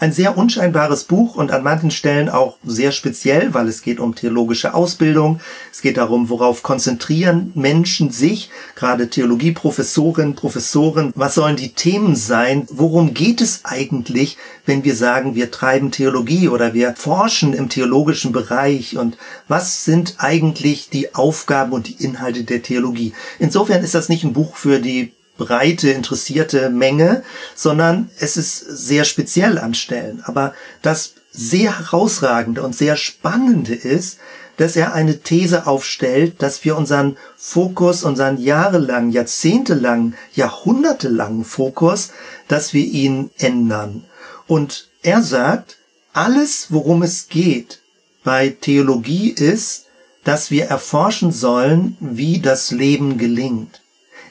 Ein 0.02 0.10
sehr 0.10 0.36
unscheinbares 0.36 1.04
Buch 1.04 1.36
und 1.36 1.52
an 1.52 1.62
manchen 1.62 1.92
Stellen 1.92 2.28
auch 2.28 2.56
sehr 2.64 2.90
speziell, 2.90 3.54
weil 3.54 3.68
es 3.68 3.82
geht 3.82 4.00
um 4.00 4.16
theologische 4.16 4.74
Ausbildung. 4.74 5.38
Es 5.70 5.80
geht 5.80 5.96
darum, 5.96 6.28
worauf 6.28 6.64
konzentrieren 6.64 7.52
Menschen 7.54 8.10
sich, 8.10 8.50
gerade 8.74 9.10
Theologieprofessorinnen, 9.10 10.34
Professoren. 10.34 11.12
Was 11.14 11.36
sollen 11.36 11.54
die 11.54 11.72
Themen 11.72 12.16
sein? 12.16 12.66
Worum 12.72 13.14
geht 13.14 13.40
es 13.40 13.60
eigentlich, 13.62 14.38
wenn 14.66 14.82
wir 14.82 14.96
sagen, 14.96 15.36
wir 15.36 15.52
treiben 15.52 15.92
Theologie 15.92 16.48
oder 16.48 16.74
wir 16.74 16.96
forschen 16.96 17.54
im 17.54 17.68
theologischen 17.68 18.32
Bereich? 18.32 18.98
Und 18.98 19.16
was 19.46 19.84
sind 19.84 20.16
eigentlich 20.18 20.90
die 20.90 21.14
Aufgaben 21.14 21.70
und 21.70 21.86
die 21.86 22.04
Inhalte 22.04 22.42
der 22.42 22.64
Theologie? 22.64 23.12
Insofern 23.38 23.84
ist 23.84 23.94
das 23.94 24.08
nicht 24.08 24.24
ein 24.24 24.32
Buch 24.32 24.56
für 24.56 24.80
die 24.80 25.12
breite, 25.44 25.90
interessierte 25.90 26.70
Menge, 26.70 27.22
sondern 27.54 28.10
es 28.18 28.36
ist 28.36 28.58
sehr 28.58 29.04
speziell 29.04 29.58
an 29.58 29.74
Stellen. 29.74 30.22
Aber 30.24 30.54
das 30.82 31.14
sehr 31.32 31.78
herausragende 31.78 32.62
und 32.62 32.76
sehr 32.76 32.96
spannende 32.96 33.74
ist, 33.74 34.18
dass 34.56 34.76
er 34.76 34.92
eine 34.92 35.20
These 35.20 35.66
aufstellt, 35.66 36.42
dass 36.42 36.64
wir 36.64 36.76
unseren 36.76 37.16
Fokus, 37.36 38.04
unseren 38.04 38.38
jahrelang, 38.38 39.10
jahrzehntelang, 39.10 40.14
jahrhundertelangen 40.34 41.44
Fokus, 41.44 42.10
dass 42.48 42.74
wir 42.74 42.84
ihn 42.84 43.30
ändern. 43.38 44.04
Und 44.46 44.88
er 45.02 45.22
sagt, 45.22 45.78
alles, 46.12 46.66
worum 46.68 47.02
es 47.02 47.28
geht 47.28 47.80
bei 48.22 48.50
Theologie 48.50 49.30
ist, 49.30 49.86
dass 50.24 50.50
wir 50.50 50.66
erforschen 50.66 51.32
sollen, 51.32 51.96
wie 52.00 52.38
das 52.40 52.70
Leben 52.70 53.18
gelingt. 53.18 53.81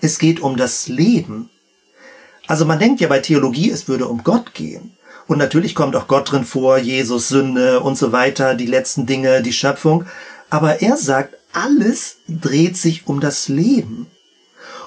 Es 0.02 0.18
geht 0.18 0.40
um 0.40 0.58
das 0.58 0.88
Leben. 0.88 1.50
Also 2.48 2.66
man 2.66 2.80
denkt 2.80 3.02
ja 3.02 3.08
bei 3.08 3.20
Theologie, 3.20 3.70
es 3.70 3.88
würde 3.88 4.08
um 4.08 4.24
Gott 4.24 4.56
gehen. 4.56 4.92
Und 5.28 5.38
natürlich 5.38 5.76
kommt 5.76 5.96
auch 5.96 6.08
Gott 6.08 6.32
drin 6.32 6.44
vor, 6.44 6.80
Jesus, 6.80 7.28
Sünde 7.28 7.80
und 7.82 7.98
so 7.98 8.12
weiter, 8.12 8.56
die 8.56 8.66
letzten 8.66 9.06
Dinge, 9.06 9.44
die 9.44 9.54
Schöpfung. 9.54 10.06
Aber 10.50 10.82
er 10.82 10.98
sagt, 10.98 11.38
alles 11.54 12.18
dreht 12.28 12.78
sich 12.78 13.08
um 13.08 13.20
das 13.20 13.48
Leben. 13.48 14.08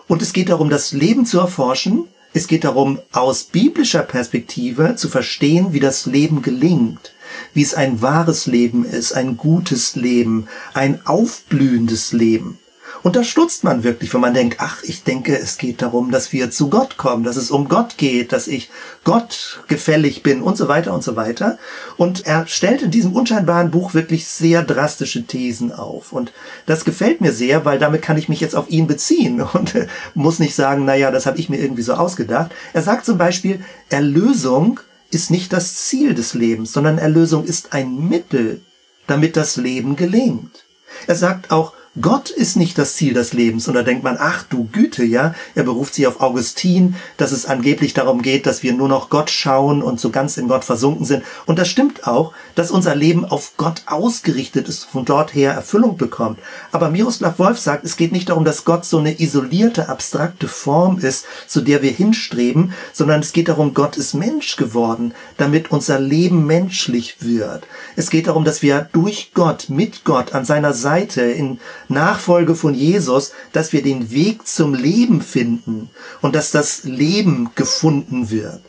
Und 0.09 0.21
es 0.21 0.33
geht 0.33 0.49
darum, 0.49 0.69
das 0.69 0.93
Leben 0.93 1.27
zu 1.27 1.39
erforschen. 1.39 2.09
Es 2.33 2.49
geht 2.49 2.65
darum, 2.65 2.99
aus 3.13 3.45
biblischer 3.45 4.03
Perspektive 4.03 4.97
zu 4.97 5.09
verstehen, 5.09 5.73
wie 5.73 5.81
das 5.81 6.07
Leben 6.07 6.43
gelingt, 6.43 7.13
wie 7.55 7.63
es 7.63 7.75
ein 7.75 8.03
wahres 8.03 8.47
Leben 8.47 8.85
ist, 8.85 9.13
ein 9.13 9.37
gutes 9.37 9.95
Leben, 9.95 10.49
ein 10.75 11.07
aufblühendes 11.07 12.13
Leben. 12.13 12.59
Und 13.05 13.17
da 13.17 13.23
stutzt 13.23 13.65
man 13.65 13.85
wirklich, 13.85 14.15
wenn 14.15 14.23
man 14.23 14.33
denkt, 14.33 14.57
ach, 14.61 14.83
ich 14.83 15.05
denke, 15.05 15.39
es 15.39 15.59
geht 15.59 15.83
darum, 15.83 16.11
dass 16.11 16.33
wir 16.33 16.51
zu 16.51 16.71
Gott 16.71 16.97
kommen, 16.97 17.23
dass 17.23 17.37
es 17.37 17.51
um 17.51 17.69
Gott 17.69 17.99
geht, 17.99 18.33
dass 18.33 18.49
ich 18.49 18.71
Gott 19.05 19.61
gefällig 19.69 20.23
bin 20.23 20.41
und 20.41 20.57
so 20.57 20.69
weiter 20.69 20.95
und 20.95 21.05
so 21.05 21.15
weiter. 21.15 21.59
Und 21.99 22.27
er 22.27 22.47
stellt 22.47 22.81
in 22.81 22.91
diesem 22.91 23.13
unscheinbaren 23.13 23.71
Buch 23.71 23.93
wirklich 23.93 24.27
sehr 24.27 24.63
drastische 24.63 25.27
Thesen 25.27 25.71
auf. 25.71 26.13
Und 26.13 26.33
das 26.65 26.87
gefällt 26.87 27.21
mir 27.21 27.33
sehr, 27.33 27.67
weil 27.67 27.79
damit 27.79 28.01
kann 28.01 28.17
ich 28.17 28.31
mich 28.31 28.41
jetzt 28.41 28.57
auf 28.57 28.71
ihn 28.71 28.87
beziehen 28.87 29.43
und 29.53 29.75
muss 30.15 30.39
nicht 30.39 30.55
sagen, 30.55 30.87
naja, 30.87 31.11
das 31.11 31.27
habe 31.27 31.39
ich 31.39 31.51
mir 31.51 31.59
irgendwie 31.59 31.83
so 31.83 31.93
ausgedacht. 31.93 32.53
Er 32.73 32.83
sagt 32.83 33.05
zum 33.05 33.19
Beispiel, 33.19 33.63
Erlösung 33.91 34.81
ist 35.11 35.31
nicht 35.31 35.53
das 35.53 35.75
Ziel 35.75 36.15
des 36.15 36.33
Lebens, 36.33 36.73
sondern 36.73 36.97
Erlösung 36.97 37.45
ist 37.45 37.75
ein 37.75 38.09
Mittel, 38.09 38.63
damit 39.07 39.37
das 39.37 39.57
Leben 39.57 39.95
gelingt. 39.95 40.65
Er 41.07 41.17
sagt 41.17 41.51
auch, 41.51 41.75
Gott 42.01 42.31
ist 42.31 42.57
nicht 42.57 42.77
das 42.77 42.97
Ziel 42.97 43.15
des 43.15 43.33
Lebens. 43.33 43.69
Und 43.69 43.75
da 43.75 43.85
denkt 43.85 44.03
man, 44.03 44.17
ach 44.19 44.43
du 44.43 44.65
Güte, 44.73 45.05
ja. 45.05 45.33
Er 45.55 45.63
beruft 45.63 45.95
sich 45.95 46.09
auf 46.09 46.21
Augustin, 46.21 46.97
dass 47.19 47.31
es 47.31 47.47
angeblich 47.47 47.95
darum 47.95 48.21
geht, 48.21 48.47
dass 48.47 48.65
wir 48.65 48.73
nur 48.73 48.89
noch 48.89 49.11
Gott 49.11 49.31
schauen 49.31 49.81
und 49.81 50.01
so 50.01 50.11
ganz 50.11 50.37
in 50.37 50.49
Gott 50.49 50.65
versunken 50.65 51.07
sind. 51.07 51.23
Und 51.47 51.57
das 51.59 51.69
stimmt 51.69 52.09
auch, 52.09 52.33
dass 52.57 52.73
unser 52.73 52.97
Leben 52.97 53.25
auf 53.25 53.53
Gott 53.57 53.83
ausgerichtet 53.87 54.69
ist, 54.69 54.87
von 54.87 55.05
dort 55.05 55.35
her 55.35 55.53
Erfüllung 55.53 55.97
bekommt. 55.97 56.41
Aber 56.73 56.91
Miroslav 56.91 57.39
Wolf 57.39 57.61
sagt, 57.61 57.85
es 57.85 57.97
geht 57.97 58.11
nicht 58.11 58.29
darum, 58.29 58.45
dass 58.45 58.65
Gott 58.65 58.85
so 58.85 58.99
eine 58.99 59.21
isolierte, 59.21 59.89
abstrakte 59.89 60.49
Form 60.49 60.99
ist, 60.99 61.27
zu 61.47 61.61
der 61.61 61.83
wir 61.83 61.93
hinstreben, 61.93 62.73
sondern 62.93 63.21
es 63.21 63.33
geht 63.33 63.49
darum, 63.49 63.73
Gott 63.73 63.97
ist 63.97 64.15
Mensch 64.15 64.57
geworden, 64.57 65.15
damit 65.37 65.71
unser 65.71 66.01
Leben 66.01 66.45
menschlich 66.45 67.19
wird. 67.21 67.69
Es 67.95 68.11
geht 68.11 68.27
darum, 68.27 68.45
dass 68.45 68.63
wir 68.63 68.89
durch 68.93 69.31
Gott, 69.33 69.69
mit 69.69 70.03
Gott, 70.05 70.35
an 70.35 70.45
seiner 70.45 70.73
Seite, 70.73 71.23
in 71.23 71.61
Nachfolge 71.89 72.55
von 72.55 72.75
Jesus, 72.75 73.33
dass 73.53 73.73
wir 73.73 73.83
den 73.83 74.11
Weg 74.11 74.47
zum 74.47 74.75
Leben 74.75 75.23
finden 75.23 75.91
und 76.23 76.35
dass 76.35 76.51
das 76.51 76.85
Leben 76.85 77.51
gefunden 77.55 78.31
wird. 78.31 78.61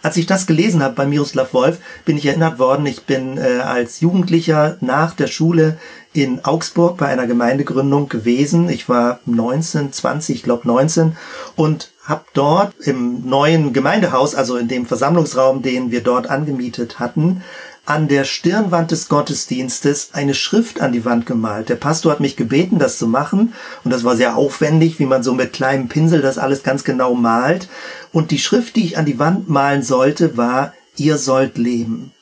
Als 0.00 0.16
ich 0.16 0.26
das 0.26 0.46
gelesen 0.46 0.82
habe 0.82 0.94
bei 0.94 1.06
Miroslav 1.06 1.52
Wolf, 1.52 1.78
bin 2.04 2.16
ich 2.16 2.26
erinnert 2.26 2.60
worden, 2.60 2.86
ich 2.86 3.02
bin 3.02 3.36
äh, 3.36 3.58
als 3.58 4.00
Jugendlicher 4.00 4.76
nach 4.80 5.12
der 5.14 5.26
Schule 5.26 5.76
in 6.12 6.44
Augsburg 6.44 6.96
bei 6.98 7.06
einer 7.06 7.26
Gemeindegründung 7.26 8.08
gewesen. 8.08 8.68
Ich 8.68 8.88
war 8.88 9.18
19, 9.26 9.92
20, 9.92 10.36
ich 10.36 10.42
glaube 10.44 10.68
19 10.68 11.16
und 11.56 11.90
habe 12.04 12.24
dort 12.32 12.74
im 12.80 13.28
neuen 13.28 13.72
Gemeindehaus, 13.72 14.34
also 14.34 14.56
in 14.56 14.68
dem 14.68 14.86
Versammlungsraum, 14.86 15.62
den 15.62 15.90
wir 15.90 16.02
dort 16.02 16.30
angemietet 16.30 17.00
hatten, 17.00 17.42
an 17.88 18.06
der 18.06 18.24
Stirnwand 18.24 18.90
des 18.90 19.08
Gottesdienstes 19.08 20.10
eine 20.12 20.34
Schrift 20.34 20.82
an 20.82 20.92
die 20.92 21.06
Wand 21.06 21.24
gemalt. 21.24 21.70
Der 21.70 21.76
Pastor 21.76 22.12
hat 22.12 22.20
mich 22.20 22.36
gebeten, 22.36 22.78
das 22.78 22.98
zu 22.98 23.06
machen. 23.06 23.54
Und 23.82 23.90
das 23.90 24.04
war 24.04 24.14
sehr 24.14 24.36
aufwendig, 24.36 24.98
wie 24.98 25.06
man 25.06 25.22
so 25.22 25.32
mit 25.32 25.54
kleinem 25.54 25.88
Pinsel 25.88 26.20
das 26.20 26.36
alles 26.36 26.62
ganz 26.62 26.84
genau 26.84 27.14
malt. 27.14 27.66
Und 28.12 28.30
die 28.30 28.38
Schrift, 28.38 28.76
die 28.76 28.84
ich 28.84 28.98
an 28.98 29.06
die 29.06 29.18
Wand 29.18 29.48
malen 29.48 29.82
sollte, 29.82 30.36
war, 30.36 30.74
ihr 30.98 31.16
sollt 31.16 31.56
leben. 31.56 32.12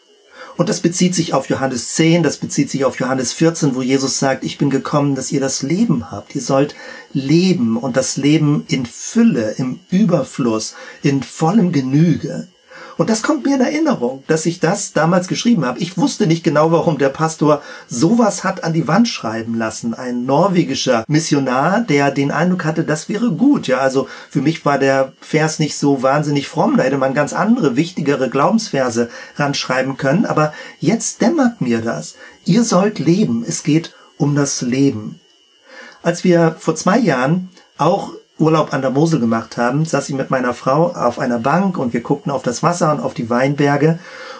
Und 0.56 0.68
das 0.68 0.78
bezieht 0.78 1.16
sich 1.16 1.34
auf 1.34 1.48
Johannes 1.48 1.94
10, 1.94 2.22
das 2.22 2.36
bezieht 2.36 2.70
sich 2.70 2.84
auf 2.84 3.00
Johannes 3.00 3.32
14, 3.32 3.74
wo 3.74 3.82
Jesus 3.82 4.20
sagt, 4.20 4.44
ich 4.44 4.58
bin 4.58 4.70
gekommen, 4.70 5.16
dass 5.16 5.32
ihr 5.32 5.40
das 5.40 5.62
Leben 5.62 6.12
habt. 6.12 6.36
Ihr 6.36 6.42
sollt 6.42 6.76
leben 7.12 7.76
und 7.76 7.96
das 7.96 8.16
Leben 8.16 8.64
in 8.68 8.86
Fülle, 8.86 9.56
im 9.58 9.80
Überfluss, 9.90 10.76
in 11.02 11.24
vollem 11.24 11.72
Genüge. 11.72 12.46
Und 12.98 13.10
das 13.10 13.22
kommt 13.22 13.44
mir 13.44 13.56
in 13.56 13.60
Erinnerung, 13.60 14.24
dass 14.26 14.46
ich 14.46 14.58
das 14.58 14.92
damals 14.92 15.28
geschrieben 15.28 15.66
habe. 15.66 15.78
Ich 15.80 15.98
wusste 15.98 16.26
nicht 16.26 16.42
genau, 16.42 16.72
warum 16.72 16.96
der 16.96 17.10
Pastor 17.10 17.62
sowas 17.88 18.42
hat 18.42 18.64
an 18.64 18.72
die 18.72 18.88
Wand 18.88 19.06
schreiben 19.06 19.54
lassen. 19.54 19.92
Ein 19.92 20.24
norwegischer 20.24 21.04
Missionar, 21.06 21.82
der 21.82 22.10
den 22.10 22.30
Eindruck 22.30 22.64
hatte, 22.64 22.84
das 22.84 23.10
wäre 23.10 23.30
gut. 23.32 23.66
Ja, 23.66 23.78
also 23.78 24.08
für 24.30 24.40
mich 24.40 24.64
war 24.64 24.78
der 24.78 25.12
Vers 25.20 25.58
nicht 25.58 25.76
so 25.76 26.02
wahnsinnig 26.02 26.48
fromm. 26.48 26.78
Da 26.78 26.84
hätte 26.84 26.96
man 26.96 27.12
ganz 27.12 27.34
andere, 27.34 27.76
wichtigere 27.76 28.30
Glaubensverse 28.30 29.10
ranschreiben 29.36 29.98
können. 29.98 30.24
Aber 30.24 30.54
jetzt 30.80 31.20
dämmert 31.20 31.60
mir 31.60 31.82
das. 31.82 32.14
Ihr 32.46 32.64
sollt 32.64 32.98
leben. 32.98 33.44
Es 33.46 33.62
geht 33.62 33.94
um 34.16 34.34
das 34.34 34.62
Leben. 34.62 35.20
Als 36.02 36.24
wir 36.24 36.56
vor 36.58 36.76
zwei 36.76 36.98
Jahren 36.98 37.50
auch 37.76 38.12
Urlaub 38.38 38.74
an 38.74 38.82
der 38.82 38.90
Mosel 38.90 39.20
gemacht 39.20 39.56
haben, 39.56 39.84
saß 39.84 40.08
ich 40.08 40.14
mit 40.14 40.30
meiner 40.30 40.52
Frau 40.52 40.92
auf 40.92 41.18
einer 41.18 41.38
Bank 41.38 41.78
und 41.78 41.92
wir 41.94 42.02
guckten 42.02 42.30
auf 42.30 42.42
das 42.42 42.62
Wasser 42.62 42.92
und 42.92 43.00
auf 43.00 43.14
die 43.14 43.30
Weinberge 43.30 43.98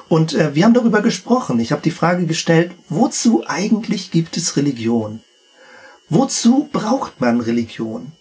und 0.09 0.35
äh, 0.35 0.55
wir 0.55 0.65
haben 0.65 0.75
darüber 0.75 1.01
gesprochen. 1.01 1.59
Ich 1.61 1.73
habe 1.73 1.83
die 1.83 1.91
Frage 1.91 2.27
gestellt, 2.27 2.73
wozu 2.89 3.45
eigentlich 3.47 4.11
gibt 4.11 4.37
es 4.37 4.57
Religion? 4.57 5.21
Wozu 6.09 6.69
braucht 6.73 7.21
man 7.21 7.41
Religion? 7.41 8.13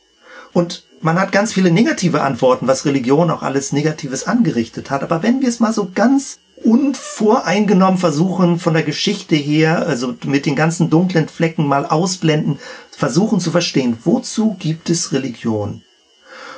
Und 0.53 0.85
man 1.01 1.19
hat 1.19 1.31
ganz 1.31 1.53
viele 1.53 1.69
negative 1.69 2.21
Antworten, 2.21 2.67
was 2.67 2.85
Religion 2.85 3.29
auch 3.29 3.43
alles 3.43 3.73
Negatives 3.73 4.25
angerichtet 4.25 4.89
hat. 4.89 5.03
Aber 5.03 5.21
wenn 5.21 5.41
wir 5.41 5.49
es 5.49 5.59
mal 5.59 5.73
so 5.73 5.91
ganz 5.93 6.39
unvoreingenommen 6.63 7.99
versuchen, 7.99 8.57
von 8.59 8.73
der 8.73 8.83
Geschichte 8.83 9.35
her, 9.35 9.85
also 9.85 10.15
mit 10.25 10.45
den 10.47 10.55
ganzen 10.55 10.89
dunklen 10.89 11.27
Flecken 11.27 11.67
mal 11.67 11.85
ausblenden, 11.85 12.57
versuchen 12.95 13.39
zu 13.39 13.51
verstehen, 13.51 13.97
wozu 14.03 14.55
gibt 14.59 14.89
es 14.89 15.11
Religion? 15.11 15.83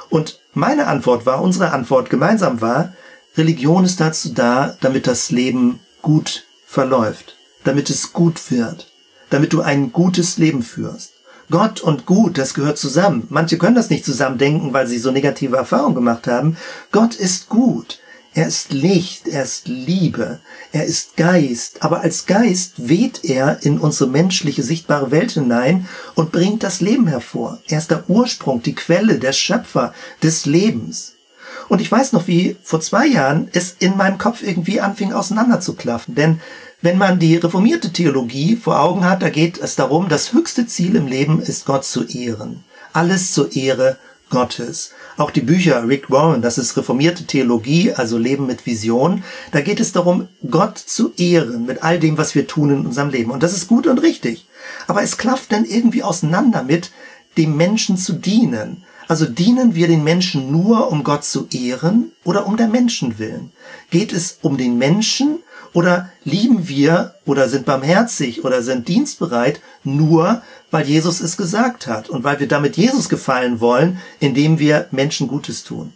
Und 0.09 0.39
meine 0.53 0.87
Antwort 0.87 1.25
war, 1.25 1.41
unsere 1.41 1.71
Antwort 1.71 2.09
gemeinsam 2.09 2.61
war, 2.61 2.93
Religion 3.35 3.85
ist 3.85 3.99
dazu 3.99 4.33
da, 4.33 4.77
damit 4.81 5.07
das 5.07 5.31
Leben 5.31 5.79
gut 6.01 6.45
verläuft, 6.65 7.35
damit 7.63 7.89
es 7.89 8.13
gut 8.13 8.51
wird. 8.51 8.87
damit 9.29 9.53
du 9.53 9.61
ein 9.61 9.91
gutes 9.91 10.37
Leben 10.37 10.63
führst. 10.63 11.13
Gott 11.49 11.79
und 11.79 12.05
gut, 12.05 12.37
das 12.37 12.53
gehört 12.53 12.77
zusammen. 12.77 13.25
Manche 13.29 13.57
können 13.57 13.75
das 13.75 13.89
nicht 13.89 14.03
zusammen 14.03 14.37
denken, 14.37 14.73
weil 14.73 14.87
sie 14.87 14.97
so 14.97 15.11
negative 15.11 15.55
Erfahrungen 15.55 15.95
gemacht 15.95 16.27
haben. 16.27 16.57
Gott 16.91 17.15
ist 17.15 17.47
gut. 17.47 17.99
Er 18.37 18.45
ist 18.45 18.71
Licht, 18.71 19.27
er 19.27 19.41
ist 19.41 19.67
Liebe, 19.67 20.39
er 20.71 20.85
ist 20.85 21.17
Geist, 21.17 21.81
aber 21.81 22.01
als 22.01 22.27
Geist 22.27 22.73
weht 22.77 23.21
er 23.23 23.63
in 23.63 23.79
unsere 23.79 24.11
menschliche 24.11 24.61
sichtbare 24.61 25.09
Welt 25.09 25.31
hinein 25.31 25.87
und 26.13 26.31
bringt 26.31 26.61
das 26.61 26.79
Leben 26.79 27.07
hervor. 27.07 27.57
Er 27.67 27.79
ist 27.79 27.89
der 27.89 28.07
Ursprung, 28.07 28.61
die 28.61 28.75
Quelle, 28.75 29.17
der 29.17 29.33
Schöpfer 29.33 29.91
des 30.21 30.45
Lebens. 30.45 31.13
Und 31.67 31.81
ich 31.81 31.91
weiß 31.91 32.13
noch, 32.13 32.27
wie 32.27 32.55
vor 32.61 32.79
zwei 32.79 33.07
Jahren 33.07 33.47
es 33.53 33.75
in 33.79 33.97
meinem 33.97 34.19
Kopf 34.19 34.43
irgendwie 34.43 34.81
anfing 34.81 35.13
auseinanderzuklaffen. 35.13 36.13
Denn 36.13 36.39
wenn 36.83 36.99
man 36.99 37.17
die 37.17 37.37
reformierte 37.37 37.91
Theologie 37.91 38.55
vor 38.55 38.79
Augen 38.79 39.03
hat, 39.03 39.23
da 39.23 39.31
geht 39.31 39.57
es 39.57 39.75
darum, 39.75 40.09
das 40.09 40.31
höchste 40.31 40.67
Ziel 40.67 40.95
im 40.95 41.07
Leben 41.07 41.41
ist 41.41 41.65
Gott 41.65 41.85
zu 41.85 42.05
ehren. 42.05 42.63
Alles 42.93 43.31
zur 43.31 43.55
Ehre 43.55 43.97
Gottes. 44.29 44.91
Auch 45.17 45.31
die 45.31 45.41
Bücher 45.41 45.87
Rick 45.87 46.11
Warren, 46.11 46.41
das 46.41 46.57
ist 46.57 46.75
reformierte 46.77 47.25
Theologie, 47.25 47.93
also 47.93 48.17
Leben 48.17 48.45
mit 48.45 48.65
Vision, 48.65 49.23
da 49.51 49.61
geht 49.61 49.79
es 49.79 49.91
darum, 49.91 50.27
Gott 50.49 50.77
zu 50.77 51.13
ehren 51.17 51.65
mit 51.65 51.83
all 51.83 51.99
dem, 51.99 52.17
was 52.17 52.35
wir 52.35 52.47
tun 52.47 52.71
in 52.71 52.85
unserem 52.85 53.09
Leben. 53.09 53.31
Und 53.31 53.43
das 53.43 53.53
ist 53.53 53.67
gut 53.67 53.87
und 53.87 53.99
richtig. 53.99 54.47
Aber 54.87 55.01
es 55.01 55.17
klafft 55.17 55.51
dann 55.51 55.65
irgendwie 55.65 56.03
auseinander 56.03 56.63
mit, 56.63 56.91
dem 57.37 57.55
Menschen 57.55 57.97
zu 57.97 58.13
dienen. 58.13 58.83
Also 59.07 59.25
dienen 59.25 59.75
wir 59.75 59.87
den 59.87 60.03
Menschen 60.03 60.51
nur, 60.51 60.91
um 60.91 61.03
Gott 61.03 61.23
zu 61.23 61.47
ehren 61.51 62.11
oder 62.25 62.45
um 62.45 62.57
der 62.57 62.67
Menschen 62.67 63.19
willen? 63.19 63.51
Geht 63.89 64.11
es 64.11 64.39
um 64.41 64.57
den 64.57 64.77
Menschen 64.77 65.39
oder 65.73 66.09
lieben 66.23 66.67
wir 66.67 67.15
oder 67.25 67.47
sind 67.47 67.65
barmherzig 67.65 68.43
oder 68.43 68.61
sind 68.61 68.87
dienstbereit 68.87 69.61
nur, 69.83 70.41
weil 70.71 70.85
Jesus 70.85 71.21
es 71.21 71.37
gesagt 71.37 71.87
hat 71.87 72.09
und 72.09 72.23
weil 72.23 72.39
wir 72.39 72.47
damit 72.47 72.77
Jesus 72.77 73.09
gefallen 73.09 73.59
wollen, 73.59 73.99
indem 74.19 74.59
wir 74.59 74.87
Menschen 74.91 75.27
Gutes 75.27 75.63
tun? 75.63 75.93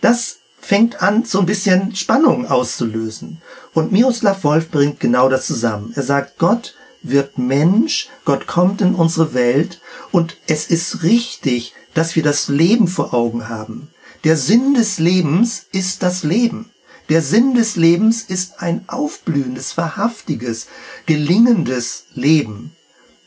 Das 0.00 0.38
fängt 0.60 1.02
an, 1.02 1.24
so 1.24 1.40
ein 1.40 1.46
bisschen 1.46 1.94
Spannung 1.94 2.46
auszulösen. 2.46 3.40
Und 3.74 3.92
Miroslav 3.92 4.44
Wolf 4.44 4.70
bringt 4.70 5.00
genau 5.00 5.28
das 5.28 5.46
zusammen. 5.46 5.92
Er 5.96 6.02
sagt, 6.02 6.38
Gott 6.38 6.74
wird 7.02 7.38
Mensch, 7.38 8.08
Gott 8.24 8.46
kommt 8.46 8.80
in 8.80 8.94
unsere 8.94 9.34
Welt 9.34 9.80
und 10.10 10.36
es 10.46 10.66
ist 10.66 11.02
richtig, 11.02 11.74
dass 11.94 12.14
wir 12.14 12.22
das 12.22 12.48
Leben 12.48 12.88
vor 12.88 13.14
Augen 13.14 13.48
haben. 13.48 13.88
Der 14.24 14.36
Sinn 14.36 14.74
des 14.74 14.98
Lebens 14.98 15.66
ist 15.72 16.02
das 16.02 16.24
Leben. 16.24 16.70
Der 17.08 17.22
Sinn 17.22 17.54
des 17.54 17.76
Lebens 17.76 18.22
ist 18.22 18.60
ein 18.60 18.84
aufblühendes, 18.86 19.76
wahrhaftiges, 19.76 20.68
gelingendes 21.06 22.04
Leben. 22.14 22.76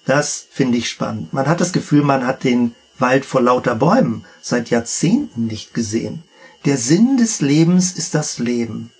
Das 0.06 0.46
finde 0.52 0.78
ich 0.78 0.90
spannend. 0.90 1.34
Man 1.34 1.48
hat 1.48 1.62
das 1.62 1.74
Gefühl, 1.74 2.04
man 2.04 2.26
hat 2.26 2.44
den 2.44 2.76
Wald 3.00 3.26
vor 3.26 3.42
lauter 3.42 3.76
Bäumen 3.76 4.26
seit 4.42 4.70
Jahrzehnten 4.70 5.46
nicht 5.48 5.74
gesehen. 5.74 6.24
Der 6.66 6.78
Sinn 6.78 7.18
des 7.18 7.42
Lebens 7.42 7.94
ist 7.94 8.16
das 8.16 8.40
Leben. 8.40 8.92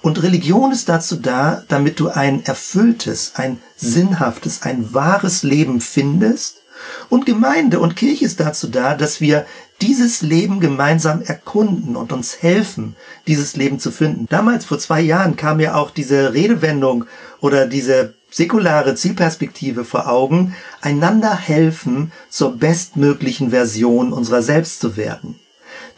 Und 0.00 0.22
Religion 0.22 0.72
ist 0.72 0.88
dazu 0.88 1.16
da, 1.16 1.62
damit 1.68 2.00
du 2.00 2.08
ein 2.08 2.44
erfülltes, 2.44 3.32
ein 3.36 3.60
sinnhaftes, 3.76 4.62
ein 4.62 4.92
wahres 4.92 5.42
Leben 5.42 5.80
findest 5.80 6.62
und 7.08 7.26
Gemeinde 7.26 7.80
und 7.80 7.96
Kirche 7.96 8.24
ist 8.24 8.40
dazu 8.40 8.68
da, 8.68 8.94
dass 8.96 9.20
wir 9.20 9.46
dieses 9.80 10.22
Leben 10.22 10.60
gemeinsam 10.60 11.22
erkunden 11.22 11.96
und 11.96 12.12
uns 12.12 12.42
helfen, 12.42 12.96
dieses 13.26 13.56
Leben 13.56 13.78
zu 13.78 13.90
finden. 13.90 14.26
Damals, 14.28 14.64
vor 14.64 14.78
zwei 14.78 15.00
Jahren, 15.00 15.36
kam 15.36 15.60
ja 15.60 15.74
auch 15.74 15.90
diese 15.90 16.32
Redewendung 16.34 17.06
oder 17.40 17.66
diese 17.66 18.14
säkulare 18.32 18.94
Zielperspektive 18.94 19.84
vor 19.84 20.08
Augen, 20.08 20.56
einander 20.80 21.36
helfen, 21.36 22.10
zur 22.30 22.56
bestmöglichen 22.56 23.50
Version 23.50 24.12
unserer 24.12 24.42
selbst 24.42 24.80
zu 24.80 24.96
werden. 24.96 25.38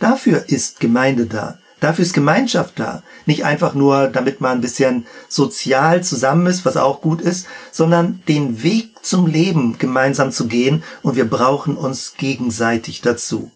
Dafür 0.01 0.45
ist 0.49 0.81
Gemeinde 0.81 1.27
da. 1.27 1.59
Dafür 1.81 2.05
ist 2.05 2.13
Gemeinschaft 2.13 2.79
da. 2.79 3.03
Nicht 3.27 3.45
einfach 3.45 3.75
nur, 3.75 4.09
damit 4.09 4.41
man 4.41 4.59
ein 4.59 4.61
bisschen 4.61 5.07
sozial 5.29 6.03
zusammen 6.03 6.47
ist, 6.47 6.65
was 6.65 6.77
auch 6.77 7.01
gut 7.01 7.21
ist, 7.21 7.47
sondern 7.71 8.23
den 8.27 8.63
Weg 8.63 9.05
zum 9.05 9.27
Leben 9.27 9.79
gemeinsam 9.79 10.33
zu 10.33 10.47
gehen 10.47 10.83
und 11.03 11.17
wir 11.17 11.29
brauchen 11.29 11.77
uns 11.77 12.15
gegenseitig 12.17 13.01
dazu. 13.01 13.51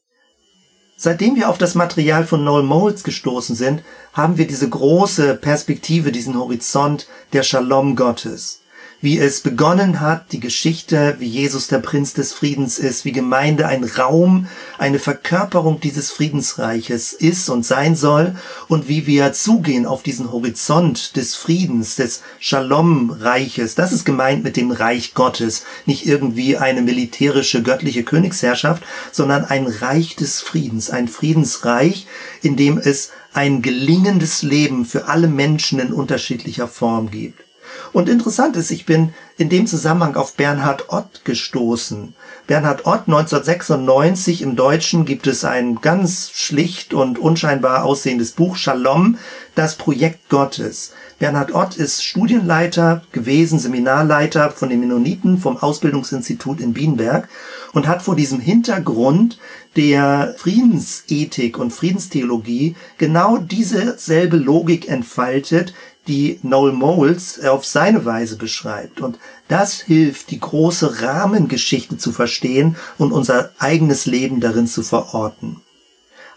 Seitdem 0.97 1.37
wir 1.37 1.49
auf 1.49 1.59
das 1.59 1.74
Material 1.74 2.26
von 2.26 2.45
Noel 2.45 2.64
Moles 2.64 3.03
gestoßen 3.03 3.57
sind, 3.57 3.83
haben 4.12 4.37
wir 4.37 4.47
diese 4.47 4.68
große 4.68 5.37
Perspektive, 5.37 6.12
diesen 6.12 6.37
Horizont 6.37 7.09
der 7.33 7.43
Shalom 7.43 7.97
Gottes 7.97 8.61
wie 9.01 9.19
es 9.19 9.41
begonnen 9.41 10.01
hat, 10.01 10.33
die 10.33 10.41
Geschichte, 10.41 11.17
wie 11.21 11.29
Jesus 11.29 11.69
der 11.69 11.79
Prinz 11.79 12.15
des 12.15 12.33
Friedens 12.33 12.79
ist, 12.79 13.05
wie 13.05 13.13
Gemeinde 13.13 13.69
ein 13.69 13.85
Raum, 13.85 14.49
eine 14.77 14.99
Verkörperung 14.99 15.79
dieses 15.79 16.11
Friedensreiches 16.11 17.13
ist 17.13 17.49
und 17.49 17.65
sein 17.65 17.95
soll 17.95 18.35
und 18.67 18.89
wie 18.89 19.07
wir 19.07 19.33
zugehen 19.33 19.87
auf 19.87 20.03
diesen 20.03 20.33
Horizont 20.33 21.15
des 21.15 21.37
Friedens, 21.37 21.95
des 21.95 22.23
Shalom-Reiches. 22.41 23.77
Das 23.77 23.93
ist 23.93 24.05
gemeint 24.05 24.43
mit 24.43 24.57
dem 24.57 24.73
Reich 24.73 25.15
Gottes, 25.15 25.65
nicht 25.87 26.05
irgendwie 26.05 26.57
eine 26.57 26.83
militärische 26.83 27.63
göttliche 27.63 28.03
Königsherrschaft, 28.03 28.83
sondern 29.13 29.45
ein 29.45 29.69
Reich 29.69 30.17
des 30.17 30.41
Friedens, 30.41 30.91
ein 30.91 31.07
Friedensreich, 31.07 32.09
in 32.43 32.57
dem 32.57 32.79
es 32.79 33.11
ein 33.33 33.63
gelingendes 33.63 34.43
Leben 34.43 34.85
für 34.85 35.07
alle 35.07 35.29
Menschen 35.29 35.79
in 35.79 35.93
unterschiedlicher 35.93 36.67
Form 36.67 37.13
gibt. 37.13 37.48
Und 37.93 38.09
interessant 38.09 38.57
ist, 38.57 38.70
ich 38.70 38.86
bin 38.86 39.14
in 39.36 39.49
dem 39.49 39.66
Zusammenhang 39.66 40.16
auf 40.16 40.34
Bernhard 40.34 40.91
Ott 40.91 41.24
gestoßen. 41.24 42.14
Bernhard 42.47 42.86
Ott 42.86 43.03
1996 43.07 44.43
im 44.43 44.57
Deutschen 44.57 45.05
gibt 45.05 45.26
es 45.26 45.45
ein 45.45 45.80
ganz 45.80 46.30
schlicht 46.34 46.95
und 46.95 47.18
unscheinbar 47.18 47.84
aussehendes 47.84 48.32
Buch 48.32 48.57
Shalom, 48.57 49.18
das 49.55 49.76
Projekt 49.76 50.28
Gottes. 50.28 50.93
Bernhard 51.18 51.53
Ott 51.53 51.76
ist 51.76 52.05
Studienleiter 52.05 53.03
gewesen, 53.11 53.59
Seminarleiter 53.59 54.51
von 54.51 54.68
den 54.68 54.80
Mennoniten 54.80 55.39
vom 55.39 55.57
Ausbildungsinstitut 55.57 56.61
in 56.61 56.74
Bienenberg 56.74 57.28
und 57.72 57.89
hat 57.89 58.03
vor 58.03 58.14
diesem 58.14 58.39
Hintergrund 58.39 59.39
der 59.76 60.34
Friedensethik 60.39 61.59
und 61.59 61.72
Friedenstheologie 61.72 62.76
genau 62.99 63.39
dieselbe 63.39 64.36
Logik 64.36 64.89
entfaltet, 64.89 65.74
die 66.09 66.41
Noel 66.43 66.73
Moles 66.73 67.45
auf 67.45 67.65
seine 67.65 68.05
Weise 68.05 68.37
beschreibt. 68.37 69.01
Und 69.01 69.19
das 69.47 69.75
hilft, 69.75 70.31
die 70.31 70.41
große 70.41 71.03
Rahmengeschichte 71.03 71.99
zu 71.99 72.13
verstehen 72.13 72.77
und 72.97 73.13
unser 73.13 73.51
eigenes 73.59 74.07
Leben 74.07 74.41
darin 74.41 74.67
zu 74.67 74.83
verorten. 74.83 75.61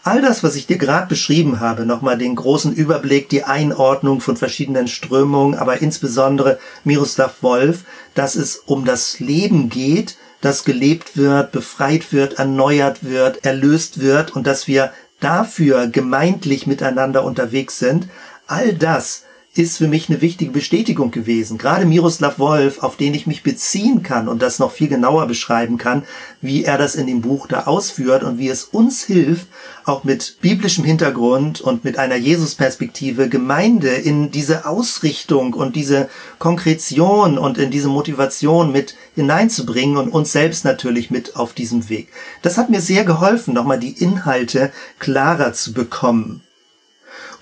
All 0.04 0.20
das, 0.20 0.42
was 0.42 0.56
ich 0.56 0.66
dir 0.66 0.78
gerade 0.78 1.06
beschrieben 1.06 1.60
habe, 1.60 1.86
nochmal 1.86 2.18
den 2.18 2.34
großen 2.34 2.72
Überblick, 2.72 3.28
die 3.28 3.44
Einordnung 3.44 4.20
von 4.20 4.36
verschiedenen 4.36 4.88
Strömungen, 4.88 5.56
aber 5.56 5.80
insbesondere 5.80 6.58
Miroslav 6.82 7.40
Wolf, 7.40 7.84
dass 8.14 8.34
es 8.34 8.56
um 8.66 8.84
das 8.84 9.20
Leben 9.20 9.68
geht, 9.68 10.16
das 10.40 10.64
gelebt 10.64 11.16
wird, 11.16 11.52
befreit 11.52 12.12
wird, 12.12 12.40
erneuert 12.40 13.04
wird, 13.04 13.44
erlöst 13.44 14.00
wird 14.00 14.34
und 14.34 14.44
dass 14.44 14.66
wir 14.66 14.92
dafür 15.20 15.86
gemeintlich 15.86 16.66
miteinander 16.66 17.22
unterwegs 17.24 17.78
sind. 17.78 18.08
All 18.48 18.74
das 18.74 19.21
ist 19.54 19.76
für 19.76 19.86
mich 19.86 20.08
eine 20.08 20.22
wichtige 20.22 20.50
Bestätigung 20.50 21.10
gewesen. 21.10 21.58
Gerade 21.58 21.84
Miroslav 21.84 22.38
Wolf, 22.38 22.82
auf 22.82 22.96
den 22.96 23.12
ich 23.12 23.26
mich 23.26 23.42
beziehen 23.42 24.02
kann 24.02 24.26
und 24.26 24.40
das 24.40 24.58
noch 24.58 24.72
viel 24.72 24.88
genauer 24.88 25.26
beschreiben 25.26 25.76
kann, 25.76 26.04
wie 26.40 26.64
er 26.64 26.78
das 26.78 26.94
in 26.94 27.06
dem 27.06 27.20
Buch 27.20 27.46
da 27.46 27.64
ausführt 27.64 28.24
und 28.24 28.38
wie 28.38 28.48
es 28.48 28.64
uns 28.64 29.04
hilft, 29.04 29.48
auch 29.84 30.04
mit 30.04 30.38
biblischem 30.40 30.84
Hintergrund 30.84 31.60
und 31.60 31.84
mit 31.84 31.98
einer 31.98 32.16
Jesus-Perspektive 32.16 33.28
Gemeinde 33.28 33.90
in 33.90 34.30
diese 34.30 34.64
Ausrichtung 34.64 35.52
und 35.52 35.76
diese 35.76 36.08
Konkretion 36.38 37.36
und 37.36 37.58
in 37.58 37.70
diese 37.70 37.88
Motivation 37.88 38.72
mit 38.72 38.94
hineinzubringen 39.14 39.98
und 39.98 40.08
uns 40.08 40.32
selbst 40.32 40.64
natürlich 40.64 41.10
mit 41.10 41.36
auf 41.36 41.52
diesem 41.52 41.90
Weg. 41.90 42.08
Das 42.40 42.56
hat 42.56 42.70
mir 42.70 42.80
sehr 42.80 43.04
geholfen, 43.04 43.52
nochmal 43.52 43.78
die 43.78 44.02
Inhalte 44.02 44.72
klarer 44.98 45.52
zu 45.52 45.74
bekommen. 45.74 46.40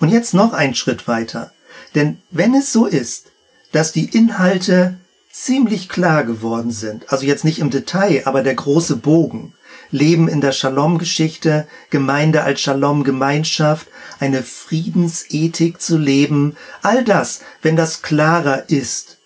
Und 0.01 0.09
jetzt 0.09 0.33
noch 0.33 0.51
einen 0.51 0.75
Schritt 0.75 1.07
weiter. 1.07 1.53
Denn 1.95 2.21
wenn 2.29 2.53
es 2.55 2.71
so 2.71 2.85
ist, 2.85 3.31
dass 3.71 3.91
die 3.91 4.05
Inhalte 4.05 4.97
ziemlich 5.31 5.89
klar 5.89 6.23
geworden 6.23 6.71
sind, 6.71 7.11
also 7.11 7.25
jetzt 7.25 7.45
nicht 7.45 7.59
im 7.59 7.69
Detail, 7.69 8.23
aber 8.25 8.43
der 8.43 8.55
große 8.55 8.97
Bogen, 8.97 9.53
Leben 9.91 10.27
in 10.27 10.41
der 10.41 10.51
Shalom-Geschichte, 10.51 11.67
Gemeinde 11.89 12.43
als 12.43 12.61
Shalom-Gemeinschaft, 12.61 13.87
eine 14.19 14.43
Friedensethik 14.43 15.81
zu 15.81 15.97
leben, 15.97 16.55
all 16.81 17.03
das, 17.03 17.41
wenn 17.61 17.75
das 17.75 18.01
klarer 18.01 18.69
ist, 18.69 19.17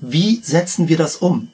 wie 0.00 0.40
setzen 0.42 0.88
wir 0.88 0.96
das 0.96 1.16
um? 1.16 1.48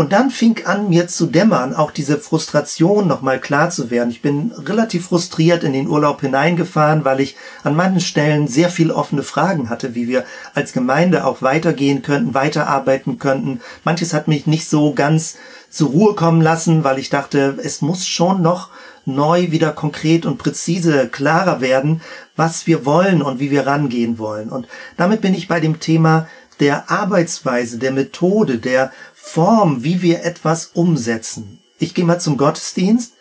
Und 0.00 0.12
dann 0.12 0.30
fing 0.30 0.64
an, 0.64 0.88
mir 0.88 1.08
zu 1.08 1.26
dämmern, 1.26 1.74
auch 1.74 1.90
diese 1.90 2.16
Frustration 2.16 3.06
nochmal 3.06 3.38
klar 3.38 3.68
zu 3.68 3.90
werden. 3.90 4.08
Ich 4.08 4.22
bin 4.22 4.50
relativ 4.52 5.08
frustriert 5.08 5.62
in 5.62 5.74
den 5.74 5.88
Urlaub 5.88 6.22
hineingefahren, 6.22 7.04
weil 7.04 7.20
ich 7.20 7.36
an 7.64 7.76
manchen 7.76 8.00
Stellen 8.00 8.48
sehr 8.48 8.70
viel 8.70 8.92
offene 8.92 9.22
Fragen 9.22 9.68
hatte, 9.68 9.94
wie 9.94 10.08
wir 10.08 10.24
als 10.54 10.72
Gemeinde 10.72 11.26
auch 11.26 11.42
weitergehen 11.42 12.00
könnten, 12.00 12.32
weiterarbeiten 12.32 13.18
könnten. 13.18 13.60
Manches 13.84 14.14
hat 14.14 14.26
mich 14.26 14.46
nicht 14.46 14.70
so 14.70 14.94
ganz 14.94 15.36
zur 15.68 15.90
Ruhe 15.90 16.14
kommen 16.14 16.40
lassen, 16.40 16.82
weil 16.82 16.98
ich 16.98 17.10
dachte, 17.10 17.58
es 17.62 17.82
muss 17.82 18.06
schon 18.06 18.40
noch 18.40 18.70
neu 19.04 19.50
wieder 19.50 19.70
konkret 19.70 20.24
und 20.24 20.38
präzise 20.38 21.08
klarer 21.08 21.60
werden, 21.60 22.00
was 22.36 22.66
wir 22.66 22.86
wollen 22.86 23.20
und 23.20 23.38
wie 23.38 23.50
wir 23.50 23.66
rangehen 23.66 24.18
wollen. 24.18 24.48
Und 24.48 24.66
damit 24.96 25.20
bin 25.20 25.34
ich 25.34 25.46
bei 25.46 25.60
dem 25.60 25.78
Thema 25.78 26.26
der 26.60 26.90
Arbeitsweise, 26.90 27.78
der 27.78 27.90
Methode, 27.90 28.58
der 28.58 28.92
Form, 29.32 29.84
wie 29.84 30.02
wir 30.02 30.24
etwas 30.24 30.72
umsetzen. 30.74 31.60
Ich 31.78 31.94
gehe 31.94 32.04
mal 32.04 32.20
zum 32.20 32.36
Gottesdienst. 32.36 33.12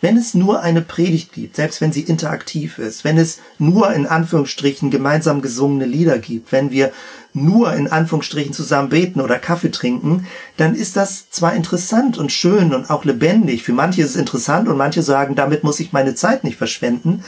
Wenn 0.00 0.16
es 0.16 0.32
nur 0.32 0.60
eine 0.60 0.80
Predigt 0.80 1.32
gibt, 1.32 1.56
selbst 1.56 1.80
wenn 1.80 1.92
sie 1.92 2.02
interaktiv 2.02 2.78
ist, 2.78 3.04
wenn 3.04 3.18
es 3.18 3.40
nur 3.58 3.92
in 3.92 4.06
Anführungsstrichen 4.06 4.90
gemeinsam 4.90 5.42
gesungene 5.42 5.84
Lieder 5.84 6.18
gibt, 6.20 6.52
wenn 6.52 6.70
wir 6.70 6.92
nur 7.34 7.74
in 7.74 7.88
Anführungsstrichen 7.88 8.54
zusammen 8.54 8.88
beten 8.88 9.20
oder 9.20 9.38
Kaffee 9.38 9.70
trinken, 9.70 10.26
dann 10.56 10.74
ist 10.74 10.96
das 10.96 11.28
zwar 11.30 11.52
interessant 11.54 12.16
und 12.16 12.32
schön 12.32 12.72
und 12.72 12.88
auch 12.88 13.04
lebendig. 13.04 13.62
Für 13.64 13.72
manche 13.72 14.00
ist 14.02 14.10
es 14.10 14.16
interessant 14.16 14.68
und 14.68 14.76
manche 14.78 15.02
sagen, 15.02 15.34
damit 15.34 15.64
muss 15.64 15.80
ich 15.80 15.92
meine 15.92 16.14
Zeit 16.14 16.44
nicht 16.44 16.56
verschwenden, 16.56 17.24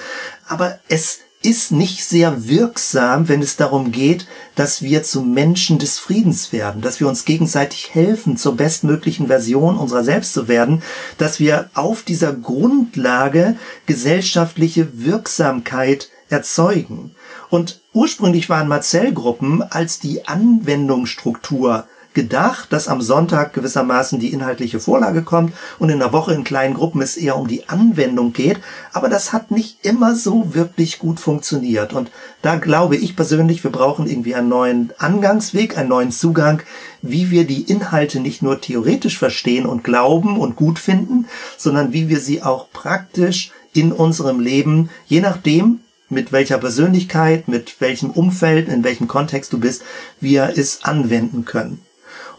aber 0.49 0.79
es 0.89 1.19
ist 1.43 1.73
nicht 1.73 2.05
sehr 2.05 2.49
wirksam, 2.49 3.29
wenn 3.29 3.41
es 3.41 3.57
darum 3.57 3.93
geht, 3.93 4.27
dass 4.57 4.83
wir 4.83 5.03
zu 5.03 5.23
Menschen 5.23 5.79
des 5.79 5.99
Friedens 5.99 6.53
werden, 6.53 6.83
dass 6.83 7.01
wir 7.01 7.09
uns 7.09 7.25
gegenseitig 7.25 7.95
helfen, 7.95 8.37
zur 8.37 8.57
bestmöglichen 8.57 9.29
Version 9.29 9.79
unserer 9.79 10.05
selbst 10.05 10.35
zu 10.35 10.49
werden, 10.49 10.83
dass 11.17 11.41
wir 11.41 11.71
auf 11.73 12.03
dieser 12.03 12.35
Grundlage 12.35 13.57
gesellschaftliche 13.87 14.89
Wirksamkeit 15.05 16.11
erzeugen. 16.29 17.15
Und 17.49 17.81
ursprünglich 17.95 18.51
waren 18.51 18.69
Marzellgruppen 18.69 19.63
als 19.63 19.99
die 19.99 20.29
Anwendungsstruktur 20.29 21.87
gedacht, 22.15 22.73
dass 22.73 22.89
am 22.89 23.01
Sonntag 23.01 23.53
gewissermaßen 23.53 24.19
die 24.19 24.33
inhaltliche 24.33 24.81
Vorlage 24.81 25.23
kommt 25.23 25.53
und 25.79 25.91
in 25.91 26.01
der 26.01 26.13
Woche 26.13 26.35
in 26.35 26.45
kleinen 26.45 26.75
Gruppen 26.75 27.03
es 27.03 27.17
eher 27.17 27.37
um 27.37 27.47
die 27.47 27.69
Anwendung 27.69 28.33
geht. 28.33 28.59
Aber 28.93 29.09
das 29.09 29.33
hat 29.33 29.51
nicht 29.51 29.85
immer 29.85 30.17
so 30.17 30.55
wirklich 30.55 30.99
gut 30.99 31.21
funktioniert. 31.21 31.93
Und 31.93 32.11
da 32.43 32.57
glaube 32.57 32.97
ich 32.97 33.17
persönlich, 33.17 33.63
wir 33.63 33.71
brauchen 33.71 34.07
irgendwie 34.09 34.35
einen 34.35 34.49
neuen 34.49 34.93
Angangsweg, 34.99 35.79
einen 35.79 35.89
neuen 35.89 36.13
Zugang, 36.13 36.63
wie 37.03 37.31
wir 37.31 37.47
die 37.47 37.63
Inhalte 37.63 38.21
nicht 38.21 38.43
nur 38.43 38.61
theoretisch 38.61 39.19
verstehen 39.19 39.67
und 39.67 39.85
glauben 39.85 40.39
und 40.39 40.57
gut 40.57 40.79
finden, 40.79 41.27
sondern 41.57 41.93
wie 41.93 42.09
wir 42.09 42.21
sie 42.21 42.43
auch 42.43 42.71
praktisch 42.73 43.53
in 43.73 43.93
unserem 43.93 44.41
Leben, 44.41 44.91
je 45.07 45.21
nachdem, 45.21 45.81
mit 46.09 46.33
welcher 46.33 46.59
Persönlichkeit, 46.59 47.47
mit 47.47 47.81
welchem 47.81 48.11
Umfeld, 48.11 48.69
in 48.69 48.83
welchem 48.83 49.07
Kontext 49.07 49.53
du 49.53 49.61
bist, 49.61 49.83
wir 50.21 50.53
es 50.57 50.85
anwenden 50.85 51.45
können. 51.45 51.81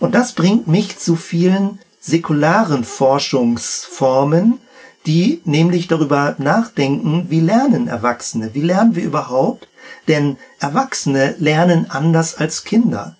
Und 0.02 0.16
das 0.16 0.34
bringt 0.34 0.68
mich 0.68 0.98
zu 0.98 1.16
vielen 1.16 1.80
säkularen 2.00 2.84
Forschungsformen, 2.84 4.60
die 5.06 5.42
nämlich 5.46 5.88
darüber 5.88 6.36
nachdenken, 6.40 7.28
wie 7.30 7.40
lernen 7.40 7.88
Erwachsene, 7.88 8.56
wie 8.56 8.62
lernen 8.62 8.96
wir 8.96 9.04
überhaupt? 9.04 9.68
Denn 10.08 10.38
Erwachsene 10.60 11.36
lernen 11.38 11.86
anders 11.90 12.36
als 12.36 12.64
Kinder. 12.64 13.16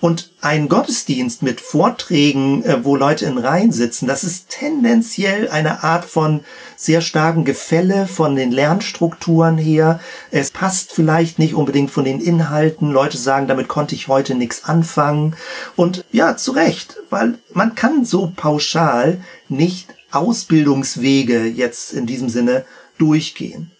Und 0.00 0.32
ein 0.40 0.68
Gottesdienst 0.68 1.42
mit 1.42 1.60
Vorträgen, 1.60 2.64
äh, 2.64 2.84
wo 2.84 2.96
Leute 2.96 3.26
in 3.26 3.38
Reihen 3.38 3.72
sitzen, 3.72 4.06
das 4.06 4.24
ist 4.24 4.48
tendenziell 4.48 5.48
eine 5.48 5.82
Art 5.82 6.04
von 6.04 6.40
sehr 6.76 7.00
starken 7.00 7.44
Gefälle 7.44 8.06
von 8.06 8.36
den 8.36 8.52
Lernstrukturen 8.52 9.58
her. 9.58 10.00
Es 10.30 10.50
passt 10.50 10.92
vielleicht 10.92 11.38
nicht 11.38 11.54
unbedingt 11.54 11.90
von 11.90 12.04
den 12.04 12.20
Inhalten. 12.20 12.90
Leute 12.90 13.18
sagen, 13.18 13.48
damit 13.48 13.68
konnte 13.68 13.94
ich 13.94 14.08
heute 14.08 14.34
nichts 14.34 14.64
anfangen. 14.64 15.36
Und 15.74 16.04
ja, 16.12 16.36
zu 16.36 16.52
Recht, 16.52 16.96
weil 17.10 17.38
man 17.52 17.74
kann 17.74 18.04
so 18.04 18.32
pauschal 18.34 19.20
nicht 19.48 19.88
Ausbildungswege 20.10 21.44
jetzt 21.46 21.92
in 21.92 22.06
diesem 22.06 22.28
Sinne 22.28 22.64
durchgehen. 22.98 23.70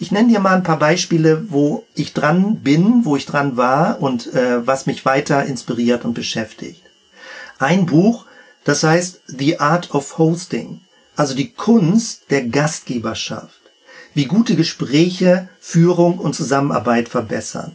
Ich 0.00 0.12
nenne 0.12 0.28
dir 0.28 0.38
mal 0.38 0.54
ein 0.54 0.62
paar 0.62 0.78
Beispiele, 0.78 1.50
wo 1.50 1.84
ich 1.94 2.12
dran 2.12 2.60
bin, 2.60 3.04
wo 3.04 3.16
ich 3.16 3.26
dran 3.26 3.56
war 3.56 4.00
und 4.00 4.32
äh, 4.32 4.64
was 4.64 4.86
mich 4.86 5.04
weiter 5.04 5.44
inspiriert 5.44 6.04
und 6.04 6.14
beschäftigt. 6.14 6.82
Ein 7.58 7.86
Buch, 7.86 8.24
das 8.62 8.84
heißt 8.84 9.22
The 9.26 9.58
Art 9.58 9.92
of 9.94 10.18
Hosting, 10.18 10.80
also 11.16 11.34
die 11.34 11.50
Kunst 11.50 12.30
der 12.30 12.44
Gastgeberschaft, 12.46 13.60
wie 14.14 14.26
gute 14.26 14.54
Gespräche, 14.54 15.48
Führung 15.58 16.18
und 16.18 16.34
Zusammenarbeit 16.34 17.08
verbessern. 17.08 17.74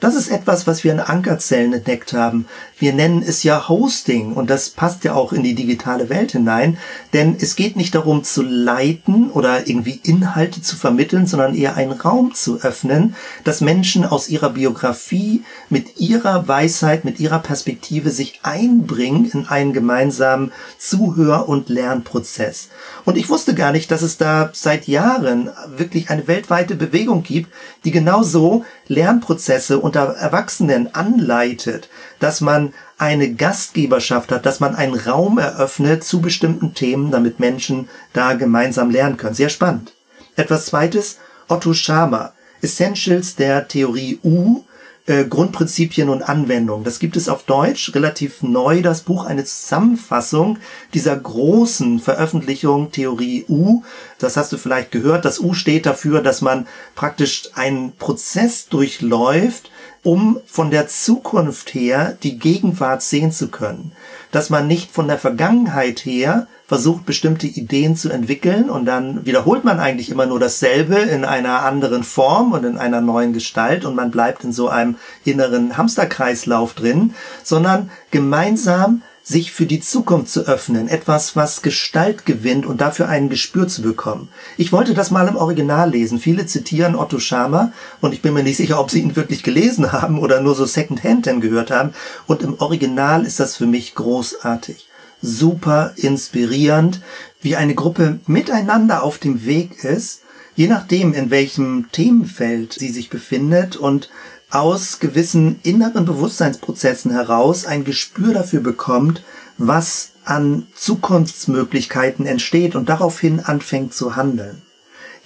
Das 0.00 0.14
ist 0.14 0.28
etwas, 0.28 0.66
was 0.66 0.84
wir 0.84 0.92
in 0.92 1.00
Ankerzellen 1.00 1.72
entdeckt 1.72 2.12
haben. 2.12 2.46
Wir 2.78 2.92
nennen 2.92 3.22
es 3.26 3.42
ja 3.42 3.68
Hosting 3.68 4.32
und 4.32 4.50
das 4.50 4.70
passt 4.70 5.04
ja 5.04 5.14
auch 5.14 5.32
in 5.32 5.42
die 5.42 5.54
digitale 5.54 6.08
Welt 6.08 6.32
hinein, 6.32 6.76
denn 7.12 7.36
es 7.40 7.56
geht 7.56 7.76
nicht 7.76 7.94
darum 7.94 8.24
zu 8.24 8.42
leiten 8.42 9.30
oder 9.30 9.68
irgendwie 9.68 10.00
Inhalte 10.02 10.60
zu 10.60 10.76
vermitteln, 10.76 11.26
sondern 11.26 11.54
eher 11.54 11.76
einen 11.76 11.92
Raum 11.92 12.34
zu 12.34 12.60
öffnen, 12.60 13.14
dass 13.44 13.60
Menschen 13.60 14.04
aus 14.04 14.28
ihrer 14.28 14.50
Biografie 14.50 15.44
mit 15.70 16.00
ihrer 16.00 16.48
Weisheit, 16.48 17.04
mit 17.04 17.20
ihrer 17.20 17.38
Perspektive 17.38 18.10
sich 18.10 18.40
einbringen 18.42 19.30
in 19.32 19.46
einen 19.46 19.72
gemeinsamen 19.72 20.52
Zuhör- 20.78 21.48
und 21.48 21.68
Lernprozess. 21.68 22.68
Und 23.04 23.16
ich 23.16 23.28
wusste 23.28 23.54
gar 23.54 23.72
nicht, 23.72 23.90
dass 23.90 24.02
es 24.02 24.18
da 24.18 24.50
seit 24.52 24.88
Jahren 24.88 25.50
wirklich 25.76 26.10
eine 26.10 26.26
weltweite 26.26 26.74
Bewegung 26.74 27.22
gibt, 27.22 27.50
die 27.84 27.90
genauso 27.90 28.64
Lernprozesse 28.88 29.78
unter 29.84 30.14
Erwachsenen 30.14 30.94
anleitet, 30.94 31.90
dass 32.18 32.40
man 32.40 32.72
eine 32.96 33.34
Gastgeberschaft 33.34 34.32
hat, 34.32 34.46
dass 34.46 34.58
man 34.58 34.74
einen 34.74 34.94
Raum 34.94 35.36
eröffnet 35.36 36.04
zu 36.04 36.22
bestimmten 36.22 36.72
Themen, 36.72 37.10
damit 37.10 37.38
Menschen 37.38 37.90
da 38.14 38.32
gemeinsam 38.32 38.90
lernen 38.90 39.18
können. 39.18 39.34
Sehr 39.34 39.50
spannend. 39.50 39.92
Etwas 40.36 40.64
zweites, 40.66 41.18
Otto 41.48 41.74
Schama, 41.74 42.32
Essentials 42.62 43.36
der 43.36 43.68
Theorie 43.68 44.18
U, 44.24 44.64
äh, 45.06 45.24
Grundprinzipien 45.26 46.08
und 46.08 46.22
Anwendung. 46.22 46.82
Das 46.82 46.98
gibt 46.98 47.16
es 47.18 47.28
auf 47.28 47.42
Deutsch, 47.42 47.94
relativ 47.94 48.42
neu, 48.42 48.80
das 48.80 49.02
Buch, 49.02 49.26
eine 49.26 49.44
Zusammenfassung 49.44 50.56
dieser 50.94 51.14
großen 51.14 52.00
Veröffentlichung 52.00 52.90
Theorie 52.90 53.44
U. 53.50 53.82
Das 54.24 54.36
hast 54.36 54.52
du 54.52 54.56
vielleicht 54.56 54.90
gehört. 54.90 55.24
Das 55.24 55.38
U 55.38 55.52
steht 55.52 55.86
dafür, 55.86 56.22
dass 56.22 56.40
man 56.40 56.66
praktisch 56.94 57.50
einen 57.54 57.92
Prozess 57.92 58.68
durchläuft, 58.68 59.70
um 60.02 60.40
von 60.46 60.70
der 60.70 60.88
Zukunft 60.88 61.74
her 61.74 62.16
die 62.22 62.38
Gegenwart 62.38 63.02
sehen 63.02 63.32
zu 63.32 63.48
können. 63.48 63.92
Dass 64.32 64.50
man 64.50 64.66
nicht 64.66 64.90
von 64.90 65.08
der 65.08 65.18
Vergangenheit 65.18 66.00
her 66.00 66.46
versucht, 66.66 67.04
bestimmte 67.04 67.46
Ideen 67.46 67.96
zu 67.96 68.10
entwickeln 68.10 68.70
und 68.70 68.86
dann 68.86 69.26
wiederholt 69.26 69.64
man 69.64 69.78
eigentlich 69.78 70.10
immer 70.10 70.26
nur 70.26 70.40
dasselbe 70.40 70.96
in 70.96 71.24
einer 71.24 71.62
anderen 71.62 72.02
Form 72.02 72.52
und 72.52 72.64
in 72.64 72.78
einer 72.78 73.02
neuen 73.02 73.34
Gestalt 73.34 73.84
und 73.84 73.94
man 73.94 74.10
bleibt 74.10 74.44
in 74.44 74.52
so 74.52 74.68
einem 74.68 74.96
inneren 75.24 75.76
Hamsterkreislauf 75.76 76.72
drin, 76.72 77.14
sondern 77.42 77.90
gemeinsam 78.10 79.02
sich 79.26 79.52
für 79.52 79.64
die 79.64 79.80
Zukunft 79.80 80.30
zu 80.30 80.46
öffnen, 80.46 80.86
etwas, 80.86 81.34
was 81.34 81.62
Gestalt 81.62 82.26
gewinnt 82.26 82.66
und 82.66 82.82
dafür 82.82 83.08
ein 83.08 83.30
Gespür 83.30 83.66
zu 83.66 83.80
bekommen. 83.80 84.28
Ich 84.58 84.70
wollte 84.70 84.92
das 84.92 85.10
mal 85.10 85.26
im 85.26 85.36
Original 85.36 85.90
lesen. 85.90 86.20
Viele 86.20 86.44
zitieren 86.44 86.94
Otto 86.94 87.18
Schama 87.18 87.72
und 88.02 88.12
ich 88.12 88.20
bin 88.20 88.34
mir 88.34 88.42
nicht 88.42 88.58
sicher, 88.58 88.78
ob 88.78 88.90
sie 88.90 89.00
ihn 89.00 89.16
wirklich 89.16 89.42
gelesen 89.42 89.92
haben 89.92 90.18
oder 90.18 90.42
nur 90.42 90.54
so 90.54 90.66
Secondhand 90.66 91.24
denn 91.24 91.40
gehört 91.40 91.70
haben. 91.70 91.94
Und 92.26 92.42
im 92.42 92.60
Original 92.60 93.24
ist 93.24 93.40
das 93.40 93.56
für 93.56 93.66
mich 93.66 93.94
großartig. 93.94 94.88
Super 95.22 95.94
inspirierend, 95.96 97.00
wie 97.40 97.56
eine 97.56 97.74
Gruppe 97.74 98.20
miteinander 98.26 99.02
auf 99.02 99.16
dem 99.16 99.46
Weg 99.46 99.84
ist, 99.84 100.20
je 100.54 100.68
nachdem, 100.68 101.14
in 101.14 101.30
welchem 101.30 101.90
Themenfeld 101.92 102.74
sie 102.74 102.90
sich 102.90 103.08
befindet 103.08 103.76
und 103.76 104.10
aus 104.54 105.00
gewissen 105.00 105.58
inneren 105.62 106.04
Bewusstseinsprozessen 106.04 107.10
heraus 107.10 107.66
ein 107.66 107.84
Gespür 107.84 108.32
dafür 108.32 108.60
bekommt, 108.60 109.24
was 109.58 110.12
an 110.24 110.66
Zukunftsmöglichkeiten 110.74 112.26
entsteht 112.26 112.76
und 112.76 112.88
daraufhin 112.88 113.40
anfängt 113.40 113.94
zu 113.94 114.16
handeln. 114.16 114.62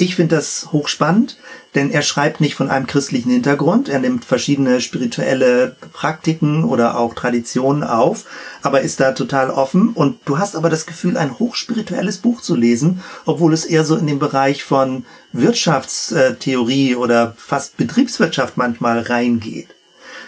Ich 0.01 0.15
finde 0.15 0.37
das 0.37 0.69
hochspannend, 0.71 1.39
denn 1.75 1.91
er 1.91 2.03
schreibt 2.03 2.41
nicht 2.41 2.55
von 2.55 2.71
einem 2.71 2.87
christlichen 2.87 3.33
Hintergrund. 3.33 3.89
Er 3.89 3.99
nimmt 3.99 4.25
verschiedene 4.25 4.81
spirituelle 4.81 5.75
Praktiken 5.93 6.63
oder 6.63 6.97
auch 6.97 7.15
Traditionen 7.15 7.83
auf, 7.83 8.25
aber 8.63 8.83
ist 8.83 9.01
da 9.01 9.11
total 9.11 9.51
offen. 9.51 9.89
Und 9.89 10.21
du 10.25 10.39
hast 10.39 10.55
aber 10.55 10.71
das 10.71 10.87
Gefühl, 10.87 11.17
ein 11.17 11.41
hochspirituelles 11.41 12.19
Buch 12.19 12.43
zu 12.43 12.55
lesen, 12.55 13.03
obwohl 13.27 13.53
es 13.53 13.65
eher 13.65 13.85
so 13.85 13.97
in 13.97 14.07
den 14.07 14.21
Bereich 14.21 14.63
von 14.63 15.05
Wirtschaftstheorie 15.33 16.95
oder 16.95 17.35
fast 17.37 17.77
Betriebswirtschaft 17.77 18.57
manchmal 18.57 19.01
reingeht. 19.01 19.67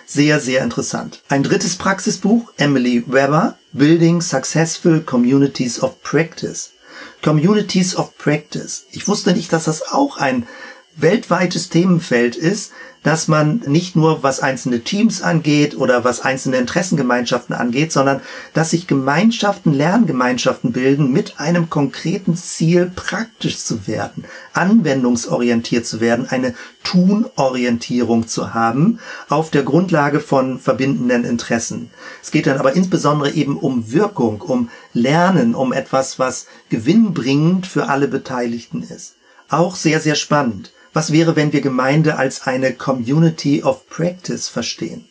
Sehr, 0.04 0.40
sehr 0.40 0.64
interessant. 0.64 1.22
Ein 1.28 1.44
drittes 1.44 1.76
Praxisbuch, 1.76 2.52
Emily 2.56 3.04
Weber, 3.06 3.56
Building 3.72 4.20
Successful 4.20 5.00
Communities 5.00 5.80
of 5.80 6.02
Practice. 6.02 6.72
Communities 7.22 7.96
of 7.96 8.16
Practice. 8.16 8.86
Ich 8.92 9.06
wusste 9.06 9.32
nicht, 9.32 9.52
dass 9.52 9.64
das 9.64 9.82
auch 9.82 10.16
ein 10.16 10.46
weltweites 10.96 11.68
Themenfeld 11.68 12.36
ist, 12.36 12.72
dass 13.02 13.28
man 13.28 13.62
nicht 13.66 13.96
nur 13.96 14.22
was 14.22 14.40
einzelne 14.40 14.80
Teams 14.80 15.22
angeht 15.22 15.74
oder 15.76 16.04
was 16.04 16.20
einzelne 16.20 16.58
Interessengemeinschaften 16.58 17.54
angeht, 17.54 17.92
sondern 17.92 18.20
dass 18.52 18.70
sich 18.70 18.86
Gemeinschaften, 18.86 19.72
Lerngemeinschaften 19.72 20.72
bilden 20.72 21.10
mit 21.10 21.40
einem 21.40 21.70
konkreten 21.70 22.36
Ziel, 22.36 22.92
praktisch 22.94 23.58
zu 23.58 23.86
werden, 23.86 24.24
anwendungsorientiert 24.52 25.86
zu 25.86 26.00
werden, 26.00 26.28
eine 26.28 26.54
Tunorientierung 26.82 28.28
zu 28.28 28.52
haben 28.52 28.98
auf 29.30 29.50
der 29.50 29.62
Grundlage 29.62 30.20
von 30.20 30.58
verbindenden 30.58 31.24
Interessen. 31.24 31.90
Es 32.22 32.30
geht 32.30 32.46
dann 32.46 32.58
aber 32.58 32.74
insbesondere 32.74 33.30
eben 33.30 33.56
um 33.56 33.92
Wirkung, 33.92 34.42
um 34.42 34.68
Lernen, 34.92 35.54
um 35.54 35.72
etwas, 35.72 36.18
was 36.18 36.46
gewinnbringend 36.68 37.66
für 37.66 37.88
alle 37.88 38.08
Beteiligten 38.08 38.82
ist. 38.82 39.14
Auch 39.48 39.74
sehr, 39.74 40.00
sehr 40.00 40.16
spannend. 40.16 40.72
Was 40.92 41.12
wäre, 41.12 41.36
wenn 41.36 41.52
wir 41.52 41.60
Gemeinde 41.60 42.16
als 42.16 42.46
eine 42.48 42.74
Community 42.74 43.62
of 43.62 43.88
Practice 43.88 44.48
verstehen? 44.48 45.04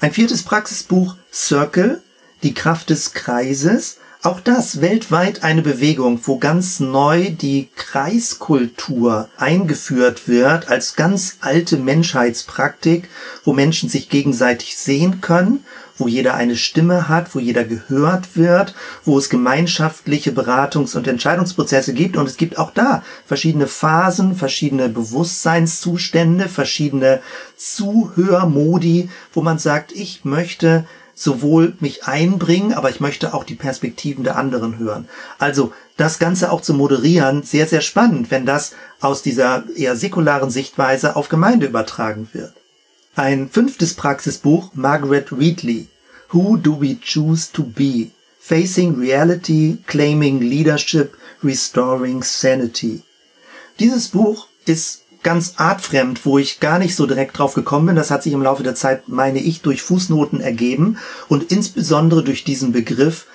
Ein 0.00 0.12
viertes 0.12 0.42
Praxisbuch 0.42 1.14
Circle, 1.32 2.02
die 2.42 2.54
Kraft 2.54 2.90
des 2.90 3.12
Kreises, 3.12 3.98
auch 4.24 4.40
das 4.40 4.80
weltweit 4.80 5.44
eine 5.44 5.62
Bewegung, 5.62 6.20
wo 6.24 6.38
ganz 6.38 6.80
neu 6.80 7.30
die 7.30 7.68
Kreiskultur 7.76 9.28
eingeführt 9.36 10.26
wird 10.26 10.68
als 10.68 10.96
ganz 10.96 11.36
alte 11.40 11.76
Menschheitspraktik, 11.76 13.08
wo 13.44 13.52
Menschen 13.52 13.88
sich 13.88 14.08
gegenseitig 14.08 14.76
sehen 14.76 15.20
können, 15.20 15.64
wo 15.98 16.08
jeder 16.08 16.34
eine 16.34 16.56
Stimme 16.56 17.08
hat, 17.08 17.34
wo 17.34 17.38
jeder 17.38 17.64
gehört 17.64 18.36
wird, 18.36 18.74
wo 19.04 19.18
es 19.18 19.28
gemeinschaftliche 19.28 20.30
Beratungs- 20.30 20.96
und 20.96 21.06
Entscheidungsprozesse 21.06 21.92
gibt. 21.92 22.16
Und 22.16 22.26
es 22.26 22.36
gibt 22.36 22.58
auch 22.58 22.70
da 22.70 23.02
verschiedene 23.26 23.66
Phasen, 23.66 24.36
verschiedene 24.36 24.88
Bewusstseinszustände, 24.88 26.48
verschiedene 26.48 27.20
Zuhörmodi, 27.56 29.10
wo 29.32 29.42
man 29.42 29.58
sagt, 29.58 29.92
ich 29.92 30.24
möchte 30.24 30.86
sowohl 31.14 31.74
mich 31.80 32.04
einbringen, 32.04 32.72
aber 32.72 32.90
ich 32.90 33.00
möchte 33.00 33.34
auch 33.34 33.42
die 33.42 33.56
Perspektiven 33.56 34.22
der 34.22 34.36
anderen 34.36 34.78
hören. 34.78 35.08
Also 35.38 35.72
das 35.96 36.20
Ganze 36.20 36.52
auch 36.52 36.60
zu 36.60 36.74
moderieren, 36.74 37.42
sehr, 37.42 37.66
sehr 37.66 37.80
spannend, 37.80 38.30
wenn 38.30 38.46
das 38.46 38.74
aus 39.00 39.22
dieser 39.22 39.64
eher 39.74 39.96
säkularen 39.96 40.50
Sichtweise 40.50 41.16
auf 41.16 41.28
Gemeinde 41.28 41.66
übertragen 41.66 42.28
wird. 42.32 42.54
Ein 43.18 43.48
fünftes 43.48 43.94
Praxisbuch, 43.94 44.70
Margaret 44.74 45.36
Wheatley, 45.36 45.88
Who 46.32 46.56
Do 46.56 46.80
We 46.80 46.96
Choose 47.04 47.48
to 47.52 47.64
Be? 47.64 48.12
Facing 48.38 48.94
Reality, 48.94 49.78
Claiming 49.88 50.38
Leadership, 50.38 51.16
Restoring 51.42 52.22
Sanity. 52.22 53.02
Dieses 53.80 54.06
Buch 54.06 54.46
ist 54.66 55.02
ganz 55.24 55.54
artfremd, 55.56 56.24
wo 56.24 56.38
ich 56.38 56.60
gar 56.60 56.78
nicht 56.78 56.94
so 56.94 57.06
direkt 57.06 57.36
drauf 57.36 57.54
gekommen 57.54 57.86
bin. 57.86 57.96
Das 57.96 58.12
hat 58.12 58.22
sich 58.22 58.32
im 58.34 58.42
Laufe 58.42 58.62
der 58.62 58.76
Zeit, 58.76 59.08
meine 59.08 59.40
ich, 59.40 59.62
durch 59.62 59.82
Fußnoten 59.82 60.40
ergeben 60.40 60.98
und 61.26 61.50
insbesondere 61.50 62.22
durch 62.22 62.44
diesen 62.44 62.70
Begriff 62.70 63.26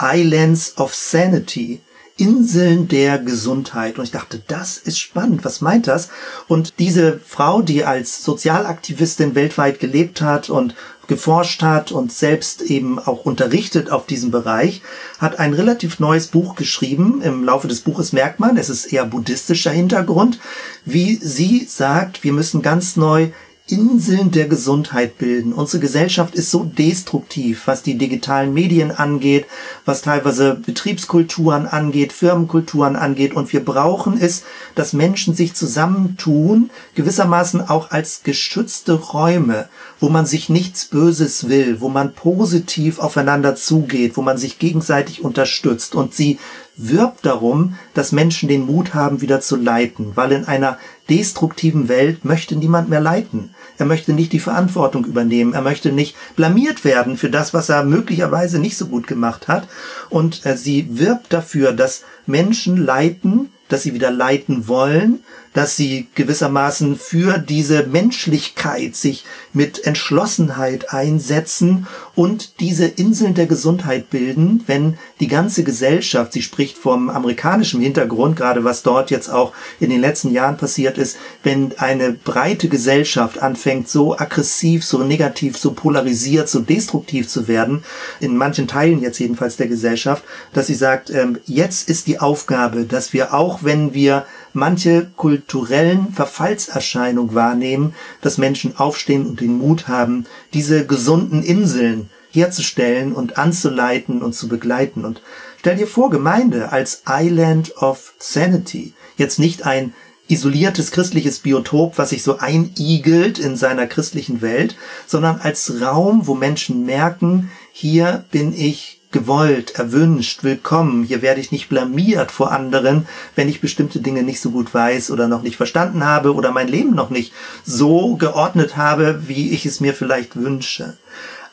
Islands 0.00 0.76
of 0.78 0.96
Sanity. 0.96 1.80
Inseln 2.18 2.88
der 2.88 3.18
Gesundheit. 3.18 3.98
Und 3.98 4.04
ich 4.04 4.10
dachte, 4.10 4.42
das 4.46 4.76
ist 4.76 4.98
spannend. 4.98 5.44
Was 5.44 5.60
meint 5.60 5.86
das? 5.86 6.10
Und 6.46 6.74
diese 6.78 7.20
Frau, 7.24 7.62
die 7.62 7.84
als 7.84 8.22
Sozialaktivistin 8.24 9.34
weltweit 9.34 9.80
gelebt 9.80 10.20
hat 10.20 10.50
und 10.50 10.74
geforscht 11.06 11.62
hat 11.62 11.90
und 11.90 12.12
selbst 12.12 12.60
eben 12.60 12.98
auch 12.98 13.24
unterrichtet 13.24 13.90
auf 13.90 14.06
diesem 14.06 14.30
Bereich, 14.30 14.82
hat 15.18 15.38
ein 15.38 15.54
relativ 15.54 16.00
neues 16.00 16.26
Buch 16.26 16.54
geschrieben. 16.54 17.22
Im 17.22 17.44
Laufe 17.44 17.66
des 17.66 17.80
Buches 17.80 18.12
merkt 18.12 18.40
man, 18.40 18.58
es 18.58 18.68
ist 18.68 18.92
eher 18.92 19.06
buddhistischer 19.06 19.70
Hintergrund, 19.70 20.38
wie 20.84 21.16
sie 21.16 21.64
sagt, 21.64 22.24
wir 22.24 22.34
müssen 22.34 22.60
ganz 22.60 22.96
neu 22.96 23.30
Inseln 23.70 24.30
der 24.30 24.48
Gesundheit 24.48 25.18
bilden. 25.18 25.52
Unsere 25.52 25.80
Gesellschaft 25.80 26.34
ist 26.34 26.50
so 26.50 26.64
destruktiv, 26.64 27.66
was 27.66 27.82
die 27.82 27.98
digitalen 27.98 28.54
Medien 28.54 28.90
angeht, 28.90 29.46
was 29.84 30.00
teilweise 30.00 30.54
Betriebskulturen 30.54 31.66
angeht, 31.66 32.12
Firmenkulturen 32.12 32.96
angeht. 32.96 33.34
Und 33.34 33.52
wir 33.52 33.64
brauchen 33.64 34.18
es, 34.18 34.44
dass 34.74 34.94
Menschen 34.94 35.34
sich 35.34 35.54
zusammentun, 35.54 36.70
gewissermaßen 36.94 37.60
auch 37.68 37.90
als 37.90 38.22
geschützte 38.22 38.94
Räume, 38.94 39.68
wo 40.00 40.08
man 40.08 40.24
sich 40.24 40.48
nichts 40.48 40.86
Böses 40.86 41.48
will, 41.48 41.80
wo 41.80 41.90
man 41.90 42.14
positiv 42.14 42.98
aufeinander 42.98 43.54
zugeht, 43.54 44.16
wo 44.16 44.22
man 44.22 44.38
sich 44.38 44.58
gegenseitig 44.58 45.22
unterstützt 45.22 45.94
und 45.94 46.14
sie 46.14 46.38
wirbt 46.78 47.26
darum, 47.26 47.74
dass 47.92 48.12
Menschen 48.12 48.48
den 48.48 48.64
Mut 48.64 48.94
haben, 48.94 49.20
wieder 49.20 49.40
zu 49.40 49.56
leiten, 49.56 50.12
weil 50.14 50.32
in 50.32 50.44
einer 50.44 50.78
destruktiven 51.10 51.88
Welt 51.88 52.24
möchte 52.24 52.56
niemand 52.56 52.88
mehr 52.88 53.00
leiten. 53.00 53.50
Er 53.78 53.86
möchte 53.86 54.12
nicht 54.12 54.32
die 54.32 54.40
Verantwortung 54.40 55.04
übernehmen. 55.04 55.54
Er 55.54 55.62
möchte 55.62 55.92
nicht 55.92 56.16
blamiert 56.36 56.84
werden 56.84 57.16
für 57.16 57.30
das, 57.30 57.54
was 57.54 57.68
er 57.68 57.84
möglicherweise 57.84 58.58
nicht 58.58 58.76
so 58.76 58.86
gut 58.86 59.06
gemacht 59.06 59.48
hat. 59.48 59.68
Und 60.10 60.44
äh, 60.44 60.56
sie 60.56 60.98
wirbt 60.98 61.32
dafür, 61.32 61.72
dass 61.72 62.02
Menschen 62.26 62.76
leiten, 62.76 63.50
dass 63.68 63.84
sie 63.84 63.94
wieder 63.94 64.10
leiten 64.10 64.68
wollen, 64.68 65.20
dass 65.58 65.74
sie 65.74 66.06
gewissermaßen 66.14 66.94
für 66.94 67.36
diese 67.38 67.82
Menschlichkeit 67.82 68.94
sich 68.94 69.24
mit 69.52 69.84
Entschlossenheit 69.84 70.94
einsetzen 70.94 71.88
und 72.14 72.60
diese 72.60 72.86
Inseln 72.86 73.34
der 73.34 73.46
Gesundheit 73.46 74.08
bilden, 74.08 74.62
wenn 74.68 74.98
die 75.18 75.26
ganze 75.26 75.64
Gesellschaft, 75.64 76.32
sie 76.32 76.42
spricht 76.42 76.78
vom 76.78 77.10
amerikanischen 77.10 77.80
Hintergrund, 77.80 78.36
gerade 78.36 78.62
was 78.62 78.84
dort 78.84 79.10
jetzt 79.10 79.30
auch 79.30 79.52
in 79.80 79.90
den 79.90 80.00
letzten 80.00 80.30
Jahren 80.30 80.58
passiert 80.58 80.96
ist, 80.96 81.16
wenn 81.42 81.76
eine 81.78 82.12
breite 82.12 82.68
Gesellschaft 82.68 83.42
anfängt, 83.42 83.88
so 83.88 84.16
aggressiv, 84.16 84.84
so 84.84 84.98
negativ, 84.98 85.58
so 85.58 85.72
polarisiert, 85.72 86.48
so 86.48 86.60
destruktiv 86.60 87.26
zu 87.26 87.48
werden, 87.48 87.82
in 88.20 88.36
manchen 88.36 88.68
Teilen 88.68 89.02
jetzt 89.02 89.18
jedenfalls 89.18 89.56
der 89.56 89.66
Gesellschaft, 89.66 90.22
dass 90.52 90.68
sie 90.68 90.76
sagt, 90.76 91.10
ähm, 91.10 91.40
jetzt 91.46 91.88
ist 91.88 92.06
die 92.06 92.20
Aufgabe, 92.20 92.84
dass 92.84 93.12
wir 93.12 93.34
auch, 93.34 93.64
wenn 93.64 93.92
wir 93.92 94.24
manche 94.58 95.10
kulturellen 95.16 96.12
Verfallserscheinungen 96.12 97.34
wahrnehmen, 97.34 97.94
dass 98.20 98.38
Menschen 98.38 98.76
aufstehen 98.76 99.26
und 99.26 99.40
den 99.40 99.58
Mut 99.58 99.88
haben, 99.88 100.26
diese 100.52 100.86
gesunden 100.86 101.42
Inseln 101.42 102.10
herzustellen 102.30 103.12
und 103.12 103.38
anzuleiten 103.38 104.22
und 104.22 104.34
zu 104.34 104.48
begleiten. 104.48 105.04
Und 105.04 105.22
stell 105.58 105.76
dir 105.76 105.86
vor, 105.86 106.10
Gemeinde 106.10 106.72
als 106.72 107.02
Island 107.08 107.76
of 107.78 108.12
Sanity. 108.18 108.92
Jetzt 109.16 109.38
nicht 109.38 109.64
ein 109.64 109.94
isoliertes 110.28 110.90
christliches 110.90 111.38
Biotop, 111.38 111.96
was 111.96 112.10
sich 112.10 112.22
so 112.22 112.38
einigelt 112.38 113.38
in 113.38 113.56
seiner 113.56 113.86
christlichen 113.86 114.42
Welt, 114.42 114.76
sondern 115.06 115.40
als 115.40 115.80
Raum, 115.80 116.26
wo 116.26 116.34
Menschen 116.34 116.84
merken, 116.84 117.50
hier 117.72 118.24
bin 118.30 118.52
ich 118.52 118.97
gewollt, 119.10 119.78
erwünscht, 119.78 120.44
willkommen. 120.44 121.02
Hier 121.02 121.22
werde 121.22 121.40
ich 121.40 121.50
nicht 121.50 121.70
blamiert 121.70 122.30
vor 122.30 122.52
anderen, 122.52 123.08
wenn 123.34 123.48
ich 123.48 123.62
bestimmte 123.62 124.00
Dinge 124.00 124.22
nicht 124.22 124.40
so 124.40 124.50
gut 124.50 124.74
weiß 124.74 125.10
oder 125.10 125.28
noch 125.28 125.42
nicht 125.42 125.56
verstanden 125.56 126.04
habe 126.04 126.34
oder 126.34 126.50
mein 126.50 126.68
Leben 126.68 126.94
noch 126.94 127.08
nicht 127.08 127.32
so 127.64 128.16
geordnet 128.16 128.76
habe, 128.76 129.22
wie 129.26 129.50
ich 129.50 129.64
es 129.64 129.80
mir 129.80 129.94
vielleicht 129.94 130.36
wünsche. 130.36 130.98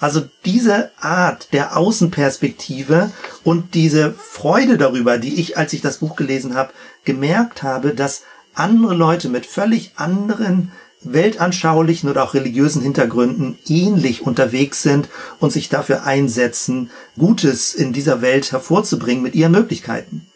Also 0.02 0.24
diese 0.44 0.92
Art 1.00 1.54
der 1.54 1.78
Außenperspektive 1.78 3.12
und 3.46 3.74
diese 3.74 4.14
Freude 4.14 4.78
darüber, 4.78 5.18
die 5.18 5.40
ich, 5.40 5.58
als 5.58 5.72
ich 5.72 5.82
das 5.82 6.00
Buch 6.00 6.18
gelesen 6.18 6.56
habe, 6.56 6.74
gemerkt 7.06 7.64
habe, 7.64 7.94
dass 7.94 8.24
andere 8.54 8.96
Leute 8.96 9.30
mit 9.30 9.46
völlig 9.46 9.94
anderen 9.96 10.74
weltanschaulichen 11.06 12.10
oder 12.10 12.24
auch 12.24 12.34
religiösen 12.34 12.82
Hintergründen 12.82 13.58
ähnlich 13.68 14.22
unterwegs 14.22 14.82
sind 14.82 15.10
und 15.40 15.52
sich 15.52 15.70
dafür 15.70 16.04
einsetzen, 16.04 16.90
Gutes 17.18 17.74
in 17.74 17.94
dieser 17.94 18.22
Welt 18.22 18.52
hervorzubringen 18.52 19.24
mit 19.24 19.36
ihren 19.36 19.52
Möglichkeiten. 19.52 20.28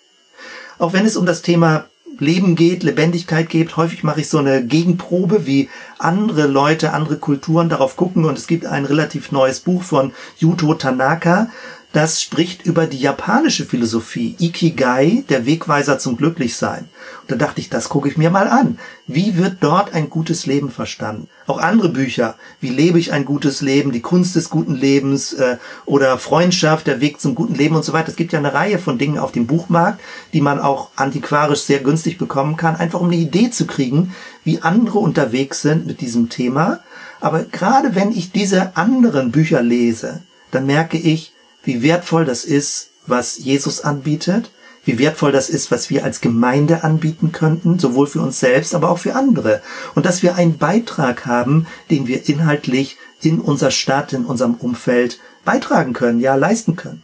Auch 0.78 0.94
wenn 0.94 1.06
es 1.06 1.18
um 1.18 1.26
das 1.26 1.42
Thema 1.42 1.86
Leben 2.20 2.56
geht, 2.56 2.84
Lebendigkeit 2.84 3.50
geht, 3.50 3.78
häufig 3.78 4.04
mache 4.04 4.22
ich 4.22 4.30
so 4.30 4.40
eine 4.40 4.64
Gegenprobe, 4.66 5.46
wie 5.46 5.70
andere 5.98 6.48
Leute, 6.48 6.92
andere 6.94 7.18
Kulturen 7.18 7.70
darauf 7.70 7.96
gucken 7.96 8.26
und 8.26 8.38
es 8.38 8.48
gibt 8.48 8.66
ein 8.66 8.86
relativ 8.86 9.32
neues 9.32 9.62
Buch 9.62 9.84
von 9.84 10.12
Yuto 10.38 10.74
Tanaka, 10.74 11.50
das 11.92 12.22
spricht 12.22 12.68
über 12.68 12.86
die 12.86 13.00
japanische 13.00 13.66
Philosophie, 13.66 14.36
Ikigai, 14.38 15.24
der 15.28 15.48
Wegweiser 15.48 15.98
zum 15.98 16.18
Glücklichsein. 16.18 16.88
Und 17.22 17.32
da 17.32 17.36
dachte 17.36 17.62
ich, 17.62 17.70
das 17.72 17.90
gucke 17.90 18.08
ich 18.08 18.16
mir 18.16 18.30
mal 18.30 18.48
an. 18.48 18.78
Wie 19.08 19.38
wird 19.38 19.58
dort 19.62 19.96
ein 19.96 20.12
gutes 20.12 20.46
Leben 20.46 20.70
verstanden? 20.70 21.28
Auch 21.48 21.58
andere 21.58 21.90
Bücher, 21.90 22.36
wie 22.62 22.70
lebe 22.70 23.00
ich 23.00 23.12
ein 23.12 23.26
gutes 23.26 23.62
Leben, 23.62 23.92
die 23.92 24.02
Kunst 24.02 24.36
des 24.36 24.52
guten 24.52 24.76
Lebens 24.76 25.34
äh, 25.34 25.58
oder 25.88 26.20
Freundschaft, 26.20 26.86
der 26.86 27.02
Weg 27.02 27.20
zum 27.20 27.34
guten 27.34 27.56
Leben 27.56 27.76
und 27.76 27.84
so 27.84 27.92
weiter. 27.92 28.10
Es 28.10 28.16
gibt 28.16 28.34
ja 28.34 28.40
eine 28.40 28.54
Reihe 28.54 28.78
von 28.78 29.00
Dingen 29.00 29.18
auf 29.18 29.32
dem 29.32 29.48
Buchmarkt, 29.48 30.00
die 30.34 30.42
man 30.42 30.60
auch 30.60 30.92
antiquarisch 30.96 31.62
sehr 31.62 31.80
günstig 31.80 32.20
bekommen 32.20 32.56
kann, 32.56 32.76
einfach 32.76 33.02
um 33.02 33.08
eine 33.08 33.16
Idee 33.16 33.50
zu 33.50 33.66
kriegen, 33.66 34.14
wie 34.44 34.62
andere 34.62 35.00
unterwegs 35.00 35.64
sind 35.64 35.88
mit 35.88 36.02
diesem 36.02 36.30
Thema. 36.30 36.82
Aber 37.20 37.46
gerade 37.46 37.96
wenn 37.96 38.12
ich 38.12 38.32
diese 38.32 38.78
anderen 38.78 39.32
Bücher 39.32 39.64
lese, 39.64 40.22
dann 40.52 40.68
merke 40.68 40.98
ich, 40.98 41.34
wie 41.64 41.82
wertvoll 41.82 42.26
das 42.26 42.46
ist, 42.46 42.90
was 43.06 43.38
Jesus 43.38 43.82
anbietet, 43.82 44.52
wie 44.86 44.98
wertvoll 44.98 45.32
das 45.32 45.50
ist, 45.50 45.72
was 45.72 45.90
wir 45.90 46.04
als 46.04 46.22
Gemeinde 46.22 46.84
anbieten 46.84 47.32
könnten, 47.32 47.80
sowohl 47.80 48.08
für 48.08 48.22
uns 48.22 48.40
selbst, 48.40 48.74
aber 48.74 48.90
auch 48.90 49.00
für 49.00 49.16
andere. 49.16 49.62
Und 49.94 50.06
dass 50.06 50.24
wir 50.24 50.36
einen 50.36 50.58
Beitrag 50.58 51.26
haben, 51.26 51.68
den 51.90 52.08
wir 52.08 52.28
inhaltlich 52.30 52.98
in 53.22 53.40
unserer 53.40 53.72
Stadt, 53.72 54.14
in 54.14 54.26
unserem 54.26 54.56
Umfeld 54.56 55.20
beitragen 55.44 55.94
können, 55.94 56.20
ja, 56.20 56.36
leisten 56.36 56.76
können. 56.76 57.04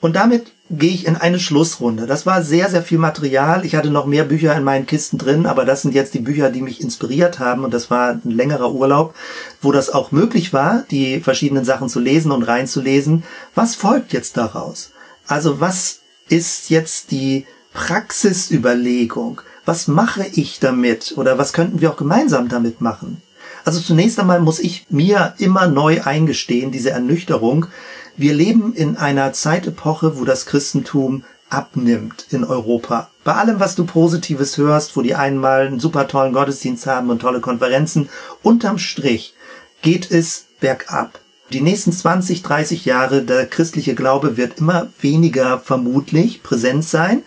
Und 0.00 0.16
damit 0.16 0.53
gehe 0.70 0.92
ich 0.92 1.06
in 1.06 1.16
eine 1.16 1.38
Schlussrunde. 1.38 2.06
Das 2.06 2.24
war 2.24 2.42
sehr, 2.42 2.70
sehr 2.70 2.82
viel 2.82 2.98
Material. 2.98 3.64
Ich 3.64 3.74
hatte 3.74 3.90
noch 3.90 4.06
mehr 4.06 4.24
Bücher 4.24 4.56
in 4.56 4.64
meinen 4.64 4.86
Kisten 4.86 5.18
drin, 5.18 5.46
aber 5.46 5.64
das 5.64 5.82
sind 5.82 5.94
jetzt 5.94 6.14
die 6.14 6.20
Bücher, 6.20 6.50
die 6.50 6.62
mich 6.62 6.80
inspiriert 6.80 7.38
haben. 7.38 7.64
Und 7.64 7.74
das 7.74 7.90
war 7.90 8.12
ein 8.12 8.30
längerer 8.30 8.72
Urlaub, 8.72 9.14
wo 9.60 9.72
das 9.72 9.90
auch 9.90 10.10
möglich 10.10 10.52
war, 10.52 10.84
die 10.90 11.20
verschiedenen 11.20 11.64
Sachen 11.64 11.88
zu 11.88 12.00
lesen 12.00 12.32
und 12.32 12.44
reinzulesen. 12.44 13.24
Was 13.54 13.74
folgt 13.74 14.12
jetzt 14.12 14.36
daraus? 14.36 14.92
Also 15.26 15.60
was 15.60 16.00
ist 16.28 16.70
jetzt 16.70 17.10
die 17.10 17.46
Praxisüberlegung? 17.74 19.42
Was 19.66 19.88
mache 19.88 20.26
ich 20.32 20.60
damit? 20.60 21.14
Oder 21.16 21.38
was 21.38 21.52
könnten 21.52 21.80
wir 21.80 21.90
auch 21.90 21.96
gemeinsam 21.96 22.48
damit 22.48 22.80
machen? 22.80 23.20
Also 23.64 23.80
zunächst 23.80 24.20
einmal 24.20 24.40
muss 24.40 24.58
ich 24.58 24.86
mir 24.90 25.34
immer 25.38 25.66
neu 25.66 26.02
eingestehen, 26.02 26.70
diese 26.70 26.90
Ernüchterung, 26.90 27.66
wir 28.16 28.34
leben 28.34 28.74
in 28.74 28.96
einer 28.96 29.32
Zeitepoche, 29.32 30.18
wo 30.18 30.24
das 30.24 30.46
Christentum 30.46 31.24
abnimmt 31.50 32.26
in 32.30 32.44
Europa. 32.44 33.10
Bei 33.22 33.34
allem, 33.34 33.60
was 33.60 33.74
du 33.74 33.84
Positives 33.84 34.56
hörst, 34.56 34.96
wo 34.96 35.02
die 35.02 35.14
einmal 35.14 35.66
einen 35.66 35.80
super 35.80 36.08
tollen 36.08 36.32
Gottesdienst 36.32 36.86
haben 36.86 37.10
und 37.10 37.20
tolle 37.20 37.40
Konferenzen, 37.40 38.08
unterm 38.42 38.78
Strich 38.78 39.34
geht 39.82 40.10
es 40.10 40.46
bergab. 40.60 41.20
Die 41.52 41.60
nächsten 41.60 41.92
20, 41.92 42.42
30 42.42 42.84
Jahre, 42.84 43.22
der 43.22 43.46
christliche 43.46 43.94
Glaube 43.94 44.36
wird 44.36 44.58
immer 44.58 44.88
weniger 45.00 45.58
vermutlich 45.60 46.42
präsent 46.42 46.84
sein. 46.84 47.22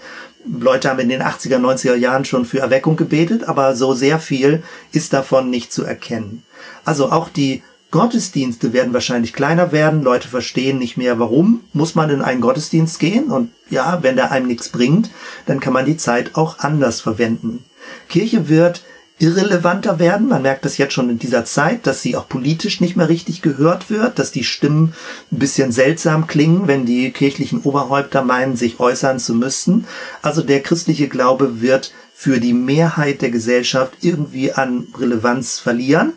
Leute 0.45 0.89
haben 0.89 0.99
in 0.99 1.09
den 1.09 1.21
80er, 1.21 1.57
90er 1.57 1.95
Jahren 1.95 2.25
schon 2.25 2.45
für 2.45 2.59
Erweckung 2.59 2.95
gebetet, 2.95 3.43
aber 3.43 3.75
so 3.75 3.93
sehr 3.93 4.19
viel 4.19 4.63
ist 4.91 5.13
davon 5.13 5.49
nicht 5.49 5.71
zu 5.71 5.83
erkennen. 5.83 6.43
Also 6.83 7.11
auch 7.11 7.29
die 7.29 7.63
Gottesdienste 7.89 8.73
werden 8.73 8.93
wahrscheinlich 8.93 9.33
kleiner 9.33 9.71
werden. 9.71 10.03
Leute 10.03 10.27
verstehen 10.27 10.77
nicht 10.77 10.97
mehr, 10.97 11.19
warum 11.19 11.61
muss 11.71 11.95
man 11.95 12.09
in 12.09 12.21
einen 12.21 12.41
Gottesdienst 12.41 12.99
gehen. 12.99 13.31
Und 13.31 13.51
ja, 13.69 14.03
wenn 14.03 14.17
der 14.17 14.31
einem 14.31 14.47
nichts 14.47 14.69
bringt, 14.69 15.09
dann 15.45 15.59
kann 15.59 15.73
man 15.73 15.85
die 15.85 15.97
Zeit 15.97 16.35
auch 16.35 16.59
anders 16.59 16.99
verwenden. 16.99 17.63
Kirche 18.09 18.49
wird 18.49 18.83
irrelevanter 19.19 19.99
werden. 19.99 20.27
Man 20.27 20.41
merkt 20.41 20.65
das 20.65 20.77
jetzt 20.77 20.93
schon 20.93 21.09
in 21.09 21.17
dieser 21.17 21.45
Zeit, 21.45 21.87
dass 21.87 22.01
sie 22.01 22.15
auch 22.15 22.27
politisch 22.27 22.81
nicht 22.81 22.95
mehr 22.95 23.09
richtig 23.09 23.41
gehört 23.41 23.89
wird, 23.89 24.19
dass 24.19 24.31
die 24.31 24.43
Stimmen 24.43 24.93
ein 25.31 25.39
bisschen 25.39 25.71
seltsam 25.71 26.27
klingen, 26.27 26.67
wenn 26.67 26.85
die 26.85 27.11
kirchlichen 27.11 27.61
Oberhäupter 27.61 28.23
meinen, 28.23 28.55
sich 28.55 28.79
äußern 28.79 29.19
zu 29.19 29.33
müssen. 29.33 29.85
Also 30.21 30.43
der 30.43 30.61
christliche 30.61 31.07
Glaube 31.07 31.61
wird 31.61 31.93
für 32.13 32.39
die 32.39 32.53
Mehrheit 32.53 33.21
der 33.21 33.31
Gesellschaft 33.31 33.93
irgendwie 34.01 34.51
an 34.51 34.87
Relevanz 34.99 35.59
verlieren. 35.59 36.13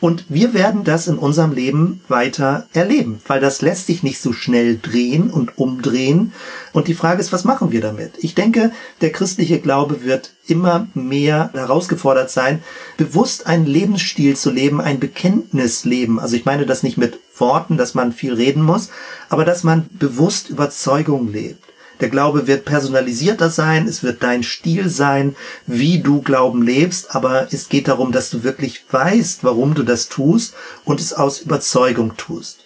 Und 0.00 0.24
wir 0.30 0.54
werden 0.54 0.82
das 0.84 1.08
in 1.08 1.18
unserem 1.18 1.52
Leben 1.52 2.00
weiter 2.08 2.66
erleben, 2.72 3.20
weil 3.26 3.40
das 3.40 3.60
lässt 3.60 3.86
sich 3.86 4.02
nicht 4.02 4.20
so 4.20 4.32
schnell 4.32 4.78
drehen 4.80 5.30
und 5.30 5.58
umdrehen. 5.58 6.32
Und 6.72 6.88
die 6.88 6.94
Frage 6.94 7.20
ist, 7.20 7.32
was 7.32 7.44
machen 7.44 7.70
wir 7.70 7.82
damit? 7.82 8.12
Ich 8.18 8.34
denke, 8.34 8.72
der 9.02 9.12
christliche 9.12 9.60
Glaube 9.60 10.02
wird 10.02 10.32
immer 10.46 10.86
mehr 10.94 11.50
herausgefordert 11.52 12.30
sein, 12.30 12.62
bewusst 12.96 13.46
einen 13.46 13.66
Lebensstil 13.66 14.36
zu 14.36 14.50
leben, 14.50 14.80
ein 14.80 15.00
Bekenntnisleben. 15.00 16.18
Also 16.18 16.34
ich 16.34 16.46
meine 16.46 16.64
das 16.64 16.82
nicht 16.82 16.96
mit 16.96 17.18
Worten, 17.36 17.76
dass 17.76 17.94
man 17.94 18.12
viel 18.12 18.32
reden 18.32 18.62
muss, 18.62 18.88
aber 19.28 19.44
dass 19.44 19.64
man 19.64 19.88
bewusst 19.98 20.48
Überzeugung 20.48 21.30
lebt. 21.30 21.69
Der 22.00 22.08
Glaube 22.08 22.46
wird 22.46 22.64
personalisierter 22.64 23.50
sein, 23.50 23.86
es 23.86 24.02
wird 24.02 24.22
dein 24.22 24.42
Stil 24.42 24.88
sein, 24.88 25.36
wie 25.66 26.00
du 26.00 26.22
Glauben 26.22 26.62
lebst, 26.62 27.14
aber 27.14 27.48
es 27.52 27.68
geht 27.68 27.88
darum, 27.88 28.10
dass 28.10 28.30
du 28.30 28.42
wirklich 28.42 28.84
weißt, 28.90 29.44
warum 29.44 29.74
du 29.74 29.82
das 29.82 30.08
tust 30.08 30.54
und 30.84 31.00
es 31.00 31.12
aus 31.12 31.40
Überzeugung 31.40 32.16
tust. 32.16 32.64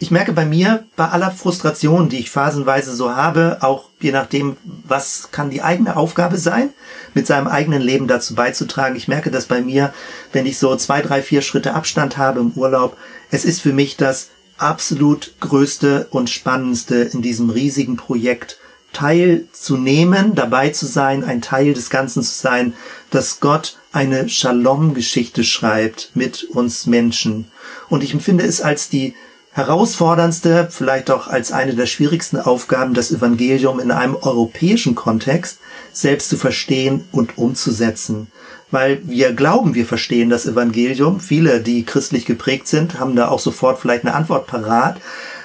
Ich 0.00 0.10
merke 0.10 0.32
bei 0.32 0.44
mir, 0.44 0.84
bei 0.96 1.08
aller 1.08 1.30
Frustration, 1.30 2.10
die 2.10 2.18
ich 2.18 2.30
phasenweise 2.30 2.94
so 2.94 3.14
habe, 3.14 3.58
auch 3.60 3.88
je 4.00 4.12
nachdem, 4.12 4.56
was 4.64 5.30
kann 5.30 5.48
die 5.48 5.62
eigene 5.62 5.96
Aufgabe 5.96 6.36
sein, 6.36 6.70
mit 7.14 7.26
seinem 7.26 7.46
eigenen 7.46 7.80
Leben 7.80 8.06
dazu 8.06 8.34
beizutragen. 8.34 8.96
Ich 8.96 9.08
merke 9.08 9.30
das 9.30 9.46
bei 9.46 9.62
mir, 9.62 9.94
wenn 10.32 10.44
ich 10.44 10.58
so 10.58 10.76
zwei, 10.76 11.00
drei, 11.00 11.22
vier 11.22 11.40
Schritte 11.40 11.72
Abstand 11.74 12.18
habe 12.18 12.40
im 12.40 12.50
Urlaub. 12.50 12.98
Es 13.30 13.46
ist 13.46 13.62
für 13.62 13.72
mich 13.72 13.96
das 13.96 14.28
absolut 14.58 15.34
größte 15.40 16.06
und 16.10 16.30
spannendste 16.30 16.96
in 16.96 17.22
diesem 17.22 17.50
riesigen 17.50 17.96
Projekt 17.96 18.58
teilzunehmen, 18.92 20.34
dabei 20.34 20.70
zu 20.70 20.86
sein, 20.86 21.24
ein 21.24 21.42
Teil 21.42 21.74
des 21.74 21.90
Ganzen 21.90 22.22
zu 22.22 22.32
sein, 22.32 22.74
dass 23.10 23.40
Gott 23.40 23.78
eine 23.92 24.28
Shalom-Geschichte 24.28 25.44
schreibt 25.44 26.10
mit 26.14 26.44
uns 26.44 26.86
Menschen. 26.86 27.46
Und 27.88 28.02
ich 28.04 28.12
empfinde 28.12 28.44
es 28.44 28.60
als 28.60 28.88
die 28.88 29.14
herausforderndste, 29.50 30.68
vielleicht 30.70 31.10
auch 31.10 31.28
als 31.28 31.52
eine 31.52 31.74
der 31.74 31.86
schwierigsten 31.86 32.38
Aufgaben, 32.38 32.94
das 32.94 33.12
Evangelium 33.12 33.78
in 33.80 33.90
einem 33.90 34.16
europäischen 34.16 34.94
Kontext 34.94 35.58
selbst 35.92 36.28
zu 36.28 36.36
verstehen 36.36 37.04
und 37.12 37.38
umzusetzen 37.38 38.28
weil 38.74 39.00
wir 39.04 39.32
glauben, 39.32 39.74
wir 39.74 39.86
verstehen 39.86 40.30
das 40.30 40.46
Evangelium. 40.46 41.20
Viele, 41.20 41.60
die 41.60 41.84
christlich 41.84 42.26
geprägt 42.26 42.66
sind, 42.66 42.98
haben 42.98 43.14
da 43.14 43.28
auch 43.28 43.38
sofort 43.38 43.78
vielleicht 43.78 44.04
eine 44.04 44.14
Antwort 44.14 44.48
parat. 44.48 45.00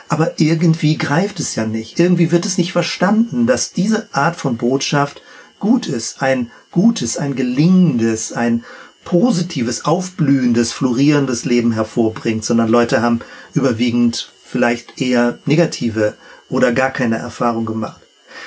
Aber 0.10 0.40
irgendwie 0.40 0.98
greift 0.98 1.40
es 1.40 1.54
ja 1.54 1.68
nicht. 1.68 2.00
Irgendwie 2.00 2.32
wird 2.32 2.48
es 2.48 2.58
nicht 2.58 2.72
verstanden, 2.72 3.46
dass 3.46 3.72
diese 3.72 4.10
Art 4.14 4.36
von 4.36 4.58
Botschaft 4.58 5.22
gut 5.60 5.86
ist. 5.86 6.24
Ein 6.24 6.50
gutes, 6.72 7.18
ein 7.18 7.36
gelingendes, 7.36 8.34
ein 8.34 8.64
positives, 9.06 9.86
aufblühendes, 9.86 10.72
florierendes 10.72 11.46
Leben 11.46 11.72
hervorbringt, 11.72 12.44
sondern 12.44 12.68
Leute 12.68 13.04
haben 13.04 13.20
überwiegend 13.54 14.32
vielleicht 14.44 15.00
eher 15.00 15.38
negative 15.46 16.16
oder 16.50 16.72
gar 16.72 16.90
keine 16.90 17.20
Erfahrung 17.20 17.68
gemacht. 17.68 18.02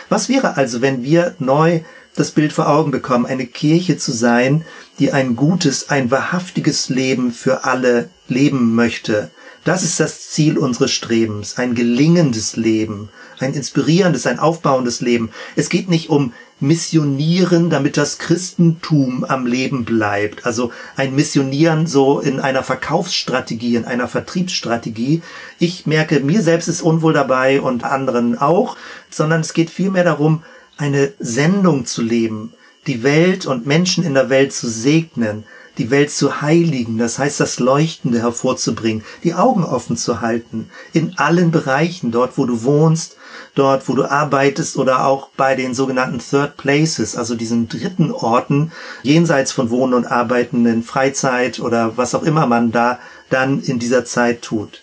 Was 0.08 0.28
wäre 0.28 0.56
also, 0.56 0.82
wenn 0.82 1.04
wir 1.04 1.36
neu 1.38 1.82
das 2.14 2.30
Bild 2.30 2.52
vor 2.52 2.68
Augen 2.68 2.90
bekommen, 2.90 3.26
eine 3.26 3.46
Kirche 3.46 3.96
zu 3.96 4.12
sein, 4.12 4.64
die 4.98 5.12
ein 5.12 5.36
gutes, 5.36 5.88
ein 5.88 6.10
wahrhaftiges 6.10 6.88
Leben 6.88 7.32
für 7.32 7.64
alle 7.64 8.10
leben 8.28 8.74
möchte. 8.74 9.30
Das 9.64 9.84
ist 9.84 10.00
das 10.00 10.30
Ziel 10.30 10.58
unseres 10.58 10.90
Strebens, 10.90 11.56
ein 11.56 11.74
gelingendes 11.74 12.56
Leben, 12.56 13.10
ein 13.38 13.54
inspirierendes, 13.54 14.26
ein 14.26 14.40
aufbauendes 14.40 15.00
Leben. 15.00 15.30
Es 15.54 15.68
geht 15.68 15.88
nicht 15.88 16.10
um 16.10 16.32
Missionieren, 16.58 17.70
damit 17.70 17.96
das 17.96 18.18
Christentum 18.18 19.24
am 19.24 19.46
Leben 19.46 19.84
bleibt. 19.84 20.46
Also 20.46 20.72
ein 20.96 21.14
Missionieren 21.14 21.86
so 21.86 22.20
in 22.20 22.38
einer 22.38 22.62
Verkaufsstrategie, 22.62 23.74
in 23.74 23.84
einer 23.84 24.06
Vertriebsstrategie. 24.06 25.22
Ich 25.58 25.86
merke, 25.86 26.20
mir 26.20 26.42
selbst 26.42 26.68
ist 26.68 26.82
unwohl 26.82 27.12
dabei 27.14 27.60
und 27.60 27.82
anderen 27.84 28.38
auch, 28.38 28.76
sondern 29.10 29.40
es 29.40 29.54
geht 29.54 29.70
vielmehr 29.70 30.04
darum, 30.04 30.42
eine 30.82 31.12
Sendung 31.20 31.86
zu 31.86 32.02
leben, 32.02 32.54
die 32.88 33.04
Welt 33.04 33.46
und 33.46 33.66
Menschen 33.66 34.02
in 34.02 34.14
der 34.14 34.30
Welt 34.30 34.52
zu 34.52 34.68
segnen, 34.68 35.44
die 35.78 35.90
Welt 35.90 36.10
zu 36.10 36.42
heiligen, 36.42 36.98
das 36.98 37.20
heißt 37.20 37.38
das 37.38 37.60
Leuchtende 37.60 38.18
hervorzubringen, 38.20 39.04
die 39.22 39.34
Augen 39.34 39.62
offen 39.62 39.96
zu 39.96 40.20
halten, 40.20 40.70
in 40.92 41.16
allen 41.18 41.52
Bereichen, 41.52 42.10
dort 42.10 42.36
wo 42.36 42.46
du 42.46 42.64
wohnst, 42.64 43.16
dort 43.54 43.88
wo 43.88 43.94
du 43.94 44.10
arbeitest 44.10 44.76
oder 44.76 45.06
auch 45.06 45.28
bei 45.36 45.54
den 45.54 45.72
sogenannten 45.72 46.18
Third 46.18 46.56
Places, 46.56 47.14
also 47.14 47.36
diesen 47.36 47.68
dritten 47.68 48.10
Orten, 48.10 48.72
jenseits 49.04 49.52
von 49.52 49.70
Wohnen 49.70 49.94
und 49.94 50.06
Arbeiten 50.06 50.66
in 50.66 50.82
Freizeit 50.82 51.60
oder 51.60 51.96
was 51.96 52.12
auch 52.16 52.24
immer 52.24 52.46
man 52.48 52.72
da 52.72 52.98
dann 53.30 53.62
in 53.62 53.78
dieser 53.78 54.04
Zeit 54.04 54.42
tut. 54.42 54.82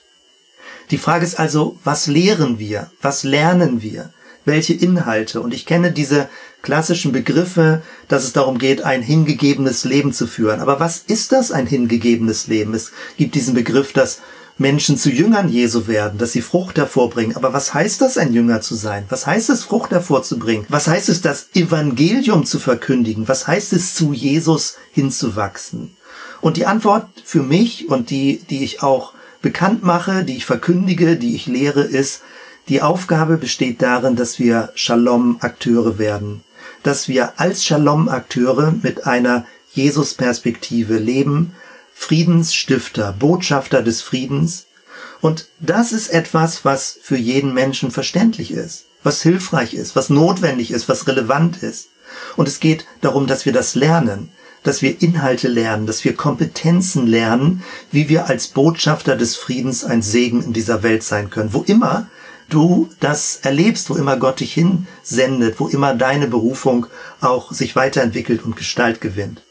Die 0.92 0.98
Frage 0.98 1.26
ist 1.26 1.38
also, 1.38 1.78
was 1.84 2.08
lehren 2.08 2.58
wir? 2.58 2.90
Was 3.02 3.24
lernen 3.26 3.82
wir? 3.82 4.14
Welche 4.46 4.74
Inhalte. 4.74 5.42
Und 5.42 5.54
ich 5.54 5.66
kenne 5.66 5.92
diese 5.92 6.30
klassischen 6.62 7.12
Begriffe, 7.12 7.82
dass 8.08 8.24
es 8.24 8.34
darum 8.34 8.58
geht, 8.58 8.84
ein 8.84 9.02
hingegebenes 9.02 9.86
Leben 9.86 10.14
zu 10.14 10.28
führen. 10.28 10.60
Aber 10.60 10.80
was 10.80 11.04
ist 11.08 11.32
das, 11.32 11.52
ein 11.52 11.68
hingegebenes 11.68 12.48
Leben? 12.48 12.74
Es 12.74 12.92
gibt 13.18 13.36
diesen 13.36 13.54
Begriff, 13.54 13.94
dass 13.94 14.20
Menschen 14.60 14.98
zu 14.98 15.10
Jüngern 15.10 15.48
Jesu 15.48 15.88
werden, 15.88 16.20
dass 16.20 16.34
sie 16.34 16.42
Frucht 16.42 16.78
hervorbringen. 16.78 17.38
Aber 17.38 17.54
was 17.54 17.74
heißt 17.74 18.02
das, 18.02 18.18
ein 18.18 18.34
Jünger 18.34 18.60
zu 18.60 18.76
sein? 18.76 19.06
Was 19.08 19.26
heißt 19.26 19.50
es, 19.50 19.64
Frucht 19.64 19.92
hervorzubringen? 19.92 20.66
Was 20.68 20.88
heißt 20.88 21.08
es, 21.08 21.22
das 21.22 21.48
Evangelium 21.54 22.46
zu 22.46 22.60
verkündigen? 22.60 23.30
Was 23.30 23.48
heißt 23.48 23.72
es, 23.72 23.96
zu 23.96 24.12
Jesus 24.12 24.76
hinzuwachsen? 24.92 25.96
Und 26.42 26.58
die 26.58 26.66
Antwort 26.66 27.08
für 27.24 27.42
mich 27.42 27.90
und 27.90 28.10
die, 28.10 28.42
die 28.50 28.64
ich 28.64 28.84
auch 28.84 29.14
bekannt 29.42 29.84
mache, 29.84 30.26
die 30.26 30.36
ich 30.36 30.46
verkündige, 30.46 31.16
die 31.16 31.36
ich 31.36 31.48
lehre, 31.48 31.82
ist, 31.84 32.22
die 32.70 32.84
Aufgabe 32.84 33.38
besteht 33.38 33.82
darin, 33.82 34.16
dass 34.16 34.38
wir 34.38 34.72
Shalom-Akteure 34.76 35.98
werden. 35.98 36.44
Dass 36.84 37.08
wir 37.08 37.40
als 37.40 37.66
Shalom-Akteure 37.66 38.76
mit 38.84 39.08
einer 39.08 39.46
Jesus-Perspektive 39.74 40.98
leben, 40.98 41.56
Friedensstifter, 41.96 43.14
Botschafter 43.18 43.82
des 43.82 44.02
Friedens. 44.02 44.68
Und 45.20 45.48
das 45.60 45.92
ist 45.92 46.10
etwas, 46.10 46.64
was 46.64 46.98
für 47.02 47.18
jeden 47.18 47.54
Menschen 47.54 47.92
verständlich 47.92 48.52
ist, 48.52 48.86
was 49.04 49.22
hilfreich 49.22 49.74
ist, 49.74 49.96
was 49.96 50.10
notwendig 50.10 50.72
ist, 50.72 50.88
was 50.88 51.08
relevant 51.08 51.64
ist. 51.64 51.90
Und 52.38 52.48
es 52.48 52.60
geht 52.60 52.86
darum, 53.02 53.28
dass 53.28 53.46
wir 53.46 53.54
das 53.54 53.76
lernen, 53.76 54.30
dass 54.64 54.82
wir 54.82 55.02
Inhalte 55.02 55.48
lernen, 55.48 55.88
dass 55.88 56.04
wir 56.04 56.16
Kompetenzen 56.16 57.08
lernen, 57.08 57.64
wie 57.92 58.10
wir 58.10 58.28
als 58.28 58.48
Botschafter 58.48 59.16
des 59.16 59.36
Friedens 59.36 59.84
ein 59.84 60.02
Segen 60.02 60.44
in 60.44 60.54
dieser 60.54 60.84
Welt 60.84 61.04
sein 61.04 61.30
können. 61.30 61.54
Wo 61.54 61.64
immer 61.64 62.08
du 62.50 62.90
das 63.00 63.40
erlebst, 63.44 63.90
wo 63.90 63.96
immer 63.96 64.18
Gott 64.18 64.40
dich 64.40 64.54
hinsendet, 64.54 65.60
wo 65.60 65.68
immer 65.68 65.96
deine 65.96 66.28
Berufung 66.28 66.88
auch 67.22 67.52
sich 67.52 67.76
weiterentwickelt 67.76 68.44
und 68.44 68.56
Gestalt 68.56 69.02
gewinnt. 69.02 69.42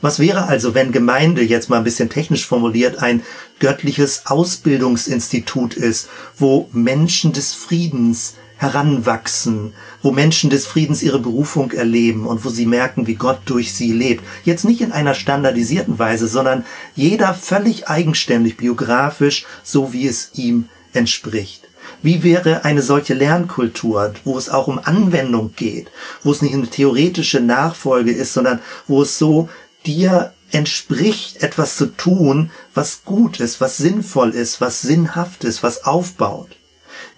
Was 0.00 0.18
wäre 0.18 0.46
also, 0.46 0.74
wenn 0.74 0.92
Gemeinde 0.92 1.42
jetzt 1.42 1.70
mal 1.70 1.78
ein 1.78 1.84
bisschen 1.84 2.10
technisch 2.10 2.46
formuliert 2.46 2.98
ein 2.98 3.22
göttliches 3.60 4.26
Ausbildungsinstitut 4.26 5.74
ist, 5.74 6.08
wo 6.36 6.68
Menschen 6.72 7.32
des 7.32 7.54
Friedens 7.54 8.34
heranwachsen, 8.58 9.74
wo 10.02 10.12
Menschen 10.12 10.50
des 10.50 10.66
Friedens 10.66 11.02
ihre 11.02 11.18
Berufung 11.18 11.72
erleben 11.72 12.26
und 12.26 12.44
wo 12.44 12.48
sie 12.48 12.66
merken, 12.66 13.06
wie 13.06 13.14
Gott 13.14 13.40
durch 13.44 13.74
sie 13.74 13.92
lebt. 13.92 14.24
Jetzt 14.44 14.64
nicht 14.64 14.80
in 14.80 14.92
einer 14.92 15.14
standardisierten 15.14 15.98
Weise, 15.98 16.26
sondern 16.26 16.64
jeder 16.94 17.34
völlig 17.34 17.88
eigenständig, 17.88 18.56
biografisch, 18.56 19.44
so 19.62 19.92
wie 19.92 20.06
es 20.06 20.30
ihm 20.34 20.68
entspricht. 20.94 21.65
Wie 22.02 22.22
wäre 22.22 22.64
eine 22.64 22.82
solche 22.82 23.14
Lernkultur, 23.14 24.14
wo 24.24 24.36
es 24.38 24.48
auch 24.48 24.68
um 24.68 24.80
Anwendung 24.82 25.54
geht, 25.56 25.90
wo 26.22 26.30
es 26.30 26.42
nicht 26.42 26.54
eine 26.54 26.68
theoretische 26.68 27.40
Nachfolge 27.40 28.12
ist, 28.12 28.32
sondern 28.32 28.60
wo 28.86 29.02
es 29.02 29.18
so 29.18 29.48
dir 29.86 30.32
entspricht, 30.52 31.42
etwas 31.42 31.76
zu 31.76 31.86
tun, 31.86 32.50
was 32.74 33.04
gut 33.04 33.40
ist, 33.40 33.60
was 33.60 33.76
sinnvoll 33.76 34.30
ist, 34.30 34.60
was 34.60 34.82
sinnhaft 34.82 35.44
ist, 35.44 35.62
was 35.62 35.84
aufbaut? 35.84 36.50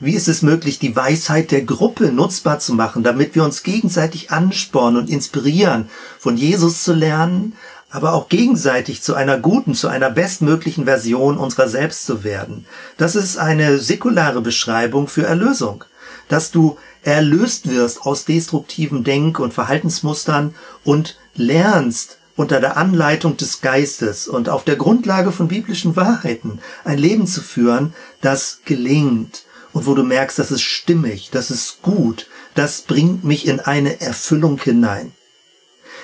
Wie 0.01 0.14
ist 0.14 0.29
es 0.29 0.43
möglich, 0.43 0.79
die 0.79 0.95
Weisheit 0.95 1.51
der 1.51 1.62
Gruppe 1.62 2.12
nutzbar 2.12 2.59
zu 2.59 2.74
machen, 2.74 3.03
damit 3.03 3.35
wir 3.35 3.45
uns 3.45 3.62
gegenseitig 3.62 4.31
anspornen 4.31 5.03
und 5.03 5.11
inspirieren, 5.11 5.89
von 6.18 6.37
Jesus 6.37 6.85
zu 6.85 6.95
lernen, 6.95 7.55
aber 7.91 8.12
auch 8.12 8.28
gegenseitig 8.28 9.03
zu 9.03 9.14
einer 9.14 9.39
guten, 9.39 9.74
zu 9.74 9.89
einer 9.89 10.11
bestmöglichen 10.11 10.84
Version 10.84 11.39
unserer 11.39 11.68
selbst 11.68 12.05
zu 12.05 12.24
werden? 12.24 12.66
Das 12.97 13.16
ist 13.16 13.39
eine 13.39 13.78
säkulare 13.78 14.41
Beschreibung 14.41 15.09
für 15.09 15.24
Erlösung, 15.24 15.84
dass 16.28 16.51
du 16.51 16.78
erlöst 17.03 17.68
wirst 17.68 18.03
aus 18.03 18.24
destruktiven 18.24 19.05
Denk- 19.05 19.39
und 19.41 19.55
Verhaltensmustern 19.55 20.55
und 20.84 21.18
lernst, 21.34 22.18
unter 22.39 22.61
der 22.61 22.76
Anleitung 22.76 23.36
des 23.36 23.61
Geistes 23.61 24.28
und 24.28 24.49
auf 24.49 24.62
der 24.62 24.76
Grundlage 24.76 25.32
von 25.32 25.49
biblischen 25.49 25.97
Wahrheiten 25.97 26.61
ein 26.84 26.99
Leben 26.99 27.26
zu 27.26 27.43
führen, 27.43 27.95
das 28.20 28.61
gelingt 28.64 29.43
und 29.72 29.86
wo 29.86 29.95
du 29.95 30.05
merkst, 30.05 30.39
das 30.39 30.53
ist 30.53 30.62
stimmig, 30.62 31.30
das 31.32 31.51
ist 31.51 31.82
gut, 31.82 32.28
das 32.55 32.82
bringt 32.82 33.24
mich 33.24 33.47
in 33.49 33.59
eine 33.59 34.01
Erfüllung 34.01 34.61
hinein. 34.62 35.12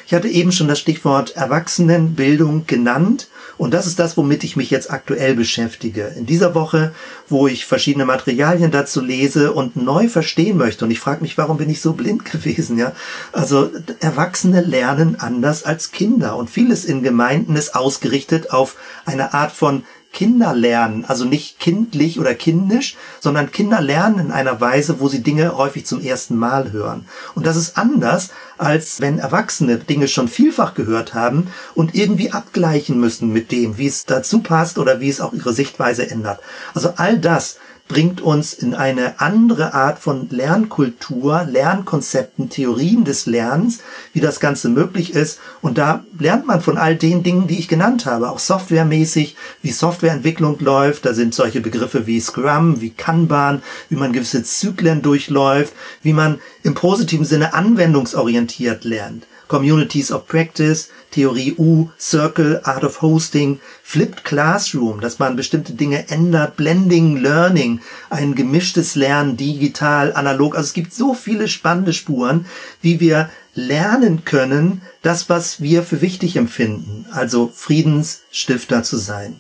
Ich 0.07 0.15
hatte 0.15 0.29
eben 0.29 0.53
schon 0.53 0.69
das 0.69 0.79
Stichwort 0.79 1.37
Erwachsenenbildung 1.37 2.67
genannt 2.67 3.29
und 3.57 3.73
das 3.73 3.87
ist 3.87 3.99
das, 3.99 4.17
womit 4.17 4.45
ich 4.45 4.57
mich 4.57 4.71
jetzt 4.71 4.91
aktuell 4.91 5.35
beschäftige. 5.35 6.13
In 6.17 6.27
dieser 6.27 6.55
Woche, 6.55 6.93
wo 7.29 7.47
ich 7.47 7.67
verschiedene 7.67 8.05
Materialien 8.05 8.71
dazu 8.71 9.01
lese 9.01 9.53
und 9.53 9.77
neu 9.77 10.09
verstehen 10.09 10.57
möchte 10.57 10.85
und 10.85 10.91
ich 10.91 11.01
frage 11.01 11.23
mich, 11.23 11.39
warum 11.39 11.57
bin 11.57 11.71
ich 11.71 11.81
so 11.81 11.93
blind 11.93 12.25
gewesen, 12.31 12.79
ja? 12.79 12.93
Also 13.33 13.71
Erwachsene 14.01 14.61
lernen 14.61 15.17
anders 15.19 15.63
als 15.65 15.93
Kinder 15.93 16.37
und 16.37 16.51
vieles 16.51 16.85
in 16.85 17.03
Gemeinden 17.03 17.57
ist 17.57 17.75
ausgerichtet 17.75 18.51
auf 18.51 18.77
eine 19.07 19.35
Art 19.35 19.53
von 19.53 19.85
Kinder 20.15 20.55
lernen, 20.55 21.05
also 21.07 21.27
nicht 21.27 21.59
kindlich 21.59 22.19
oder 22.19 22.35
kindisch, 22.35 22.97
sondern 23.21 23.53
Kinder 23.53 23.83
lernen 23.83 24.21
in 24.21 24.33
einer 24.33 24.61
Weise, 24.61 25.01
wo 25.01 25.09
sie 25.09 25.23
Dinge 25.23 25.59
häufig 25.59 25.85
zum 25.85 26.01
ersten 26.01 26.37
Mal 26.37 26.73
hören. 26.73 27.05
Und 27.35 27.45
das 27.45 27.57
ist 27.57 27.77
anders, 27.77 28.31
als 28.57 29.01
wenn 29.01 29.19
Erwachsene 29.19 29.77
Dinge 29.79 30.09
schon 30.09 30.29
vielfach 30.29 30.75
gehört 30.75 31.13
haben 31.13 31.49
und 31.75 31.95
irgendwie 31.95 32.31
abgleichen 32.33 32.99
müssen 32.99 33.33
mit 33.33 33.53
dem, 33.53 33.77
wie 33.77 33.89
es 33.89 34.07
dazu 34.07 34.39
passt 34.39 34.79
oder 34.79 35.01
wie 35.01 35.11
es 35.11 35.21
auch 35.21 35.33
ihre 35.33 35.53
Sichtweise 35.53 36.09
ändert. 36.09 36.41
Also 36.73 36.95
all 36.97 37.19
das 37.19 37.59
bringt 37.87 38.23
uns 38.23 38.55
in 38.55 38.75
eine 38.75 39.21
andere 39.21 39.75
Art 39.75 39.99
von 39.99 40.29
Lernkultur, 40.31 41.45
Lernkonzepten, 41.45 42.49
Theorien 42.49 43.05
des 43.05 43.27
Lernens, 43.27 43.81
wie 44.15 44.21
das 44.21 44.41
Ganze 44.41 44.71
möglich 44.71 45.13
ist. 45.15 45.39
Und 45.61 45.77
da 45.77 46.05
lernt 46.19 46.47
man 46.47 46.63
von 46.63 46.79
all 46.79 46.97
den 46.97 47.23
Dingen, 47.23 47.47
die 47.47 47.59
ich 47.59 47.69
genannt 47.69 48.07
habe, 48.07 48.31
auch 48.31 48.39
softwaremäßig, 48.39 49.37
wie 49.61 49.73
Softwareentwicklung 49.73 50.59
läuft. 50.61 51.05
Da 51.05 51.13
sind 51.13 51.35
solche 51.35 51.61
Begriffe 51.61 52.07
wie 52.07 52.21
Scrum, 52.21 52.81
wie 52.81 52.91
Kanban, 52.91 53.63
wie 53.91 53.97
man 53.97 54.13
gewisse 54.13 54.43
Zyklen 54.43 55.03
durchläuft, 55.03 55.75
wie 56.03 56.15
man 56.15 56.41
im 56.63 56.75
positiven 56.75 57.27
Sinne 57.27 57.53
anwendungsorientiert 57.53 58.85
lernt. 58.85 59.27
Communities 59.55 60.11
of 60.11 60.27
Practice, 60.27 60.89
Theorie 61.13 61.55
U, 61.57 61.89
Circle, 61.97 62.61
Art 62.65 62.83
of 62.83 63.01
Hosting, 63.03 63.61
Flipped 63.85 64.25
Classroom, 64.25 65.01
dass 65.01 65.21
man 65.21 65.37
bestimmte 65.37 65.75
Dinge 65.75 66.09
ändert, 66.09 66.57
Blending 66.57 67.19
Learning, 67.19 67.81
ein 68.11 68.35
gemischtes 68.35 68.97
Lernen, 68.97 69.37
digital, 69.37 70.13
analog. 70.13 70.57
Also 70.57 70.67
es 70.67 70.73
gibt 70.73 70.93
so 70.93 71.15
viele 71.15 71.47
spannende 71.47 71.93
Spuren, 71.93 72.47
wie 72.83 72.99
wir 72.99 73.31
lernen 73.55 74.25
können, 74.25 74.83
das, 75.03 75.29
was 75.29 75.61
wir 75.61 75.85
für 75.85 76.01
wichtig 76.01 76.35
empfinden, 76.35 77.07
also 77.13 77.49
Friedensstifter 77.55 78.83
zu 78.83 78.97
sein. 78.97 79.39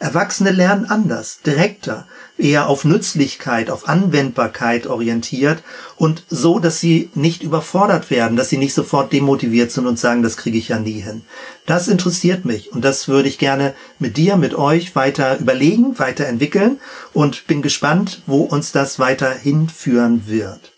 Erwachsene 0.00 0.50
lernen 0.50 0.86
anders, 0.86 1.38
direkter, 1.46 2.08
eher 2.38 2.68
auf 2.68 2.84
Nützlichkeit, 2.84 3.70
auf 3.70 3.88
Anwendbarkeit 3.88 4.86
orientiert 4.86 5.62
und 5.96 6.24
so, 6.28 6.58
dass 6.58 6.80
sie 6.80 7.10
nicht 7.14 7.42
überfordert 7.42 8.10
werden, 8.10 8.36
dass 8.36 8.48
sie 8.48 8.56
nicht 8.56 8.74
sofort 8.74 9.12
demotiviert 9.12 9.70
sind 9.70 9.86
und 9.86 9.98
sagen, 9.98 10.22
das 10.22 10.36
kriege 10.36 10.58
ich 10.58 10.68
ja 10.68 10.78
nie 10.78 11.00
hin. 11.00 11.22
Das 11.66 11.88
interessiert 11.88 12.44
mich 12.44 12.72
und 12.72 12.84
das 12.84 13.06
würde 13.06 13.28
ich 13.28 13.38
gerne 13.38 13.74
mit 13.98 14.16
dir, 14.16 14.36
mit 14.36 14.54
euch 14.54 14.96
weiter 14.96 15.38
überlegen, 15.38 15.98
weiter 15.98 16.26
entwickeln 16.26 16.80
und 17.12 17.46
bin 17.46 17.62
gespannt, 17.62 18.22
wo 18.26 18.42
uns 18.42 18.72
das 18.72 18.98
weiter 18.98 19.32
hinführen 19.32 20.26
wird. 20.26 20.72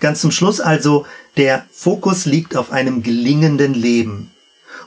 Ganz 0.00 0.20
zum 0.20 0.32
Schluss 0.32 0.60
also, 0.60 1.06
der 1.36 1.66
Fokus 1.72 2.26
liegt 2.26 2.56
auf 2.56 2.72
einem 2.72 3.02
gelingenden 3.02 3.74
Leben 3.74 4.30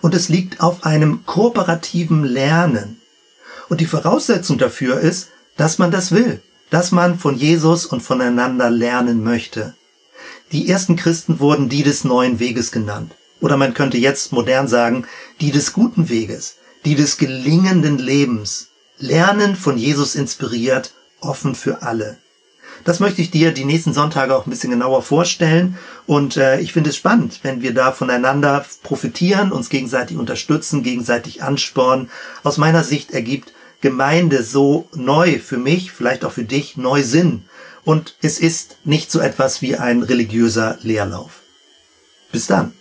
und 0.02 0.14
es 0.14 0.30
liegt 0.30 0.62
auf 0.62 0.86
einem 0.86 1.26
kooperativen 1.26 2.24
Lernen. 2.24 3.02
Und 3.70 3.82
die 3.82 3.86
Voraussetzung 3.86 4.58
dafür 4.58 5.00
ist, 5.00 5.30
dass 5.58 5.78
man 5.80 5.92
das 5.92 6.12
will, 6.12 6.42
dass 6.70 6.92
man 6.92 7.20
von 7.20 7.36
Jesus 7.36 7.86
und 7.86 8.02
voneinander 8.02 8.70
lernen 8.70 9.24
möchte. 9.24 9.76
Die 10.52 10.70
ersten 10.70 10.96
Christen 10.96 11.40
wurden 11.40 11.68
die 11.68 11.84
des 11.84 12.04
neuen 12.04 12.40
Weges 12.40 12.72
genannt. 12.72 13.14
Oder 13.42 13.58
man 13.58 13.74
könnte 13.74 13.98
jetzt 13.98 14.32
modern 14.32 14.68
sagen, 14.68 15.06
die 15.42 15.52
des 15.52 15.74
guten 15.74 16.10
Weges, 16.10 16.58
die 16.86 16.96
des 16.96 17.18
gelingenden 17.18 17.98
Lebens. 17.98 18.70
Lernen 18.98 19.56
von 19.56 19.78
Jesus 19.78 20.16
inspiriert, 20.16 20.94
offen 21.20 21.54
für 21.54 21.84
alle. 21.84 22.18
Das 22.84 23.00
möchte 23.00 23.22
ich 23.22 23.32
dir 23.32 23.52
die 23.52 23.66
nächsten 23.66 23.94
Sonntage 23.94 24.36
auch 24.36 24.48
ein 24.48 24.50
bisschen 24.50 24.72
genauer 24.72 25.04
vorstellen. 25.04 25.78
Und 26.06 26.38
äh, 26.38 26.60
ich 26.60 26.74
finde 26.74 26.92
es 26.92 26.96
spannend, 26.96 27.40
wenn 27.44 27.62
wir 27.62 27.74
da 27.74 27.92
voneinander 27.92 28.66
profitieren, 28.84 29.52
uns 29.52 29.70
gegenseitig 29.70 30.18
unterstützen, 30.18 30.84
gegenseitig 30.84 31.44
anspornen. 31.44 32.10
Aus 32.44 32.58
meiner 32.58 32.84
Sicht 32.84 33.12
ergibt 33.12 33.52
Gemeinde 33.82 34.44
so 34.44 34.88
neu 34.96 35.40
für 35.40 35.58
mich, 35.58 35.92
vielleicht 35.92 36.26
auch 36.26 36.32
für 36.32 36.44
dich, 36.44 36.78
neu 36.78 37.04
Sinn. 37.04 37.46
Und 37.84 38.16
es 38.22 38.40
ist 38.40 38.78
nicht 38.84 39.12
so 39.12 39.20
etwas 39.20 39.62
wie 39.62 39.76
ein 39.76 40.04
religiöser 40.04 40.78
Leerlauf. 40.82 41.42
Bis 42.32 42.48
dann. 42.48 42.74